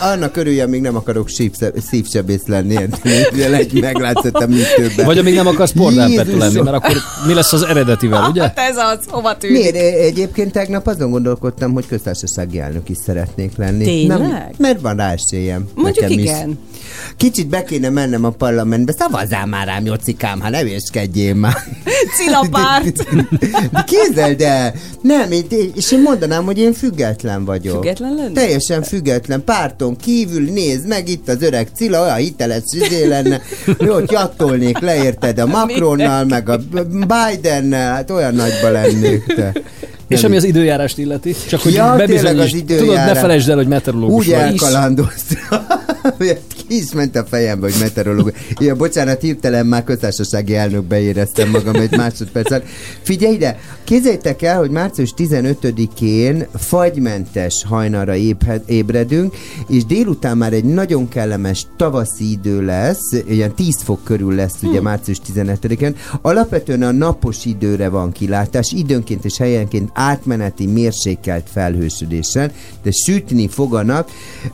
[0.00, 1.28] á, annak örülje, még nem akarok
[1.90, 2.76] szívsebész lenni,
[3.54, 5.04] egy meglátszott a műtőben.
[5.06, 6.96] Vagy amíg nem akarsz pornálpető lenni, mert akkor
[7.26, 8.42] mi lesz az eredetivel, ugye?
[8.42, 9.58] Hát ez az, hova tűnik?
[9.58, 9.76] Miért?
[9.76, 13.84] E- Egyébként tegnap azon gondolkodtam, hogy köztársasági elnök is szeretnék lenni.
[13.84, 14.18] Tényleg?
[14.18, 15.68] Nem, mert van rá esélyem.
[15.74, 16.48] Mondjuk nekem igen.
[16.48, 16.56] Is.
[17.16, 21.56] Kicsit be kéne mennem a parlamentbe, szavazzál már rám, Jocikám, ha ne véskedjél már.
[22.16, 23.14] Cilapárt.
[23.72, 24.74] De Képzeld el!
[25.00, 25.30] Nem,
[25.74, 27.74] és én mondanám, hogy én független vagyok.
[27.74, 28.32] Független lenni?
[28.32, 29.44] Teljesen független.
[29.44, 33.40] Párton kívül nézd meg, itt az öreg Cilla, olyan hiteles izé lenne.
[33.80, 36.60] Jó, hogy jattolnék le, érted, a Macronnal, meg a
[37.06, 39.52] Bidennel, hát olyan nagyba lennék, te.
[40.08, 43.18] És ami az időjárást illeti, csak hogy Ja, tényleg az bebizonyítsd, tudod, ne időjárás.
[43.18, 44.40] felejtsd el, hogy meteorológus Úgy vagy.
[44.40, 45.58] elkalandoztam.
[46.68, 48.32] Ki is ment a fejembe, hogy meteorológus.
[48.60, 52.64] Ja, bocsánat, hirtelen már köztársasági elnökbe éreztem magam egy másodpercet.
[53.02, 58.14] Figyelj ide, képzeljétek el, hogy március 15-én fagymentes hajnalra
[58.66, 59.34] ébredünk,
[59.68, 64.80] és délután már egy nagyon kellemes tavaszi idő lesz, ilyen 10 fok körül lesz ugye
[64.80, 65.96] március 15-én.
[66.22, 72.52] Alapvetően a napos időre van kilátás, időnként és helyenként átmeneti mérsékelt felhősödésen,
[72.82, 74.10] de sütni foganak.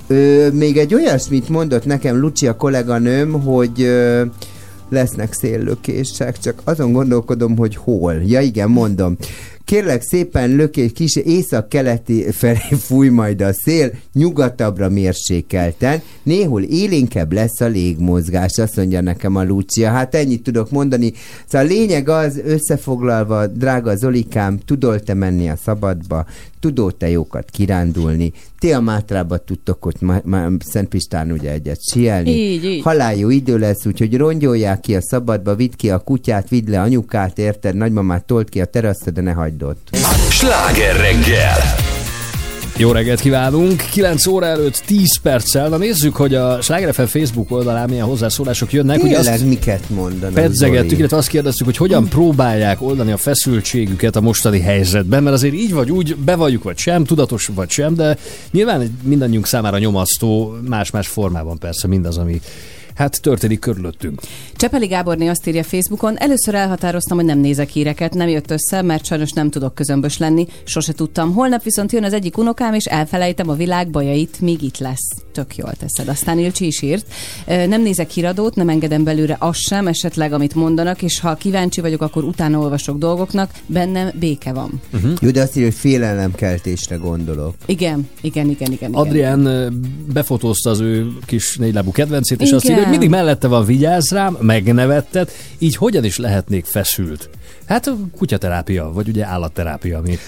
[0.06, 4.24] Ö, még egy olyasmit mondott nekem Lucia kolléganőm, hogy ö,
[4.88, 8.14] lesznek széllökések, csak azon gondolkodom, hogy hol.
[8.26, 9.16] Ja igen, mondom.
[9.72, 17.60] Kérlek szépen lökés, kis észak-keleti felé fúj majd a szél, nyugatabbra mérsékelten, néhol élénkebb lesz
[17.60, 19.90] a légmozgás, azt mondja nekem a Lucia.
[19.90, 21.12] Hát ennyit tudok mondani.
[21.46, 26.26] Szóval a lényeg az, összefoglalva, drága Zolikám, tudol te menni a szabadba,
[26.60, 28.32] tudod te jókat kirándulni,
[28.62, 32.30] ti a Mátrába tudtok ott ma, ma, Szentpistán ugye egyet sielni.
[32.30, 32.82] Így, így.
[32.82, 36.80] Halál jó idő lesz, úgyhogy rongyolják ki a szabadba, vidd ki a kutyát, vidd le
[36.80, 37.74] anyukát, érted?
[37.74, 39.88] Nagymamát tolt ki a teraszra, de ne hagyd ott.
[40.30, 41.91] Sláger reggel!
[42.76, 43.84] Jó reggelt kívánunk!
[43.90, 45.68] 9 óra előtt 10 perccel.
[45.68, 49.02] Na nézzük, hogy a Sláger FM Facebook oldalán milyen hozzászólások jönnek.
[49.02, 54.16] Ugye Tényleg azt miket mondanak, pedzegettük, illetve azt kérdeztük, hogy hogyan próbálják oldani a feszültségüket
[54.16, 58.16] a mostani helyzetben, mert azért így vagy úgy, bevalljuk vagy sem, tudatos vagy sem, de
[58.50, 62.40] nyilván mindannyiunk számára nyomasztó, más-más formában persze mindaz, ami
[62.94, 64.20] hát történik körülöttünk.
[64.56, 69.04] Csepeli Gáborné azt írja Facebookon, először elhatároztam, hogy nem nézek híreket, nem jött össze, mert
[69.04, 71.32] sajnos nem tudok közömbös lenni, sose tudtam.
[71.32, 75.08] Holnap viszont jön az egyik unokám, és elfelejtem a világ bajait, míg itt lesz.
[75.32, 76.08] Tök jól teszed.
[76.08, 77.06] Aztán Ilcsi is írt.
[77.46, 81.80] "Ö, Nem nézek híradót, nem engedem belőle azt sem, esetleg amit mondanak, és ha kíváncsi
[81.80, 84.80] vagyok, akkor utána olvasok dolgoknak, bennem béke van.
[84.92, 85.12] Uh-huh.
[85.20, 87.54] Jó, de azt írja, hogy félelemkeltésre gondolok.
[87.66, 88.90] Igen, igen, igen, igen.
[88.90, 88.92] igen.
[88.94, 89.72] Adrián
[90.12, 92.76] befotózta az ő kis négylábú kedvencét, és azt Igen.
[92.76, 97.30] írja, hogy mindig mellette van, vigyázz rám, megnevetted, így hogyan is lehetnék feszült?
[97.66, 100.18] Hát a kutyaterápia, vagy ugye állatterápia, ami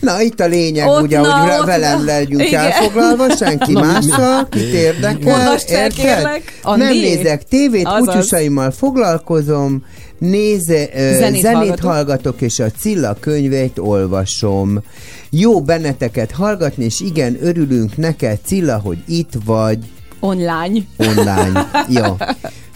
[0.00, 2.04] Na, itt a lényeg, Ott, ugye, na, hogy ott, velem na.
[2.04, 2.64] legyünk Igen.
[2.64, 6.42] elfoglalva, senki mással, kit érdekel, érted?
[6.64, 7.00] Nem né.
[7.00, 8.06] nézek tévét, Azaz.
[8.06, 9.84] kutyusaimmal foglalkozom,
[10.18, 11.90] néze, Zenét zenét, hallgatok.
[11.90, 14.82] hallgatok, és a Cilla könyveit olvasom.
[15.30, 19.78] Jó benneteket hallgatni, és igen, örülünk neked, Cilla, hogy itt vagy
[20.24, 20.84] Online.
[20.96, 21.70] online.
[21.98, 22.16] Jó.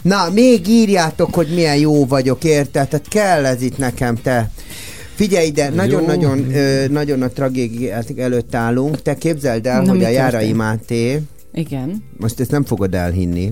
[0.01, 2.87] Na, még írjátok, hogy milyen jó vagyok, érted?
[2.87, 4.51] Tehát kell ez itt nekem, te.
[5.15, 6.45] Figyelj ide, nagyon-nagyon
[6.89, 9.01] nagyon a tragédiák előtt állunk.
[9.01, 10.53] Te képzeld el, Na, hogy a Járai?
[10.53, 11.21] Máté,
[11.53, 12.03] Igen.
[12.17, 13.49] most ezt nem fogod elhinni,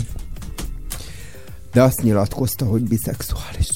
[1.74, 3.70] de azt nyilatkozta, hogy biszexuális.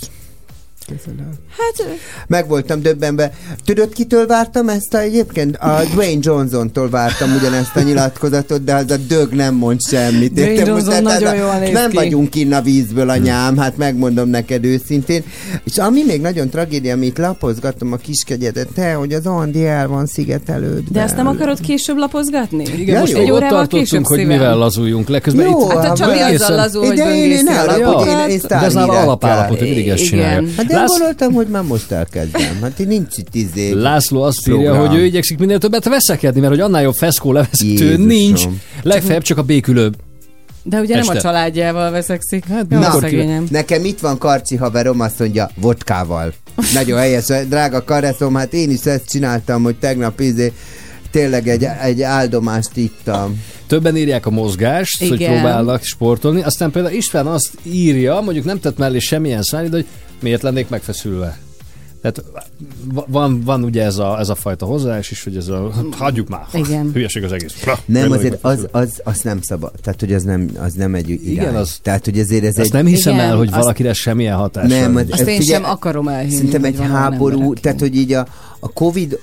[0.90, 1.30] Képzeld el.
[1.57, 1.98] Hát
[2.28, 3.32] Meg voltam döbbenve.
[3.66, 5.56] Tudod, kitől vártam ezt a, egyébként?
[5.57, 10.34] A Dwayne Johnson-tól vártam ugyanezt a nyilatkozatot, de az a dög nem mond semmit.
[10.34, 10.53] Dwayne?
[10.66, 11.95] Johnson Most, hát nagyon jól néz Nem ki.
[11.95, 15.24] vagyunk kinn a vízből, anyám, hát megmondom neked őszintén.
[15.64, 20.06] És ami még nagyon tragédia, amit lapozgatom a kiskegyedet, te, hogy az Andi el van
[20.06, 20.91] szigetelődve.
[20.91, 22.64] De azt nem akarod később lapozgatni?
[22.78, 23.20] Igen, Ja, most jó.
[23.20, 24.38] egy órával később hogy szívem.
[24.38, 25.20] mivel lazuljunk le.
[25.20, 28.06] Közben Jó, itt, Hát a Csabi azzal lazul, hogy de én, én böngészi a állapot,
[28.07, 30.10] én, én De ez már alapállapot, hogy mindig ezt Igen.
[30.10, 30.48] csinálja.
[30.57, 32.57] Hát de én Lász- gondoltam, hogy már most elkezdem.
[32.61, 33.72] Hát én nincs itt izé.
[33.72, 34.88] László azt írja, program.
[34.88, 38.01] hogy ő igyekszik minél többet veszekedni, mert hogy annál jobb feszkó levezető Jézusom.
[38.06, 38.43] nincs.
[38.84, 39.95] Legfeljebb csak a békülőbb.
[40.64, 41.18] De ugye nem Este.
[41.18, 42.45] a családjával veszekszik.
[42.45, 43.47] Hát, Na, Jó, akkor szegényem.
[43.49, 46.34] Nekem itt van karci haverom, azt mondja, vodkával.
[46.73, 50.51] Nagyon helyes, drága kareszom, hát én is ezt csináltam, hogy tegnap izé,
[51.11, 53.41] tényleg egy, egy áldomást ittam.
[53.68, 55.34] Többen írják a mozgást, hogy Igen.
[55.34, 56.41] próbálnak sportolni.
[56.41, 59.85] Aztán például István azt írja, mondjuk nem tett mellé semmilyen szállít, hogy
[60.22, 61.40] miért lennék megfeszülve.
[62.02, 62.24] Tehát
[62.94, 66.28] va- van, van ugye ez a, ez a fajta hozzáállás is, hogy ez a hagyjuk
[66.30, 66.46] már.
[66.68, 66.91] Igen.
[66.94, 67.64] Hülyeség az egész.
[67.64, 69.72] Ha, Nem, azért az, az, az nem szabad.
[69.84, 71.26] Tehát, hogy az nem, az nem egy irány.
[71.32, 72.74] Igen, az- Tehát, hogy ezért ez Ezt egy...
[72.74, 75.64] nem hiszem Igen, el, hogy azt- valakire semmilyen hatása Nem, az- Azt én Figyelj, sem
[75.72, 76.36] akarom elhinni.
[76.36, 78.28] Szerintem egy háború, tehát hogy így a,
[78.60, 79.20] a Covid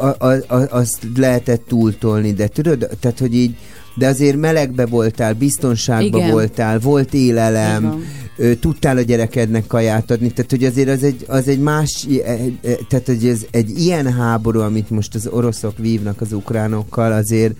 [0.00, 3.54] a, a, a, azt lehetett túltolni, de tudod, tehát hogy így
[3.94, 6.30] de azért melegbe voltál, biztonságba Igen.
[6.30, 8.04] voltál, volt élelem,
[8.36, 12.30] ö, tudtál a gyerekednek kaját adni, tehát hogy azért az egy, az egy más, e-
[12.30, 17.54] e- tehát hogy ez egy ilyen háború, amit most az oroszok vívnak az ukránokkal, azért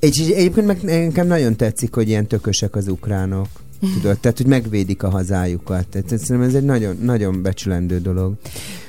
[0.00, 3.46] így egyébként meg nekem nagyon tetszik, hogy ilyen tökösek az ukránok.
[3.94, 5.86] Tudod, tehát, hogy megvédik a hazájukat.
[5.88, 8.34] Tehát szerintem ez egy nagyon, nagyon becsülendő dolog.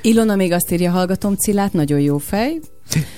[0.02, 2.60] Ilona még azt írja, hallgatom Cilát, nagyon jó fej.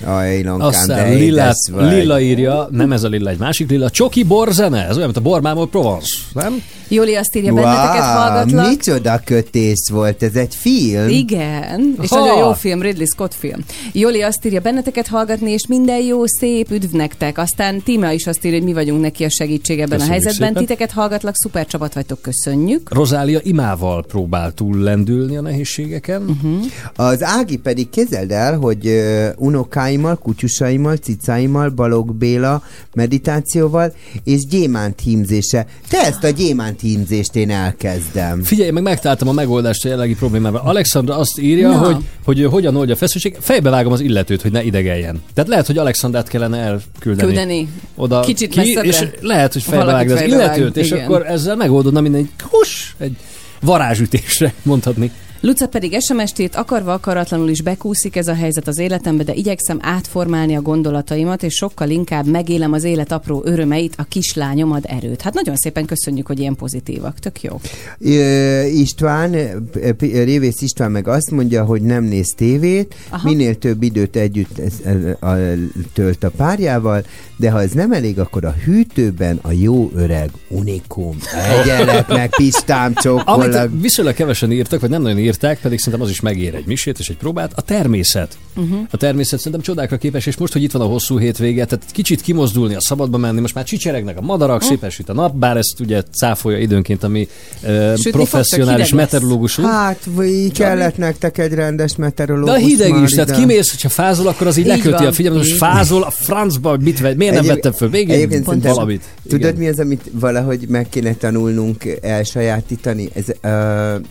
[0.05, 1.51] Aj, Ilonkám, Aztán de Lila.
[1.75, 5.29] Lila írja, nem ez a Lila, egy másik Lila, Csoki borzene, ez olyan, mint a
[5.29, 6.61] Bormámol Provence, nem?
[6.91, 8.67] Joli azt írja, benneteket hallgatlak.
[8.67, 11.07] micsoda kötés volt, ez egy film?
[11.09, 12.19] Igen, és Ha.
[12.19, 13.59] nagyon jó film, Ridley Scott film.
[13.93, 17.37] Joli azt írja, benneteket hallgatni, és minden jó, szép, üdv nektek.
[17.37, 20.47] Aztán Tímea is azt írja, hogy mi vagyunk neki a segítség ebben Köszönjük a helyzetben.
[20.47, 20.65] szépen.
[20.65, 22.93] Titeket hallgatlak, szuper csapat vagytok, köszönjük.
[22.93, 26.21] Rozália imával próbál túllendülni a nehézségeken.
[26.21, 26.65] Uh-huh.
[26.95, 29.27] Az Ági pedig kézeld el, hogy uh,
[29.59, 32.63] unokáimmal, kutyusaimmal, cicáimmal, Balog Béla
[32.93, 35.65] meditációval és gyémánt hímzése.
[35.89, 38.43] Te ezt a gyémánt hímzést én elkezdem.
[38.43, 40.61] Figyelj, meg megtaláltam a megoldást a jelenlegi problémával.
[40.61, 41.77] Alexandra azt írja, Na.
[41.77, 43.37] hogy, hogy hogyan oldja a feszültség.
[43.39, 45.21] Fejbe vágom az illetőt, hogy ne idegeljen.
[45.33, 47.27] Tehát lehet, hogy Alexandrát kellene elküldeni.
[47.27, 47.69] Küldeni.
[47.95, 48.87] Oda Kicsit ki, messzebbre.
[48.87, 51.03] és lehet, hogy fejbe vágod az fejbe vág, illetőt, és igen.
[51.03, 53.15] akkor ezzel megoldodna minden egy hus, egy
[53.61, 55.11] varázsütésre mondhatni.
[55.41, 59.77] Luca pedig SMS-t írt, akarva akaratlanul is bekúszik ez a helyzet az életembe, de igyekszem
[59.81, 65.21] átformálni a gondolataimat, és sokkal inkább megélem az élet apró örömeit, a kislányom ad erőt.
[65.21, 67.19] Hát nagyon szépen köszönjük, hogy ilyen pozitívak.
[67.19, 67.59] Tök jó.
[67.99, 69.35] Ö, István,
[69.99, 73.29] Révész István meg azt mondja, hogy nem néz tévét, Aha.
[73.29, 74.61] minél több időt együtt
[75.19, 75.37] a-
[75.93, 77.03] tölt a párjával,
[77.37, 81.17] de ha ez nem elég, akkor a hűtőben a jó öreg unikum.
[81.61, 83.53] Egyenlet meg, Pistám, csókollak.
[83.53, 86.99] Amit viszonylag kevesen írtak, vagy nem nagyon írták, pedig szerintem az is megér egy misét
[86.99, 88.37] és egy próbát, a természet.
[88.55, 88.79] Uh-huh.
[88.91, 92.21] A természet szerintem csodákra képes, és most, hogy itt van a hosszú hétvége, tehát kicsit
[92.21, 94.67] kimozdulni, a szabadba menni, most már csicseregnek a madarak, Hm.
[94.67, 97.27] szépen süt a nap, bár ezt ugye cáfolja időnként a mi
[97.63, 99.67] uh, professzionális meteorológusunk.
[99.67, 102.53] Hát, vagy kellett nektek egy rendes meteorológus.
[102.53, 105.05] De a hideg is, tehát kimész, hogyha fázol, akkor az így, Így leköti van.
[105.05, 108.43] a figyelmet, most fázol, a francba, mit vagy, miért nem Egyéb- vettem föl, még egy
[108.61, 109.03] valamit.
[109.29, 113.09] Tudod, mi az, amit valahogy meg kéne tanulnunk elsajátítani?
[113.13, 114.01] Ez, uh,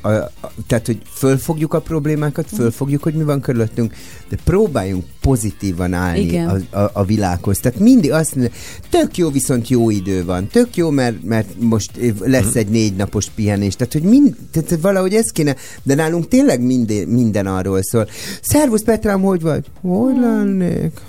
[0.00, 0.30] a, a,
[0.66, 3.94] tehát, hogy fölfogjuk a problémákat, fölfogjuk, hogy mi van körülöttünk,
[4.28, 6.66] de próbáljunk pozitívan állni Igen.
[6.70, 7.58] a, a, a világhoz.
[7.58, 8.54] Tehát mindig azt mondja,
[8.90, 10.46] tök jó, viszont jó idő van.
[10.46, 13.76] Tök jó, mert, mert most lesz egy négy napos pihenés.
[13.76, 18.08] Tehát, hogy mind, tehát valahogy ez kéne, de nálunk tényleg minden, minden arról szól.
[18.40, 19.64] Szervusz Petrám, hogy vagy?
[19.80, 21.00] Hogy lennék?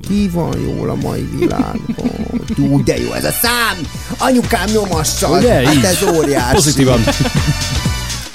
[0.00, 2.10] Ki van jól a mai világban?
[2.58, 3.76] Ú, de jó ez a szám!
[4.18, 5.38] Anyukám nyomassal!
[5.38, 5.84] Ugye, hát így.
[5.84, 6.54] ez óriási.
[6.54, 7.00] Pozitívan.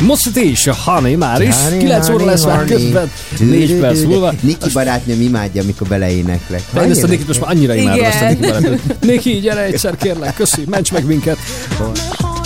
[0.05, 1.55] Most is a Honey már is.
[1.63, 3.11] Honey, 9 óra lesz már közben.
[3.37, 4.33] Dü- 4 dü- perc múlva.
[4.41, 6.61] Niki barátnőm imádja, amikor beleéneklek.
[6.75, 8.37] Én ezt a Nikit most már annyira imádom, azt a Igen.
[8.37, 9.01] Niki barátot.
[9.01, 11.37] Niki, gyere egyszer, kérlek, köszi, ments meg minket.
[11.77, 12.40] Things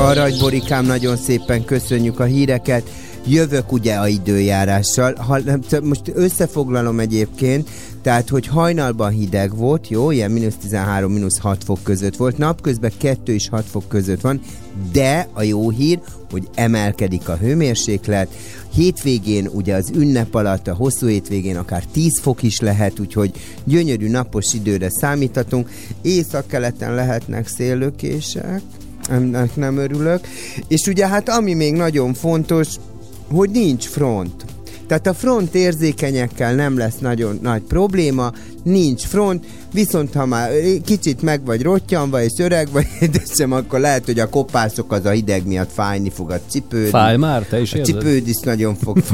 [0.00, 2.90] Aranyborikám, nagyon szépen köszönjük a híreket.
[3.26, 5.14] Jövök ugye a időjárással.
[5.14, 5.38] Ha,
[5.82, 7.68] most összefoglalom egyébként,
[8.02, 12.92] tehát, hogy hajnalban hideg volt, jó, ilyen mínusz 13, mínusz 6 fok között volt, napközben
[12.98, 14.40] 2 és 6 fok között van,
[14.92, 16.00] de a jó hír,
[16.30, 18.28] hogy emelkedik a hőmérséklet.
[18.74, 23.30] Hétvégén, ugye az ünnep alatt, a hosszú hétvégén akár 10 fok is lehet, úgyhogy
[23.64, 25.70] gyönyörű napos időre számíthatunk.
[26.02, 28.60] Északkeleten lehetnek széllökések,
[29.10, 30.20] ennek nem örülök.
[30.68, 32.68] És ugye hát ami még nagyon fontos,
[33.30, 34.44] hogy nincs front.
[34.86, 38.32] Tehát a front érzékenyekkel nem lesz nagyon nagy probléma,
[38.62, 40.50] nincs front, viszont ha már
[40.84, 45.10] kicsit meg vagy rottyanva és öreg vagy édesem, akkor lehet, hogy a kopászok az a
[45.10, 46.88] hideg miatt fájni fog a cipőd.
[46.88, 47.94] Fáj már, te is A érzed?
[47.94, 48.98] cipőd is nagyon fog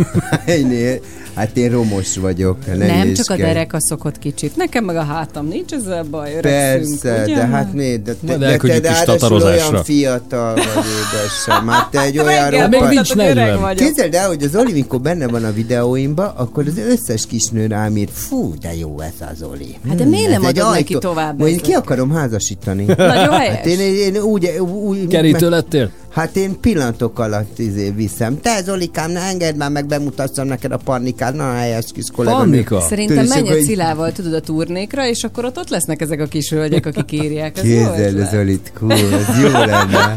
[0.44, 1.00] fájni.
[1.34, 2.66] Hát én romos vagyok.
[2.66, 3.40] Ne Nem, csak a hülyéskedj.
[3.42, 4.56] dereka szokott kicsit.
[4.56, 7.34] Nekem meg a hátam nincs ezzel baj, öregszünk, Persze, ugye?
[7.34, 8.02] de hát miért?
[8.02, 9.68] De, de, de te de is ráadásul tatarozásra.
[9.70, 11.68] olyan fiatal vagy édesem.
[11.68, 13.60] Hát te egy olyan Reggel még roppant- nincs mondtad, hogy öreg 40.
[13.60, 13.86] vagyok.
[13.86, 17.96] Képzeld el, hogy az Oli, mikor benne van a videóimban, akkor az összes kisnő rám
[17.96, 19.76] ír, fú, de jó ez az Oli.
[19.88, 22.84] Hát de Hmm, miért nem adod neki tovább Majd ki akarom házasítani.
[22.84, 23.54] Nagyon helyes.
[23.56, 24.46] Hát én, én, én úgy,
[24.84, 25.90] úgy Kerítő lettél?
[26.16, 28.40] Hát én pillanatok alatt izé viszem.
[28.40, 31.34] Te Zolikám, ne engedd már meg, bemutassam neked a parnikát.
[31.34, 32.36] Na, helyes kis kollega.
[32.36, 32.80] Pannika?
[32.80, 36.50] Szerintem menj egy Szilával, tudod, a turnékra, és akkor ott, ott lesznek ezek a kis
[36.50, 37.52] hölgyek, akik írják.
[37.52, 38.30] Képzeld, ötlet.
[38.30, 40.14] Zolit, cool, ez jó lenne.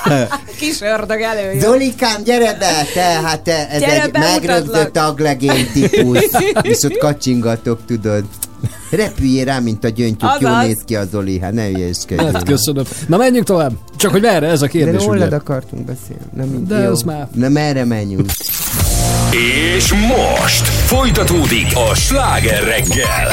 [0.60, 1.60] Kis ördög előjön.
[1.60, 6.18] Zolikám, gyere be, te, hát te, ez Gyere, egy megrögzött aglegény típus.
[6.62, 8.24] és ott kacsingatok, tudod.
[8.96, 10.66] Repüljél rá, mint a gyöngytyúk, jól Azaz.
[10.66, 12.22] néz ki a Zoli, hát ne ügyeskedj.
[12.22, 12.84] Hát köszönöm.
[13.06, 13.72] Na menjünk tovább.
[13.96, 15.36] Csak hogy merre, ez a De kérdés, rólad ugye?
[15.36, 16.22] akartunk beszélni.
[16.36, 16.90] Nem, így, De jó.
[16.90, 18.30] az már- Na merre menjünk?
[19.76, 23.28] És most folytatódik a sláger reggel.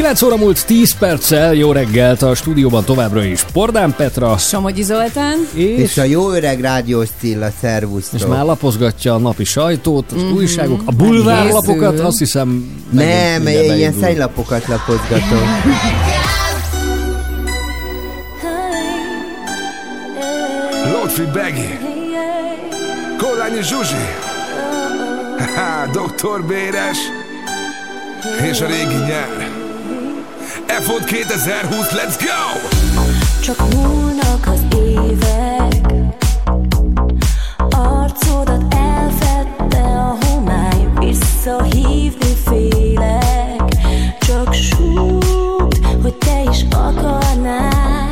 [0.00, 5.36] 9 óra múlt 10 perccel, jó reggelt a stúdióban továbbra is Pordán Petra, Somogyi Zoltán.
[5.54, 8.20] És és, a jó öreg rádiós Cilla, szervusztok.
[8.20, 10.32] és már lapozgatja a napi sajtót, az Mhm.
[10.34, 14.00] újságok, a bulvárlapokat, azt hiszem Nem, én ilyen beindul.
[14.02, 15.42] szennlapokat lapozgatok.
[20.92, 21.78] Lotfi Begi,
[23.18, 24.04] Korlányi Zsuzsi,
[25.92, 26.98] Doktor Béres,
[28.50, 29.49] és a régi nyár.
[30.78, 32.68] F-ot 2020, let's go!
[33.40, 35.92] Csak múlnak az évek.
[37.70, 43.62] Arcodat elfedte a homály Visszahívni félek.
[44.20, 48.09] Csak súgd, hogy te is akarnál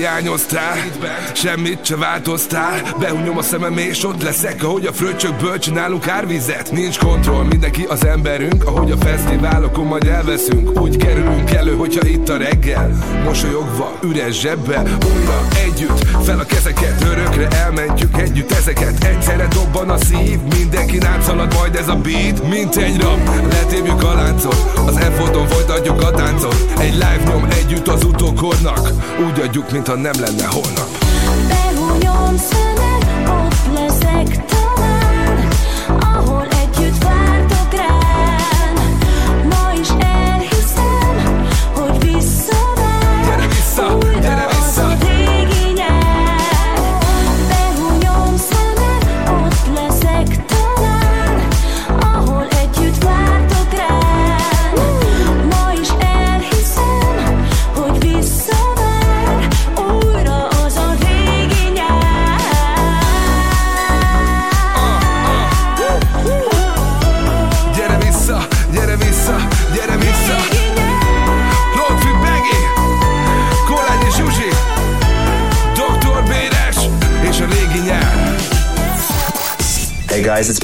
[0.00, 2.94] nyár, már hiányoztál Semmit se változtál.
[2.98, 6.72] Behunyom a szemem és ott leszek Ahogy a fröccsökből csinálunk árvizet.
[6.72, 8.64] Nincs kontroll, mindenki az emberünk.
[8.64, 12.90] Ahogy a fesztiválokon majd elveszünk Úgy kerülünk elő, hogyha itt a reggel
[13.24, 14.86] Mosolyogva, üres zsebbel.
[15.16, 19.04] Újra együtt, fel a kezeket Örökre elmentjük együtt ezeket.
[19.04, 24.14] Egyszerre dobban a szív Mindenki nátszalad majd ez a beat Mint egy rap, letépjük a
[24.14, 26.72] láncot Az F-oton folytatjuk a táncot.
[26.78, 28.90] Egy live nyom együtt az utókornak
[29.28, 30.99] Úgy adjuk, mintha nem lenne holnap
[31.90, 32.69] moją sen.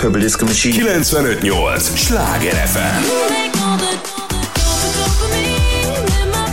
[0.07, 1.97] Purple Disco 95.8.
[1.97, 3.03] Sláger FM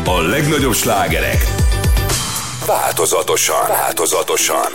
[0.06, 1.48] A legnagyobb slágerek.
[2.66, 3.68] Változatosan.
[3.68, 4.72] Változatosan.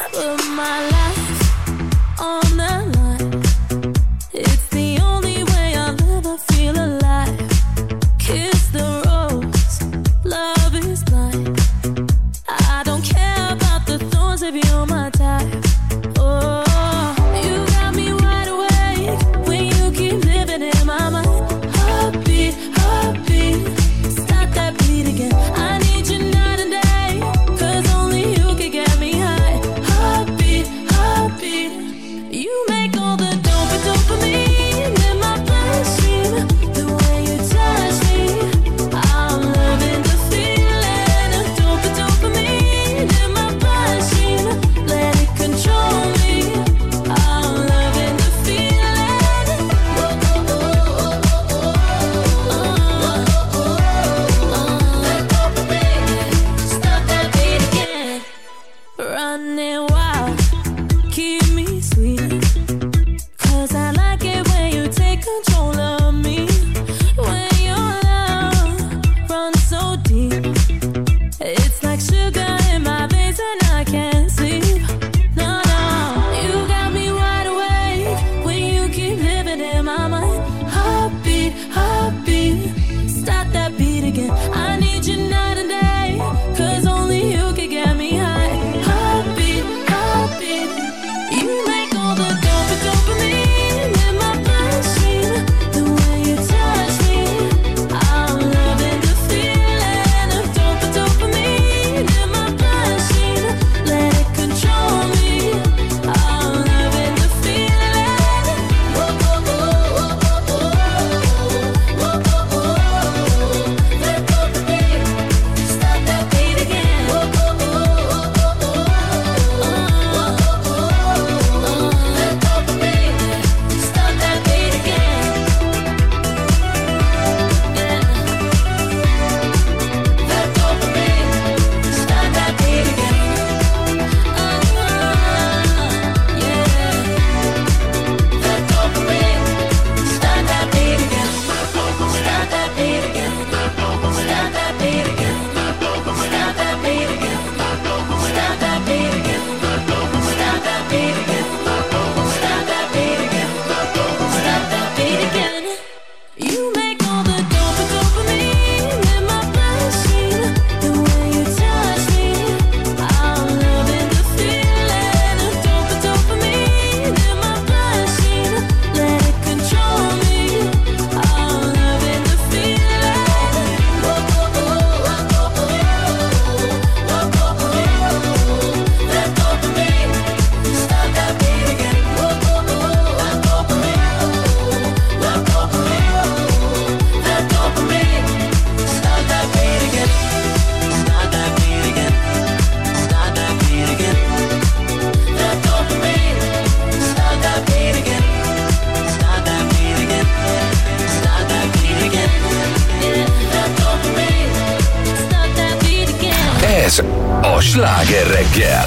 [207.59, 208.87] A sláger reggel.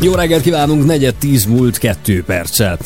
[0.00, 2.78] Jó reggelt kívánunk, negyed tíz múlt kettő perccel.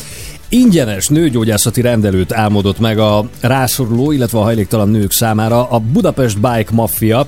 [0.49, 6.71] Ingyenes nőgyógyászati rendelőt álmodott meg a rászoruló, illetve a hajléktalan nők számára a Budapest Bike
[6.71, 7.27] Mafia,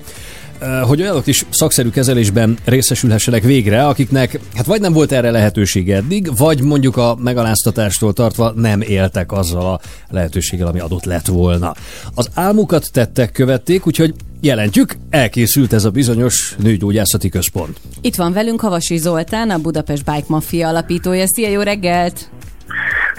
[0.87, 6.37] hogy olyanok is szakszerű kezelésben részesülhessenek végre, akiknek hát vagy nem volt erre lehetősége eddig,
[6.37, 9.79] vagy mondjuk a megaláztatástól tartva nem éltek azzal a
[10.09, 11.73] lehetőséggel, ami adott lett volna.
[12.13, 17.79] Az álmukat tettek követték, úgyhogy jelentjük, elkészült ez a bizonyos nőgyógyászati központ.
[18.01, 21.27] Itt van velünk Havasi Zoltán, a Budapest Bike Mafia alapítója.
[21.27, 22.29] Szia, jó reggelt!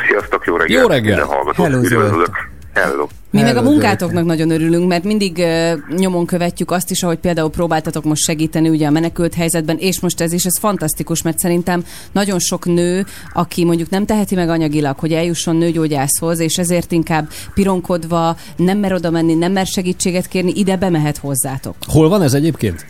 [0.09, 0.81] Sziasztok, jó reggelt!
[0.83, 1.31] Jó reggelt!
[1.57, 1.81] Hello.
[2.73, 3.07] Hello.
[3.37, 5.45] Mi meg a munkátoknak nagyon örülünk, mert mindig
[5.89, 10.21] nyomon követjük azt is, ahogy például próbáltatok most segíteni ugye a menekült helyzetben, és most
[10.21, 14.99] ez is, ez fantasztikus, mert szerintem nagyon sok nő, aki mondjuk nem teheti meg anyagilag,
[14.99, 20.53] hogy eljusson nőgyógyászhoz, és ezért inkább pironkodva, nem mer oda menni, nem mer segítséget kérni,
[20.55, 21.75] ide bemehet hozzátok.
[21.87, 22.87] Hol van ez egyébként?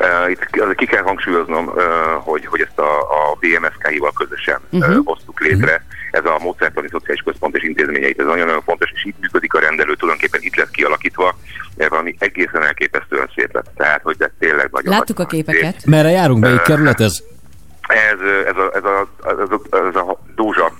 [0.00, 1.74] Uh, itt ki kell hangsúlyoznom, uh,
[2.20, 4.98] hogy, hogy ezt a, a BMSK-hival közösen uh, Mhm.
[5.04, 5.84] hoztuk létre.
[6.18, 9.94] Ez a módszertani szociális központ és intézményeit, ez nagyon-nagyon fontos, és itt működik a rendelő,
[9.94, 11.36] tulajdonképpen itt lett kialakítva,
[11.76, 13.70] ez valami egészen elképesztően szép lett.
[13.76, 15.84] Tehát, hogy ez tényleg nagyon Láttuk a képeket.
[15.84, 16.40] Merre járunk?
[16.40, 17.22] Melyik kerület ez?
[17.88, 20.72] Ez, ez, a, ez, a, ez, a, ez a Dózsa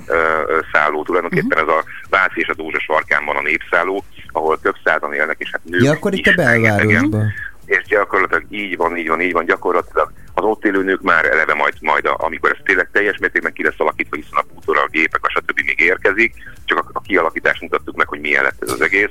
[0.73, 5.13] szálló, tulajdonképpen ez a Váci és a Dózsa sarkán van a népszálló, ahol több százan
[5.13, 7.33] élnek, és hát nők Ja, akkor itt a belvárosban.
[7.65, 11.55] és gyakorlatilag így van, így van, így van, gyakorlatilag az ott élő nők már eleve
[11.55, 14.91] majd, majd a, amikor ez tényleg teljes mértékben ki lesz alakítva, hiszen a bútorral, a
[14.91, 15.61] gépek, a stb.
[15.67, 16.35] még érkezik,
[16.65, 19.11] csak a, a kialakítást mutattuk meg, hogy milyen lett ez az egész,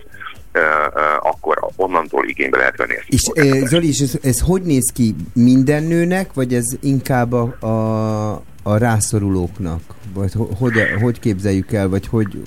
[0.53, 3.07] uh, uh, akkor onnantól igénybe lehet venni ezt.
[3.07, 7.55] És eh, Zoli, és ez, ez hogy néz ki minden nőnek, vagy ez inkább a,
[7.59, 8.31] a,
[8.63, 9.81] a rászorulóknak?
[10.13, 12.41] Vagy ho- hogy, hogy képzeljük el, vagy hogy...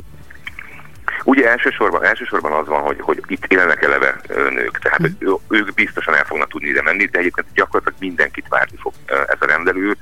[1.24, 5.74] Ugye elsősorban, elsősorban az van, hogy, hogy itt élnek eleve nők, tehát hogy ő- ők
[5.74, 9.97] biztosan el fognak tudni ide menni, de egyébként gyakorlatilag mindenkit várni fog ez a rendelő,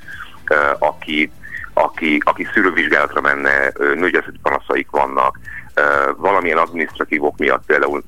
[0.79, 1.31] aki,
[1.73, 5.39] aki, aki szűrővizsgálatra menne, ö, nőgyászati panaszaik vannak,
[6.17, 8.03] valamilyen adminisztratív ok miatt például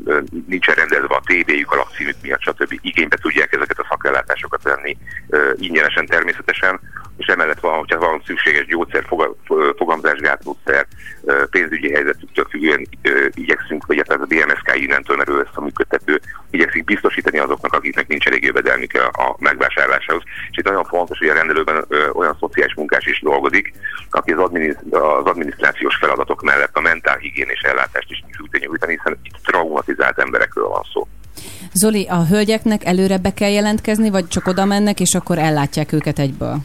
[0.47, 2.79] nincsen rendezve a tévéjük, a lakcímük miatt, stb.
[2.81, 4.97] igénybe tudják ezeket a szakellátásokat venni
[5.57, 6.81] ingyenesen természetesen,
[7.19, 10.87] és emellett van, hogyha van szükséges gyógyszer, foga- fo- fogamzásgátlószer,
[11.51, 12.89] pénzügyi helyzetüktől függően
[13.35, 16.21] igyekszünk, vagy hát ez a DMSK innentől, mert ő ezt a működtető,
[16.51, 20.23] igyekszik biztosítani azoknak, akiknek nincs elég jövedelmük a, megvásárlásához.
[20.51, 23.73] És itt nagyon fontos, hogy a rendelőben olyan szociális munkás is dolgozik,
[24.11, 29.37] aki az, adminisz- az adminisztrációs feladatok mellett a mentálhigiénés ellátást is tudja nyújtani, hiszen itt
[29.45, 31.07] traumatizált emberekről van szó.
[31.73, 36.19] Zoli, a hölgyeknek előre be kell jelentkezni, vagy csak oda mennek, és akkor ellátják őket
[36.19, 36.57] egyből?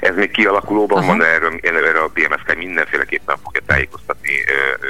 [0.00, 1.06] Ez még kialakulóban Aha.
[1.06, 4.88] van, de erről, erről a BMSK mindenféleképpen fogja tájékoztatni ö, ö,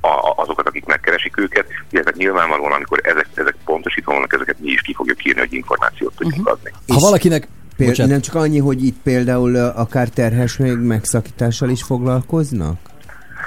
[0.00, 4.80] a, azokat, akik megkeresik őket, illetve nyilvánvalóan, amikor ezek, ezek pontosítva vannak, ezeket mi is
[4.80, 6.70] ki fogjuk írni, hogy információt tudjunk adni.
[6.88, 7.48] Ha valakinek...
[7.76, 8.12] Péld, Bocsánat.
[8.12, 12.76] nem csak annyi, hogy itt például akár terhes még megszakítással is foglalkoznak?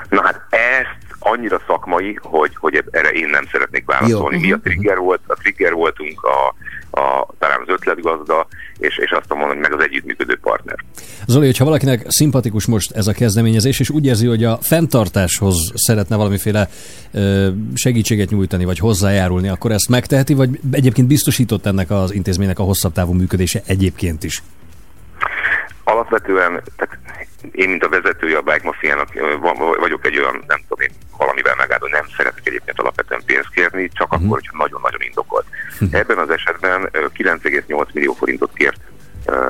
[0.10, 4.36] Na hát ezt annyira szakmai, hogy, hogy erre én nem szeretnék válaszolni.
[4.36, 4.42] Jó.
[4.42, 6.56] Mi a trigger volt, a trigger voltunk a,
[6.94, 8.48] a talán az ötletgazda,
[8.78, 10.76] és, és azt mondom, hogy meg az együttműködő partner.
[11.28, 16.16] Zoli, hogyha valakinek szimpatikus most ez a kezdeményezés, és úgy érzi, hogy a fenntartáshoz szeretne
[16.16, 16.70] valamiféle
[17.12, 22.64] ö, segítséget nyújtani, vagy hozzájárulni, akkor ezt megteheti, vagy egyébként biztosított ennek az intézménynek a
[22.64, 24.44] hosszabb távú működése egyébként is?
[25.84, 26.98] Alapvetően, tehát
[27.52, 29.08] én, mint a vezetője a Bike Mafiának
[29.80, 34.10] vagyok egy olyan, nem tudom én, valamivel megáldó, nem szeretek egyébként alapvetően pénzt kérni, csak
[34.10, 34.24] Mhm.
[34.26, 35.46] akkor, hogyha nagyon-nagyon indokolt.
[35.92, 38.80] Ebben az esetben ö, 9,8 millió forintot kért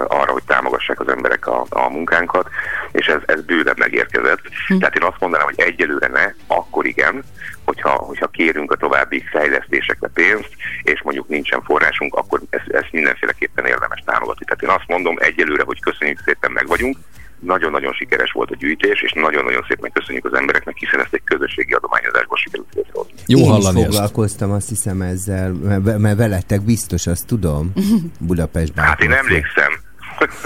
[0.07, 2.49] arra, hogy támogassák az emberek a, a munkánkat,
[2.91, 4.41] és ez, ez bőven megérkezett.
[4.79, 7.23] Tehát én azt mondanám, hogy egyelőre ne, akkor igen,
[7.65, 10.49] hogyha, hogyha kérünk a további fejlesztésekre pénzt,
[10.83, 14.45] és mondjuk nincsen forrásunk, akkor ezt, ezt mindenféleképpen érdemes támogatni.
[14.45, 16.97] Tehát én azt mondom egyelőre, hogy köszönjük szépen, meg vagyunk,
[17.45, 21.73] nagyon-nagyon sikeres volt a gyűjtés, és nagyon-nagyon szépen köszönjük az embereknek, hiszen ezt egy közösségi
[21.73, 23.13] adományozásból sikerült létrehozni.
[23.27, 23.93] Jó Én hallani is ezt.
[23.93, 27.73] foglalkoztam, azt hiszem ezzel, mert, mert veletek biztos, azt tudom,
[28.27, 28.85] Budapestben.
[28.85, 29.82] Hát én emlékszem.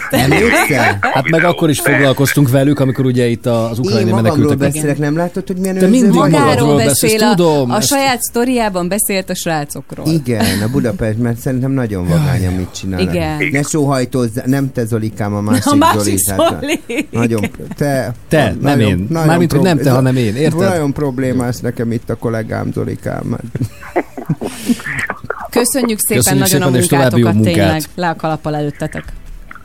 [0.10, 0.98] Emlékszel?
[1.02, 4.58] Hát meg akkor is foglalkoztunk velük, amikor ugye itt az ukrajnai menekültek...
[4.58, 7.88] beszélek, nem látod, hogy milyen Te mindig magadról Magáról beszélsz, beszél, a, tudom, a ezt-
[7.88, 10.08] saját sztoriában beszélt a srácokról.
[10.08, 13.14] Igen, a Budapest, mert szerintem nagyon vagány, amit csinálnak.
[13.14, 13.38] Igen.
[13.52, 16.18] Ne sóhajtozz, nem te Zolikám, a másik, A másik Zoli.
[16.88, 17.08] Zoli.
[17.12, 19.08] nagyon, te, Te, nem nagyon- én.
[19.10, 20.60] nagyon Mármint, hogy nem te, hanem én, érted?
[20.60, 23.38] Nagyon problémás nekem itt a kollégám, Zolikám.
[25.50, 27.54] Köszönjük szépen Köszönjük nagyon szépen, a munkátokat, munkát.
[27.54, 27.82] tényleg.
[27.96, 29.04] Le a kalappal előttetek.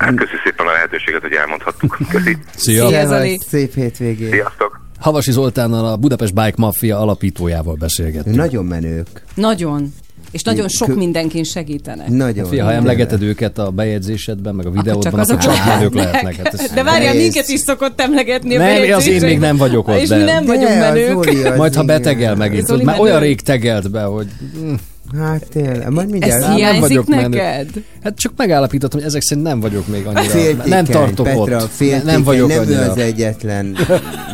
[0.02, 1.98] Hát köszi szépen a lehetőséget, hogy elmondhattuk.
[2.12, 2.36] Köszi.
[2.56, 2.88] Szia!
[2.88, 3.38] Szia, Zoli.
[3.48, 4.30] Szép hétvégét.
[4.30, 4.80] Sziasztok!
[4.98, 8.36] Havasi Zoltánnal a Budapest Bike Mafia alapítójával beszélgettünk.
[8.36, 9.06] Nagyon menők.
[9.34, 9.92] Nagyon.
[10.30, 12.08] És nagyon sok mindenkin segítenek.
[12.08, 12.48] Nagyon.
[12.48, 16.36] Fia, ha emlegeted őket a bejegyzésedben, meg a videódban, csak akkor azok csak menők lehetnek.
[16.36, 16.70] Hát ez...
[16.70, 20.08] De várjál, minket is szokott emlegetni a Nem, az én még nem vagyok ott, És
[20.08, 21.24] de- mi nem vagyunk menők.
[21.24, 24.26] Zoli Majd ha betegel megint, már olyan rég tegelt be, hogy
[24.58, 24.74] mm,
[25.18, 26.42] Hát tényleg, majd mindjárt.
[26.42, 27.28] Ez nem hiányzik vagyok menő.
[27.28, 27.68] neked?
[28.02, 30.22] hát csak megállapítottam, hogy ezek szerint nem vagyok még annyira.
[30.22, 31.70] Féltékeny, nem tartok Petra, ott.
[31.70, 32.90] Féltékeny, nem vagyok nem annyira.
[32.90, 33.76] az egyetlen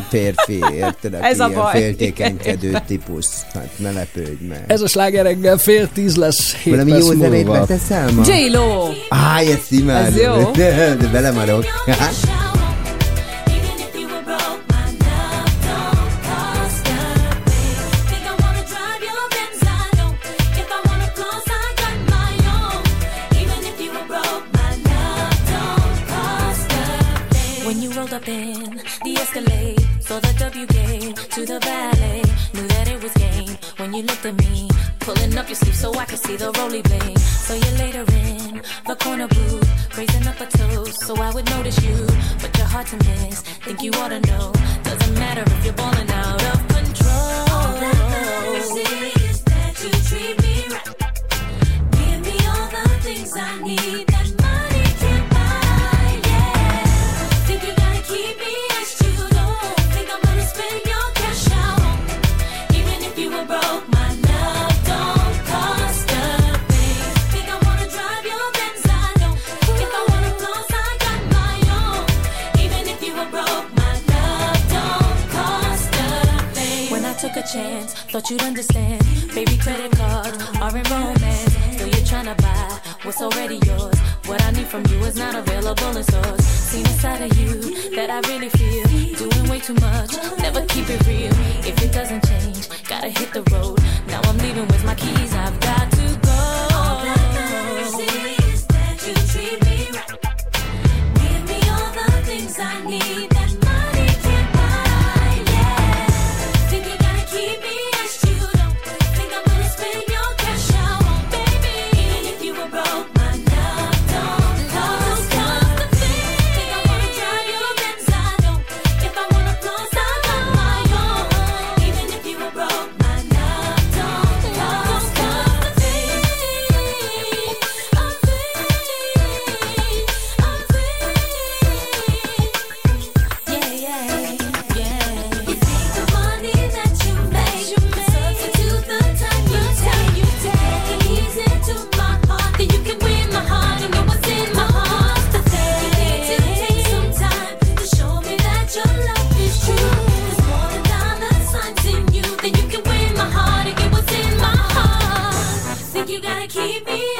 [0.09, 1.71] férfi, érted, Ez a baj.
[1.81, 3.25] féltékenykedő típus.
[3.53, 4.63] Hát ne lepődj meg.
[4.67, 8.23] Ez a sláger reggel fél tíz lesz, hét Valami jó zenét beteszel ma?
[8.25, 8.87] J-Lo!
[9.09, 10.05] Á, ezt imádom.
[10.05, 10.51] Ez jó.
[10.63, 11.65] De, de belemarok.
[27.89, 32.21] you rolled up in the Escalade, saw the W game to the ballet,
[32.53, 35.93] knew that it was game when you looked at me, pulling up your sleeve so
[35.93, 37.17] I could see the roly bling.
[37.17, 41.81] So you later in the corner booth, raising up a toast so I would notice
[41.83, 42.07] you,
[42.41, 43.41] but you're hard to miss.
[43.41, 44.51] Think you ought to know,
[44.83, 47.45] doesn't matter if you're balling out of control.
[47.55, 48.71] All that matters
[49.21, 50.89] is that you treat me right.
[51.97, 54.38] Give me all the things I need that
[77.39, 77.93] a chance.
[78.11, 78.99] Thought you'd understand.
[79.33, 81.53] Baby, credit cards are in romance.
[81.73, 83.97] Still, you're trying to buy what's already yours.
[84.25, 86.43] What I need from you is not available in stores.
[86.45, 87.51] Seen inside of you
[87.95, 88.85] that I really feel.
[89.21, 91.33] Doing way too much, never keep it real.
[91.69, 93.79] If it doesn't change, gotta hit the road.
[94.07, 96.39] Now I'm leaving with my keys, I've got to go.
[96.79, 100.19] All I see is that you treat me right.
[101.21, 103.28] Give me all the things I need.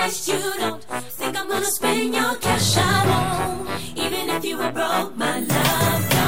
[0.09, 2.77] you don't think I'm gonna spend your cash.
[2.77, 6.18] I won't, even if you were broke, my love.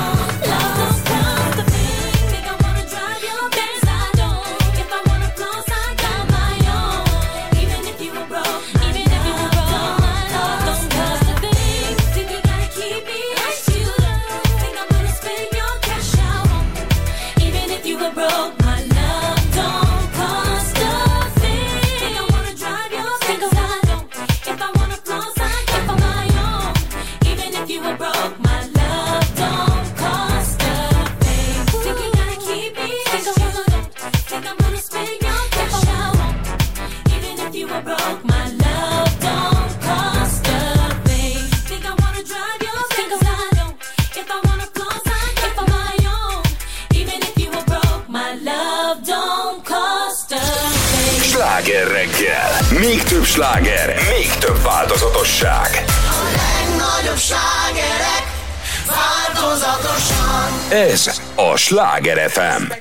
[61.72, 62.81] Sláger FM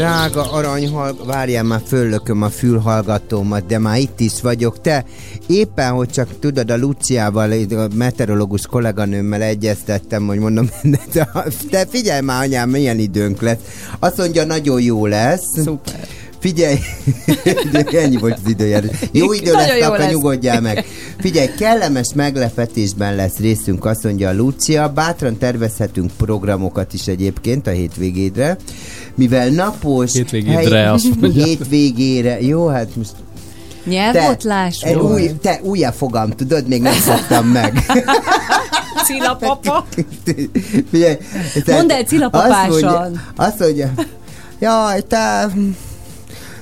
[0.00, 4.80] Drága aranyhal, várjál már föllököm a fülhallgatómat, de már itt is vagyok.
[4.80, 5.04] Te
[5.46, 10.68] éppen, hogy csak tudod, a Luciával, a meteorológus kolléganőmmel egyeztettem, hogy mondom,
[11.70, 13.58] te figyelj már, anyám, milyen időnk lesz.
[13.98, 15.62] Azt mondja, nagyon jó lesz.
[15.62, 16.06] Szuper.
[16.38, 16.78] Figyelj,
[18.02, 18.98] ennyi volt az időjárás.
[19.12, 20.10] Jó idő lesz, jó akkor lesz.
[20.12, 20.84] nyugodjál meg.
[21.20, 24.88] Figyelj, kellemes meglepetésben lesz részünk, azt mondja a Lucia.
[24.88, 28.56] Bátran tervezhetünk programokat is egyébként a hétvégédre,
[29.14, 30.12] mivel napos...
[30.12, 31.44] Hétvégédre, azt mondja.
[31.50, 32.40] Hétvégére.
[32.40, 33.12] Jó, hát most...
[33.84, 35.12] Nyelvotlás Te, volt.
[35.12, 37.84] új, te újjá fogam, tudod, még nem szoktam meg.
[39.06, 39.86] Cilla papa.
[40.90, 41.16] Figyelj,
[41.64, 42.70] tehát Mondd el cilapapásan.
[42.70, 43.92] Azt mondja, azt mondja,
[44.58, 45.48] jaj, te...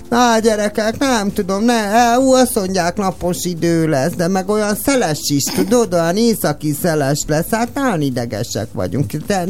[0.09, 4.75] Na gyerekek, nem tudom, ne, e, ú, azt mondják napos idő lesz, de meg olyan
[4.75, 9.27] szeles is, tudod, olyan északi szeles lesz, hát nagyon idegesek vagyunk.
[9.27, 9.45] Te,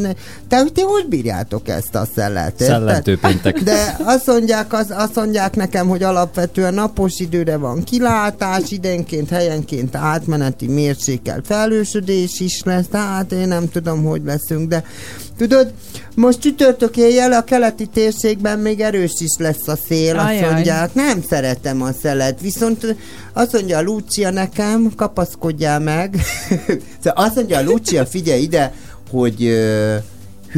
[0.49, 2.61] te, ti hogy bírjátok ezt a szelet?
[2.61, 2.77] érted?
[2.77, 3.61] Szellentő péntek.
[3.61, 9.97] De azt mondják, az, azt mondják nekem, hogy alapvetően napos időre van kilátás, időnként, helyenként
[9.97, 14.85] átmeneti mérsékelt felősödés is lesz, tehát én nem tudom, hogy leszünk, de
[15.37, 15.73] tudod,
[16.19, 20.53] most csütörtök éjjel a keleti térségben még erős is lesz a szél, azt Ajaj.
[20.53, 22.97] mondják, nem szeretem a szelet, viszont
[23.33, 26.17] azt mondja a Lucia nekem, kapaszkodjál meg,
[27.03, 28.75] szóval azt mondja a Lucia, figyelj ide,
[29.11, 29.97] hogy ö,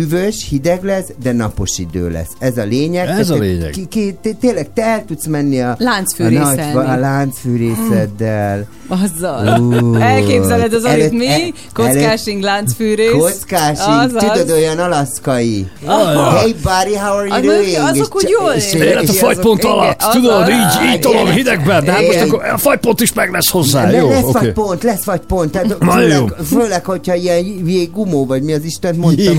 [0.01, 2.28] hűvös, hideg lesz, de napos idő lesz.
[2.39, 3.09] Ez a lényeg.
[3.09, 3.70] Ez Tehát a lényeg.
[3.70, 6.72] Ki, ki, té- tényleg te el tudsz menni a, a, Láncfűrészelni.
[6.72, 8.66] nagy, a láncfűrészeddel.
[8.89, 9.60] Azzal.
[9.60, 11.27] Ú, Elképzeled az előtt- mi?
[11.28, 13.10] el- Kockásing, láncfűrész.
[13.12, 15.66] Kockásing, tudod, olyan alaszkai.
[15.85, 16.31] Aha.
[16.31, 17.77] Hey buddy, how are you Az- doing?
[17.77, 18.89] azok És úgy jól és- élnek.
[18.89, 22.59] Élet a és- fagypont alatt, tudod, így, így tolom hidegben, de hát most akkor a
[22.59, 24.09] fagypont is meg lesz hozzá, jó?
[24.09, 24.32] lesz oké.
[24.32, 25.51] vagy pont, lesz vagy pont.
[25.51, 29.39] Tehát Na főleg, hogyha ilyen jégumó, vagy mi az Isten mondtam.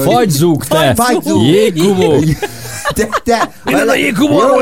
[0.00, 0.94] Fagyzúg, te!
[0.94, 1.42] Fagyzúg.
[1.42, 2.18] Jéggumó!
[2.94, 4.12] Te, te, Innen a kis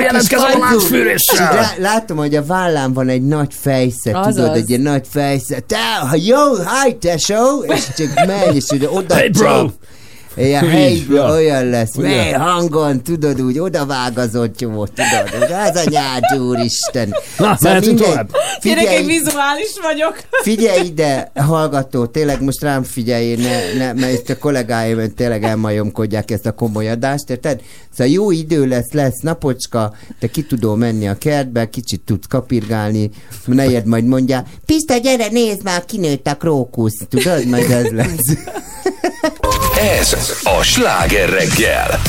[0.03, 1.35] jelentkezem a láncfűréssel.
[1.53, 4.35] És lá- Látom, hogy a vállám van egy nagy fejsze, Azaz.
[4.35, 5.59] tudod, egy nagy fejsze.
[5.61, 5.77] Te,
[6.17, 7.63] jó, hi, tesó!
[7.63, 9.67] És csak megy, és oda Hey, bro!
[10.37, 10.65] Ilyen,
[11.11, 11.31] ja.
[11.31, 11.97] olyan lesz.
[11.97, 12.09] Ugye?
[12.09, 17.15] Mely hangon, tudod, úgy odavágazott jó, tudod, hogy az anyád, úristen.
[17.39, 18.09] Na, mehetünk mindegy.
[18.09, 18.31] tovább.
[18.63, 20.23] Gyerekek, vizuális vagyok.
[20.43, 26.31] Figyelj ide, hallgató, tényleg most rám figyelj, ne, ne, mert itt a kollégáim tényleg elmajomkodják
[26.31, 27.61] ezt a komoly adást, érted?
[27.91, 33.11] Szóval jó idő lesz, lesz napocska, te ki tudó menni a kertbe, kicsit tudsz kapirgálni,
[33.45, 38.37] nejed majd mondja, Pista, gyere, nézd már, kinőtt a krókusz, tudod, majd ez lesz.
[39.81, 42.01] Ez a sláger reggel.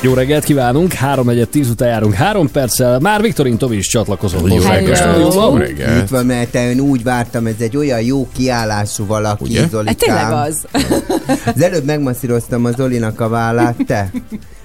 [0.00, 4.52] Jó reggelt kívánunk, 3 1 10 után járunk 3 perccel, már Viktorin Tomi is csatlakozott
[4.52, 5.34] Jó reggelt.
[5.34, 6.02] Jó reggelt.
[6.02, 9.68] Itt van, mert ön úgy vártam, ez egy olyan jó kiállású valaki, Ugye?
[9.68, 9.86] Zolikám.
[9.86, 10.66] Hát tényleg az.
[11.54, 14.10] Az előbb megmasszíroztam a Zolinak a vállát, te.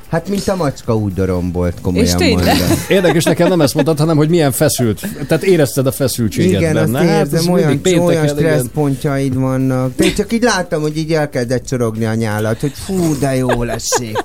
[0.09, 2.57] Hát, mint a macska úgy dorombolt, És komolyan tényleg?
[2.57, 2.77] mondom.
[2.89, 5.01] Érdekes nekem nem ezt mondtad, hanem hogy milyen feszült.
[5.27, 6.99] Tehát érezted a feszültséget Igen, benne.
[6.99, 8.35] azt Hát, érzem, ez olyan, pénteken, olyan igen.
[8.35, 9.95] stresszpontjaid vannak.
[9.95, 13.63] De én csak így láttam, hogy így elkezdett csorogni a nyálat, hogy fú, de jó
[13.63, 14.23] esik.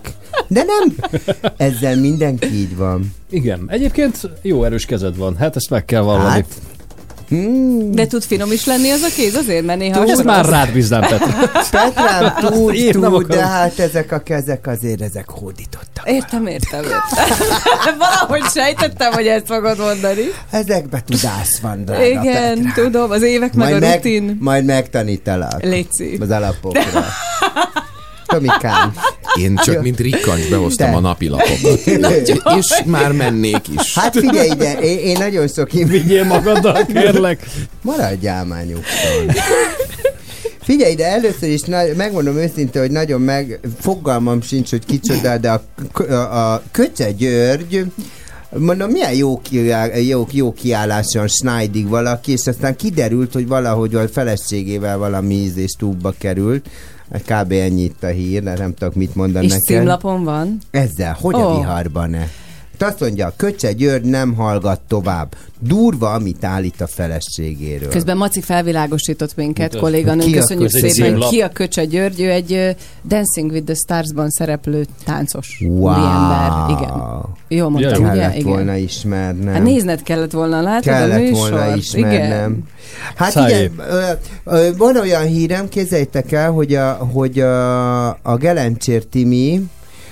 [0.48, 0.94] De nem,
[1.56, 3.14] ezzel mindenki így van.
[3.30, 6.28] Igen, egyébként jó erős kezed van, hát ezt meg kell vallani.
[6.30, 6.46] Hát,
[7.28, 10.00] hmm, De tud finom is lenni az a kéz azért, mert néha...
[10.00, 11.50] Az- már rád bíznám, Petra.
[11.70, 16.08] Petrám tud, Én tud, de hát ezek a kezek azért ezek hódítottak.
[16.10, 16.98] Értem, értem, értem.
[17.98, 20.22] Valahogy sejtettem, hogy ezt fogod mondani.
[20.50, 22.82] Ezekbe tudás van, drága Igen, Petra.
[22.82, 24.36] tudom, az évek meg Majd, a meg, rutin.
[24.40, 26.16] majd megtanítalak Léci.
[26.20, 26.80] az alapokra.
[28.34, 28.94] Tomikám.
[29.40, 30.96] Én csak mint rikkancs behoztam Te.
[30.96, 31.86] a napilapokat.
[32.58, 33.98] És már mennék is.
[33.98, 37.46] Hát figyelj ide, én, én nagyon sok Vigyél magaddal, kérlek.
[37.82, 39.44] Maradjál már nyugton.
[40.62, 45.50] Figyelj ide, először is na, megmondom őszintén, hogy nagyon meg, fogalmam sincs, hogy kicsoda, de
[45.50, 45.62] a,
[46.12, 47.84] a, a Köcse György,
[48.58, 54.08] mondom, milyen jó, kiáll, jó, jó kiálláson Schneidig valaki, és aztán kiderült, hogy valahogy a
[54.08, 56.66] feleségével valami ízés túlba került.
[57.22, 57.52] Kb.
[57.52, 59.66] ennyi itt a hír, de nem tudok mit mondani És neked.
[59.76, 60.58] címlapon van.
[60.70, 61.38] Ezzel, hogy Ó.
[61.38, 62.28] a viharban-e?
[62.78, 65.34] Azt mondja, Köcse György nem hallgat tovább.
[65.60, 67.88] Durva, amit állít a feleségéről.
[67.88, 69.82] Közben Maci felvilágosított minket, Mutasd.
[69.82, 70.24] kolléganő.
[70.24, 71.14] Ki a Köszönjük szépen.
[71.14, 71.28] György?
[71.28, 72.20] Ki a Köcse György?
[72.22, 72.76] Ő egy
[73.08, 75.92] Dancing with the Stars-ban szereplő táncos Wow.
[76.70, 76.92] Igen.
[77.48, 78.20] Jól mondtam, Ja, ugye?
[78.20, 78.46] Kellett Igen.
[78.52, 79.52] volna ismernem.
[79.54, 81.50] Hát nézned kellett volna, látod a Kellett műsort?
[81.50, 82.50] volna ismernem.
[82.52, 82.64] Igen.
[83.14, 83.54] Hát Szájé.
[83.64, 84.10] igen, ö,
[84.44, 89.62] ö, van olyan hírem, képzeljétek el, hogy a, hogy a, a Gelencsér Timi,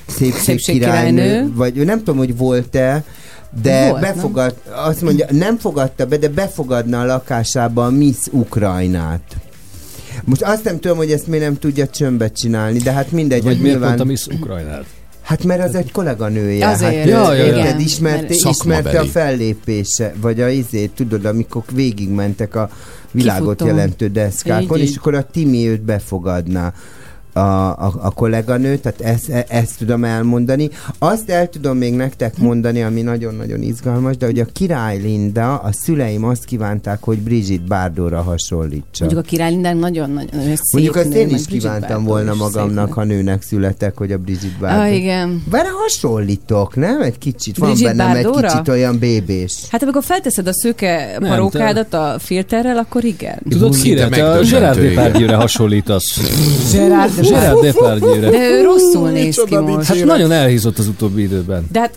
[0.06, 1.52] szépség, Szépség királynő, királynő.
[1.54, 3.04] vagy ő nem tudom, hogy volt-e,
[3.62, 4.14] de Volt, nem?
[4.14, 4.54] befogad,
[4.86, 9.36] azt mondja, nem fogadta be, de befogadna a lakásába a Miss Ukrajnát.
[10.24, 13.52] Most azt nem tudom, hogy ezt miért nem tudja csömbbe csinálni, de hát mindegy, Vagy
[13.52, 13.96] hogy miért nyilván...
[13.96, 14.84] pont a Miss Ukrajnát?
[15.22, 16.68] Hát mert az egy kolléganője.
[16.68, 16.94] Azért.
[16.96, 17.56] hát, Ja, ja, ja.
[17.56, 22.70] érted, ismerte, mert- ismerte a fellépése, vagy a izét, tudod, amikor végigmentek a
[23.10, 23.66] világot Kifutó.
[23.66, 26.72] jelentő deszkákon, Így, és akkor a Timi őt befogadná
[27.32, 30.70] a, a, a kolléganő, tehát ezt, e- ezt tudom elmondani.
[30.98, 35.72] Azt el tudom még nektek mondani, ami nagyon-nagyon izgalmas, de hogy a király Linda, a
[35.72, 39.04] szüleim azt kívánták, hogy Brigitte Bardóra hasonlítsa.
[39.04, 43.04] Mondjuk a király Lindán nagyon-nagyon Mondjuk azt én is kívántam Bardot volna magamnak, szép ha
[43.04, 44.56] nőnek születek, hogy a Brigitte.
[44.60, 44.80] Bardot.
[44.80, 45.42] Ah, igen.
[45.50, 47.00] Várj, hasonlítok, nem?
[47.00, 47.58] Egy kicsit.
[47.58, 48.48] Van Brigitte bennem egy Bardóra?
[48.48, 49.54] kicsit olyan bébés.
[49.70, 53.38] Hát amikor felteszed a szőke Nem, parókádat a filterrel, akkor igen.
[53.48, 54.08] Tudod, kire?
[54.08, 56.20] Te a Gerard Depardieu-re hasonlítasz.
[56.72, 57.21] Gerard.
[57.28, 58.30] Gerard Depardieu-re.
[58.30, 59.86] De ő rosszul néz ki most.
[59.86, 61.66] Hát nagyon elhízott az utóbbi időben.
[61.72, 61.94] De hát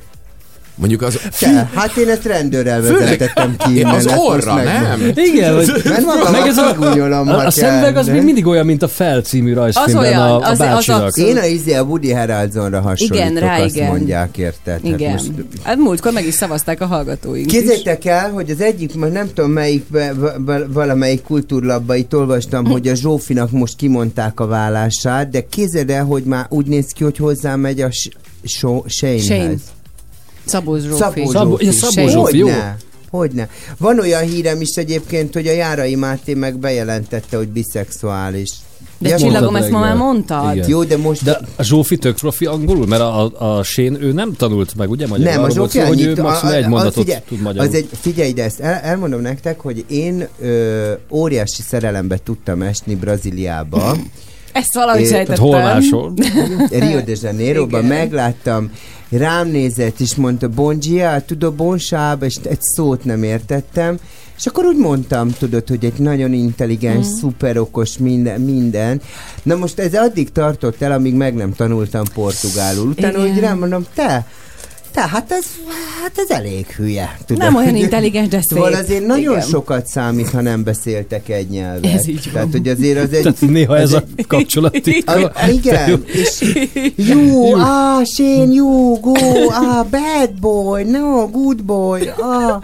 [0.77, 1.19] Mondjuk az...
[1.39, 3.79] Te, hát én ezt rendőrrel vezetettem ki.
[3.79, 5.11] innen, az orra, meg- nem?
[5.15, 6.75] Igen, vagy, Mert magam meg ez a,
[7.29, 10.49] a, a szemüveg az még mindig olyan, mint a Fel című rajzfilmben olyan, a, a
[10.49, 11.15] az- az abszolút.
[11.17, 13.87] Én a izé a Woody Harrelsonra hasonlítok, igen, rá azt igen.
[13.87, 14.79] mondják, érted?
[14.85, 15.09] Igen.
[15.11, 15.31] Hát most
[15.63, 17.51] Hát múltkor meg is szavazták a hallgatóink is.
[17.57, 19.85] Képzeljétek el, hogy az egyik, most nem tudom melyik,
[20.67, 26.23] valamelyik kultúrlabba itt olvastam, hogy a Zsófinak most kimondták a vállását, de képzeld el, hogy
[26.23, 28.09] már úgy néz ki, hogy hozzá megy a S-
[28.43, 29.53] So- Shane.
[30.45, 30.97] Szabó Zsófi.
[30.97, 31.65] Szabó Szabó- Zsófi.
[31.65, 32.45] ja, Szabó Zsófi, jó.
[32.47, 32.77] Hogyne?
[33.09, 33.49] Hogyne.
[33.77, 38.49] Van olyan hírem is egyébként, hogy a Járai Máté meg bejelentette, hogy biszexuális.
[38.97, 40.55] De Ja, csillagom, ezt ma már mondtad.
[40.55, 40.69] Igen.
[40.69, 41.23] Jó, de most...
[41.23, 44.89] De a Zsófi tök profi angolul, mert a, a, a Sén, ő nem tanult meg,
[44.89, 45.33] ugye magyar?
[45.33, 47.67] Nem, a Zsófi szó, hogy ő maximum a- egy mondatot figyelj, tud magyarul.
[47.69, 52.95] Az egy, figyelj ide, ezt el, elmondom nektek, hogy én ö, óriási szerelembe tudtam esni
[52.95, 53.95] Brazíliába.
[54.51, 55.43] Ezt valahogy É, sejtettem.
[55.43, 56.13] hol máshol?
[56.69, 58.71] Rio de Janeiroban megláttam,
[59.09, 63.99] rám nézett, és mondta, bon dia, tudod, bon sáb, és egy szót nem értettem,
[64.37, 67.11] és akkor úgy mondtam, tudod, hogy egy nagyon intelligens, mm.
[67.19, 69.01] szuper okos minden, minden.
[69.43, 72.87] Na most ez addig tartott el, amíg meg nem tanultam portugálul.
[72.87, 73.31] Utána Igen.
[73.31, 74.27] úgy rám mondom, te,
[74.95, 75.45] te, hát ez,
[76.01, 77.17] hát ez elég hülye.
[77.25, 78.57] Tudod, Nem olyan intelligens, de szép.
[78.57, 79.47] Szóval azért nagyon Igen.
[79.47, 81.93] sokat számít, ha nem beszéltek egy nyelvet.
[81.93, 82.33] Ez így van.
[82.33, 83.21] Tehát, hogy azért az egy...
[83.21, 85.13] Tehát néha ez a kapcsolatitka.
[85.35, 86.41] Ah, igen, és
[87.09, 89.13] you, ah, Shane, you, go,
[89.49, 92.61] ah, bad boy, no, good boy, ah.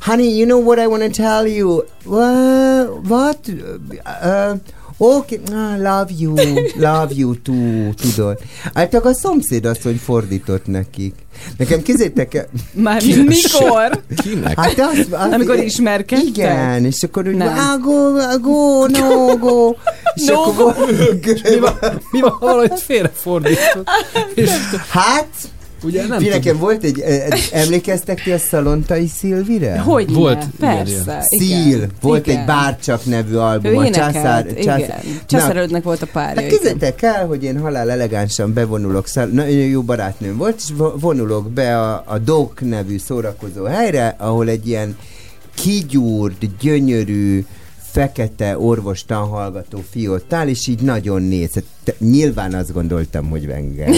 [0.00, 1.84] Honey, you know what I want to tell you?
[2.04, 3.04] What?
[3.08, 3.38] what?
[4.22, 4.56] Uh,
[5.00, 6.34] okay, ah, love you,
[6.76, 8.38] love you too, tudod.
[8.74, 11.14] Hát csak a szomszéd asszony fordított nekik.
[11.56, 12.48] Nekem kézzétek el...
[12.72, 14.02] Már mikor?
[14.22, 14.60] Kinek?
[14.60, 16.24] Hát az, az, Amikor ismerkedtek?
[16.26, 19.74] Igen, és akkor úgy, ah, go, go, no, go.
[20.14, 20.74] És No, akkor
[21.50, 21.78] Mi van,
[22.10, 23.88] mi van valahogy félrefordított?
[24.34, 24.50] És,
[24.88, 25.28] Hát,
[25.82, 27.04] ugye nem nekem volt egy,
[27.52, 29.78] emlékeztek ti a Szalontai Szilvire?
[29.78, 31.24] Hogy Volt, Persze.
[31.28, 31.48] igen.
[31.48, 32.38] Szíl, volt Igen.
[32.40, 34.82] egy Bárcsak nevű album, Ő a Császár, igen.
[35.26, 36.40] Császárődnek volt a párja.
[36.40, 41.00] Hát képzeljétek el, hogy én halál elegánsan bevonulok, szal- nagyon jó barátnőm volt, és vo-
[41.00, 44.96] vonulok be a, a Dok nevű szórakozó helyre, ahol egy ilyen
[45.54, 47.44] kigyúrt, gyönyörű,
[47.92, 51.50] fekete orvos tanhallgató fiú ott áll, és így nagyon néz.
[51.54, 53.92] Hát nyilván azt gondoltam, hogy engem.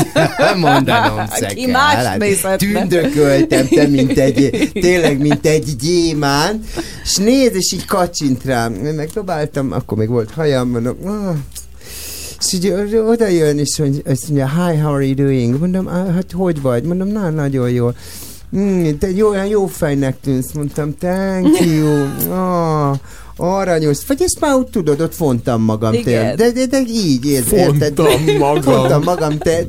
[0.60, 1.70] Mondanom se Ki kell.
[1.70, 2.58] más Hát.
[2.58, 4.50] Tündököltem, te, mint egy,
[4.80, 6.62] tényleg, mint egy gyémán,
[7.04, 8.74] és néz, és így kacsint rám.
[8.84, 11.34] Én megpróbáltam, akkor még volt hajam, mondom, ah,
[12.40, 12.72] és így
[13.06, 13.82] oda jön, és
[14.28, 15.58] mondja, hi, how are you doing?
[15.60, 16.84] Mondom, "Ah, hát hogy vagy?
[16.84, 17.96] Mondom, na, nagyon jól.
[18.56, 22.06] Mm, te jó, olyan jó fejnek tűnsz, mondtam, thank you.
[22.30, 22.94] Oh,
[23.38, 23.98] aranyos.
[24.06, 25.92] Vagy ezt már úgy tudod, ott fontam magam.
[25.92, 26.36] Igen.
[26.36, 27.58] Te, de, de, de így, érted?
[27.58, 27.96] érted?
[27.96, 28.62] Fontam magam.
[28.62, 29.66] Fontam magam, te,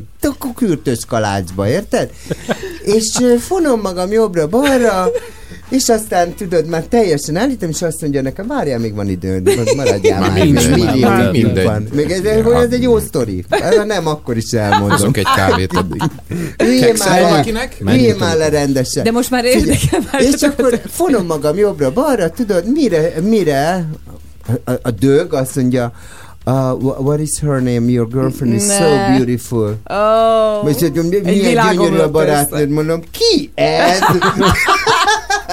[0.55, 2.11] kürtös kalácsba, érted?
[2.83, 5.09] És fonom magam jobbra-balra,
[5.69, 9.75] és aztán tudod, már teljesen állítom, és azt mondja nekem, várjál, még van időd, most
[9.75, 11.65] maradjál Már mindegy, már időnk mindegy.
[11.65, 11.87] van.
[11.93, 13.45] Még ez, hogy ez egy jó sztori.
[13.85, 14.89] Nem, akkor is elmondom.
[14.89, 16.01] Hozok egy kávét addig.
[16.63, 17.77] Üljél már valakinek?
[17.85, 19.03] üljél már le rendesen.
[19.03, 20.21] De most már érdekel már.
[20.21, 23.85] És akkor fonom magam jobbra-balra, tudod, mire, mire
[24.65, 25.91] a, a, a dög azt mondja,
[26.45, 27.91] uh, wha- what is her name?
[27.91, 29.15] Your girlfriend is so Ne.
[29.15, 29.77] beautiful.
[29.85, 30.91] Oh, Most hogy
[31.23, 33.99] milyen gyönyörű a barátnőd, mondom, ki ez?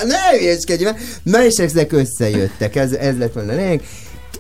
[0.07, 0.97] ne hülyeskedj már.
[1.23, 3.83] Na és ezek összejöttek, ez, ez lett volna lényeg.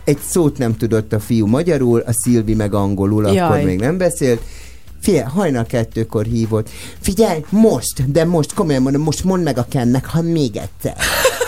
[0.04, 3.38] Egy szót nem tudott a fiú magyarul, a Szilvi meg angolul, Jaj.
[3.38, 4.40] akkor még nem beszélt.
[5.00, 6.70] Figyelj, hajnal kettőkor hívott.
[7.00, 10.96] Figyelj, most, de most, komolyan mondom, most mondd meg a Kennek, ha még egyszer,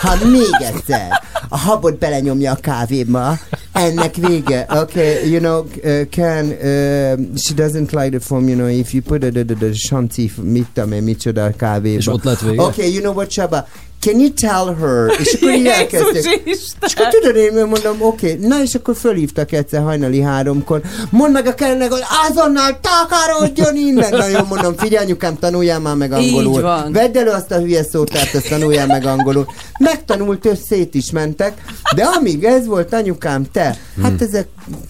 [0.01, 3.37] ha még egyszer a habot belenyomja a kávéba,
[3.73, 4.65] ennek vége.
[4.69, 9.01] Okay, you know, uh, Ken, uh, she doesn't like the foam, you know, if you
[9.01, 11.97] put a, the, the, the shanti, mit tudom én, micsoda a kávéba.
[11.97, 12.61] És ott lett vége?
[12.61, 13.67] Okay, you know what, Csaba?
[13.99, 15.11] can you tell her?
[15.19, 16.41] És akkor így elkezdték.
[16.45, 18.47] És akkor tudod, én mondom, oké, okay.
[18.47, 24.11] na és akkor fölhívtak egyszer hajnali háromkor, mondd meg a kellnek, hogy azonnal takarodjon innen.
[24.11, 26.53] Na jó, mondom, figyelj anyukám, tanuljál már meg angolul.
[26.53, 26.91] Így van.
[26.91, 29.45] Vedd elő azt a hülye szótárt, azt tanuljál meg angolul.
[29.93, 31.63] Megtanult, és szét is mentek,
[31.95, 34.47] de amíg ez volt anyukám, te, hát ezek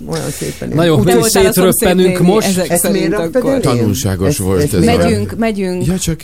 [0.10, 0.70] olyan szépen.
[0.70, 2.58] Na jó, is szétröppenünk most.
[2.58, 3.62] Ezt miért elém?
[3.62, 4.80] Tanulságos Ezt- volt ezt ez.
[4.80, 5.86] miért a- Megyünk, megyünk.
[5.86, 6.20] Ja, csak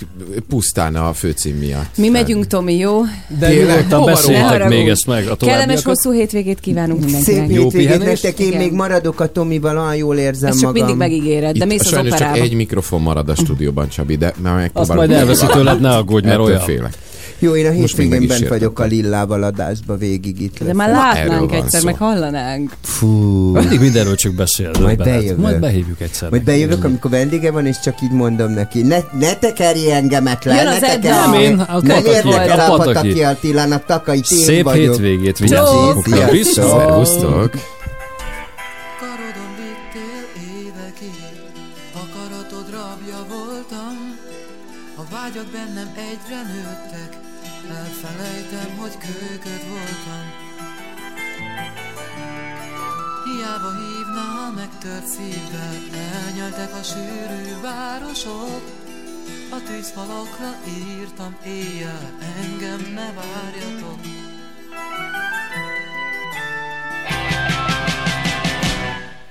[0.50, 1.98] pusztán a főcím miatt.
[1.98, 3.02] Mi megyünk, Tomi, jó?
[3.40, 7.50] De nyugodtan beszéltek még ezt meg a Kellemes hosszú hétvégét kívánunk Szép mindenkinek.
[7.50, 8.24] hétvégét pihenést?
[8.24, 10.72] nektek, én még maradok a Tomival, olyan jól érzem magam.
[10.72, 12.44] mindig megígéred, de mész az sajnos csak operába.
[12.44, 14.98] egy mikrofon marad a stúdióban, Csabi, de már megpróbálom.
[15.00, 16.60] Azt majd elveszi tőled, ne aggódj, mert olyan.
[16.60, 16.94] félek.
[17.40, 20.76] Jó, én a hétvégén bent vagyok a Lillával adásba végig itt De lesz.
[20.76, 21.86] már látnánk van egyszer, szó.
[21.86, 22.72] meg hallanánk.
[22.84, 23.08] Fú.
[23.52, 24.72] Mindig mindenről csak beszél.
[24.82, 25.38] Majd bejövök.
[25.38, 26.30] Majd behívjuk egyszer.
[26.30, 30.56] Majd bejövök, amikor vendége van, és csak így mondom neki, ne, ne tekerj engemet le,
[30.56, 32.08] Jön ne tekerj Nem én, a nem Pataki.
[32.28, 32.94] érdekel A a Pataki.
[32.94, 34.96] Pataki Attilának, takai én Szép vagyok.
[34.96, 36.06] hétvégét, vigyázzatok.
[36.54, 37.52] Szervusztok!
[55.06, 58.62] Megtört szívvel, elnyeltek a sűrű városok,
[59.52, 64.00] a tűzfalakra írtam éjjel, engem ne várjatok.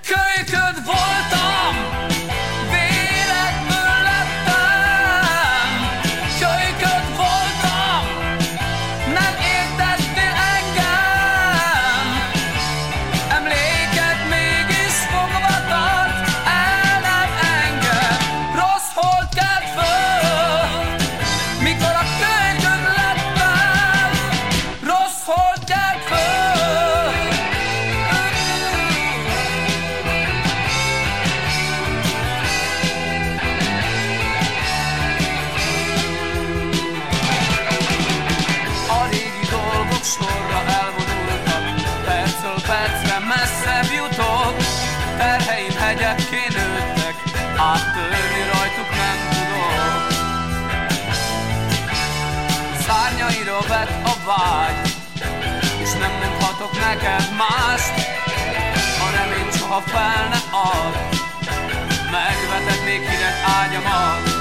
[0.06, 1.94] Kölyköd voltam,
[57.36, 57.94] mást
[59.05, 60.94] A remény soha fel ne ad.
[62.11, 64.34] Megvetetnék kinek ágyamat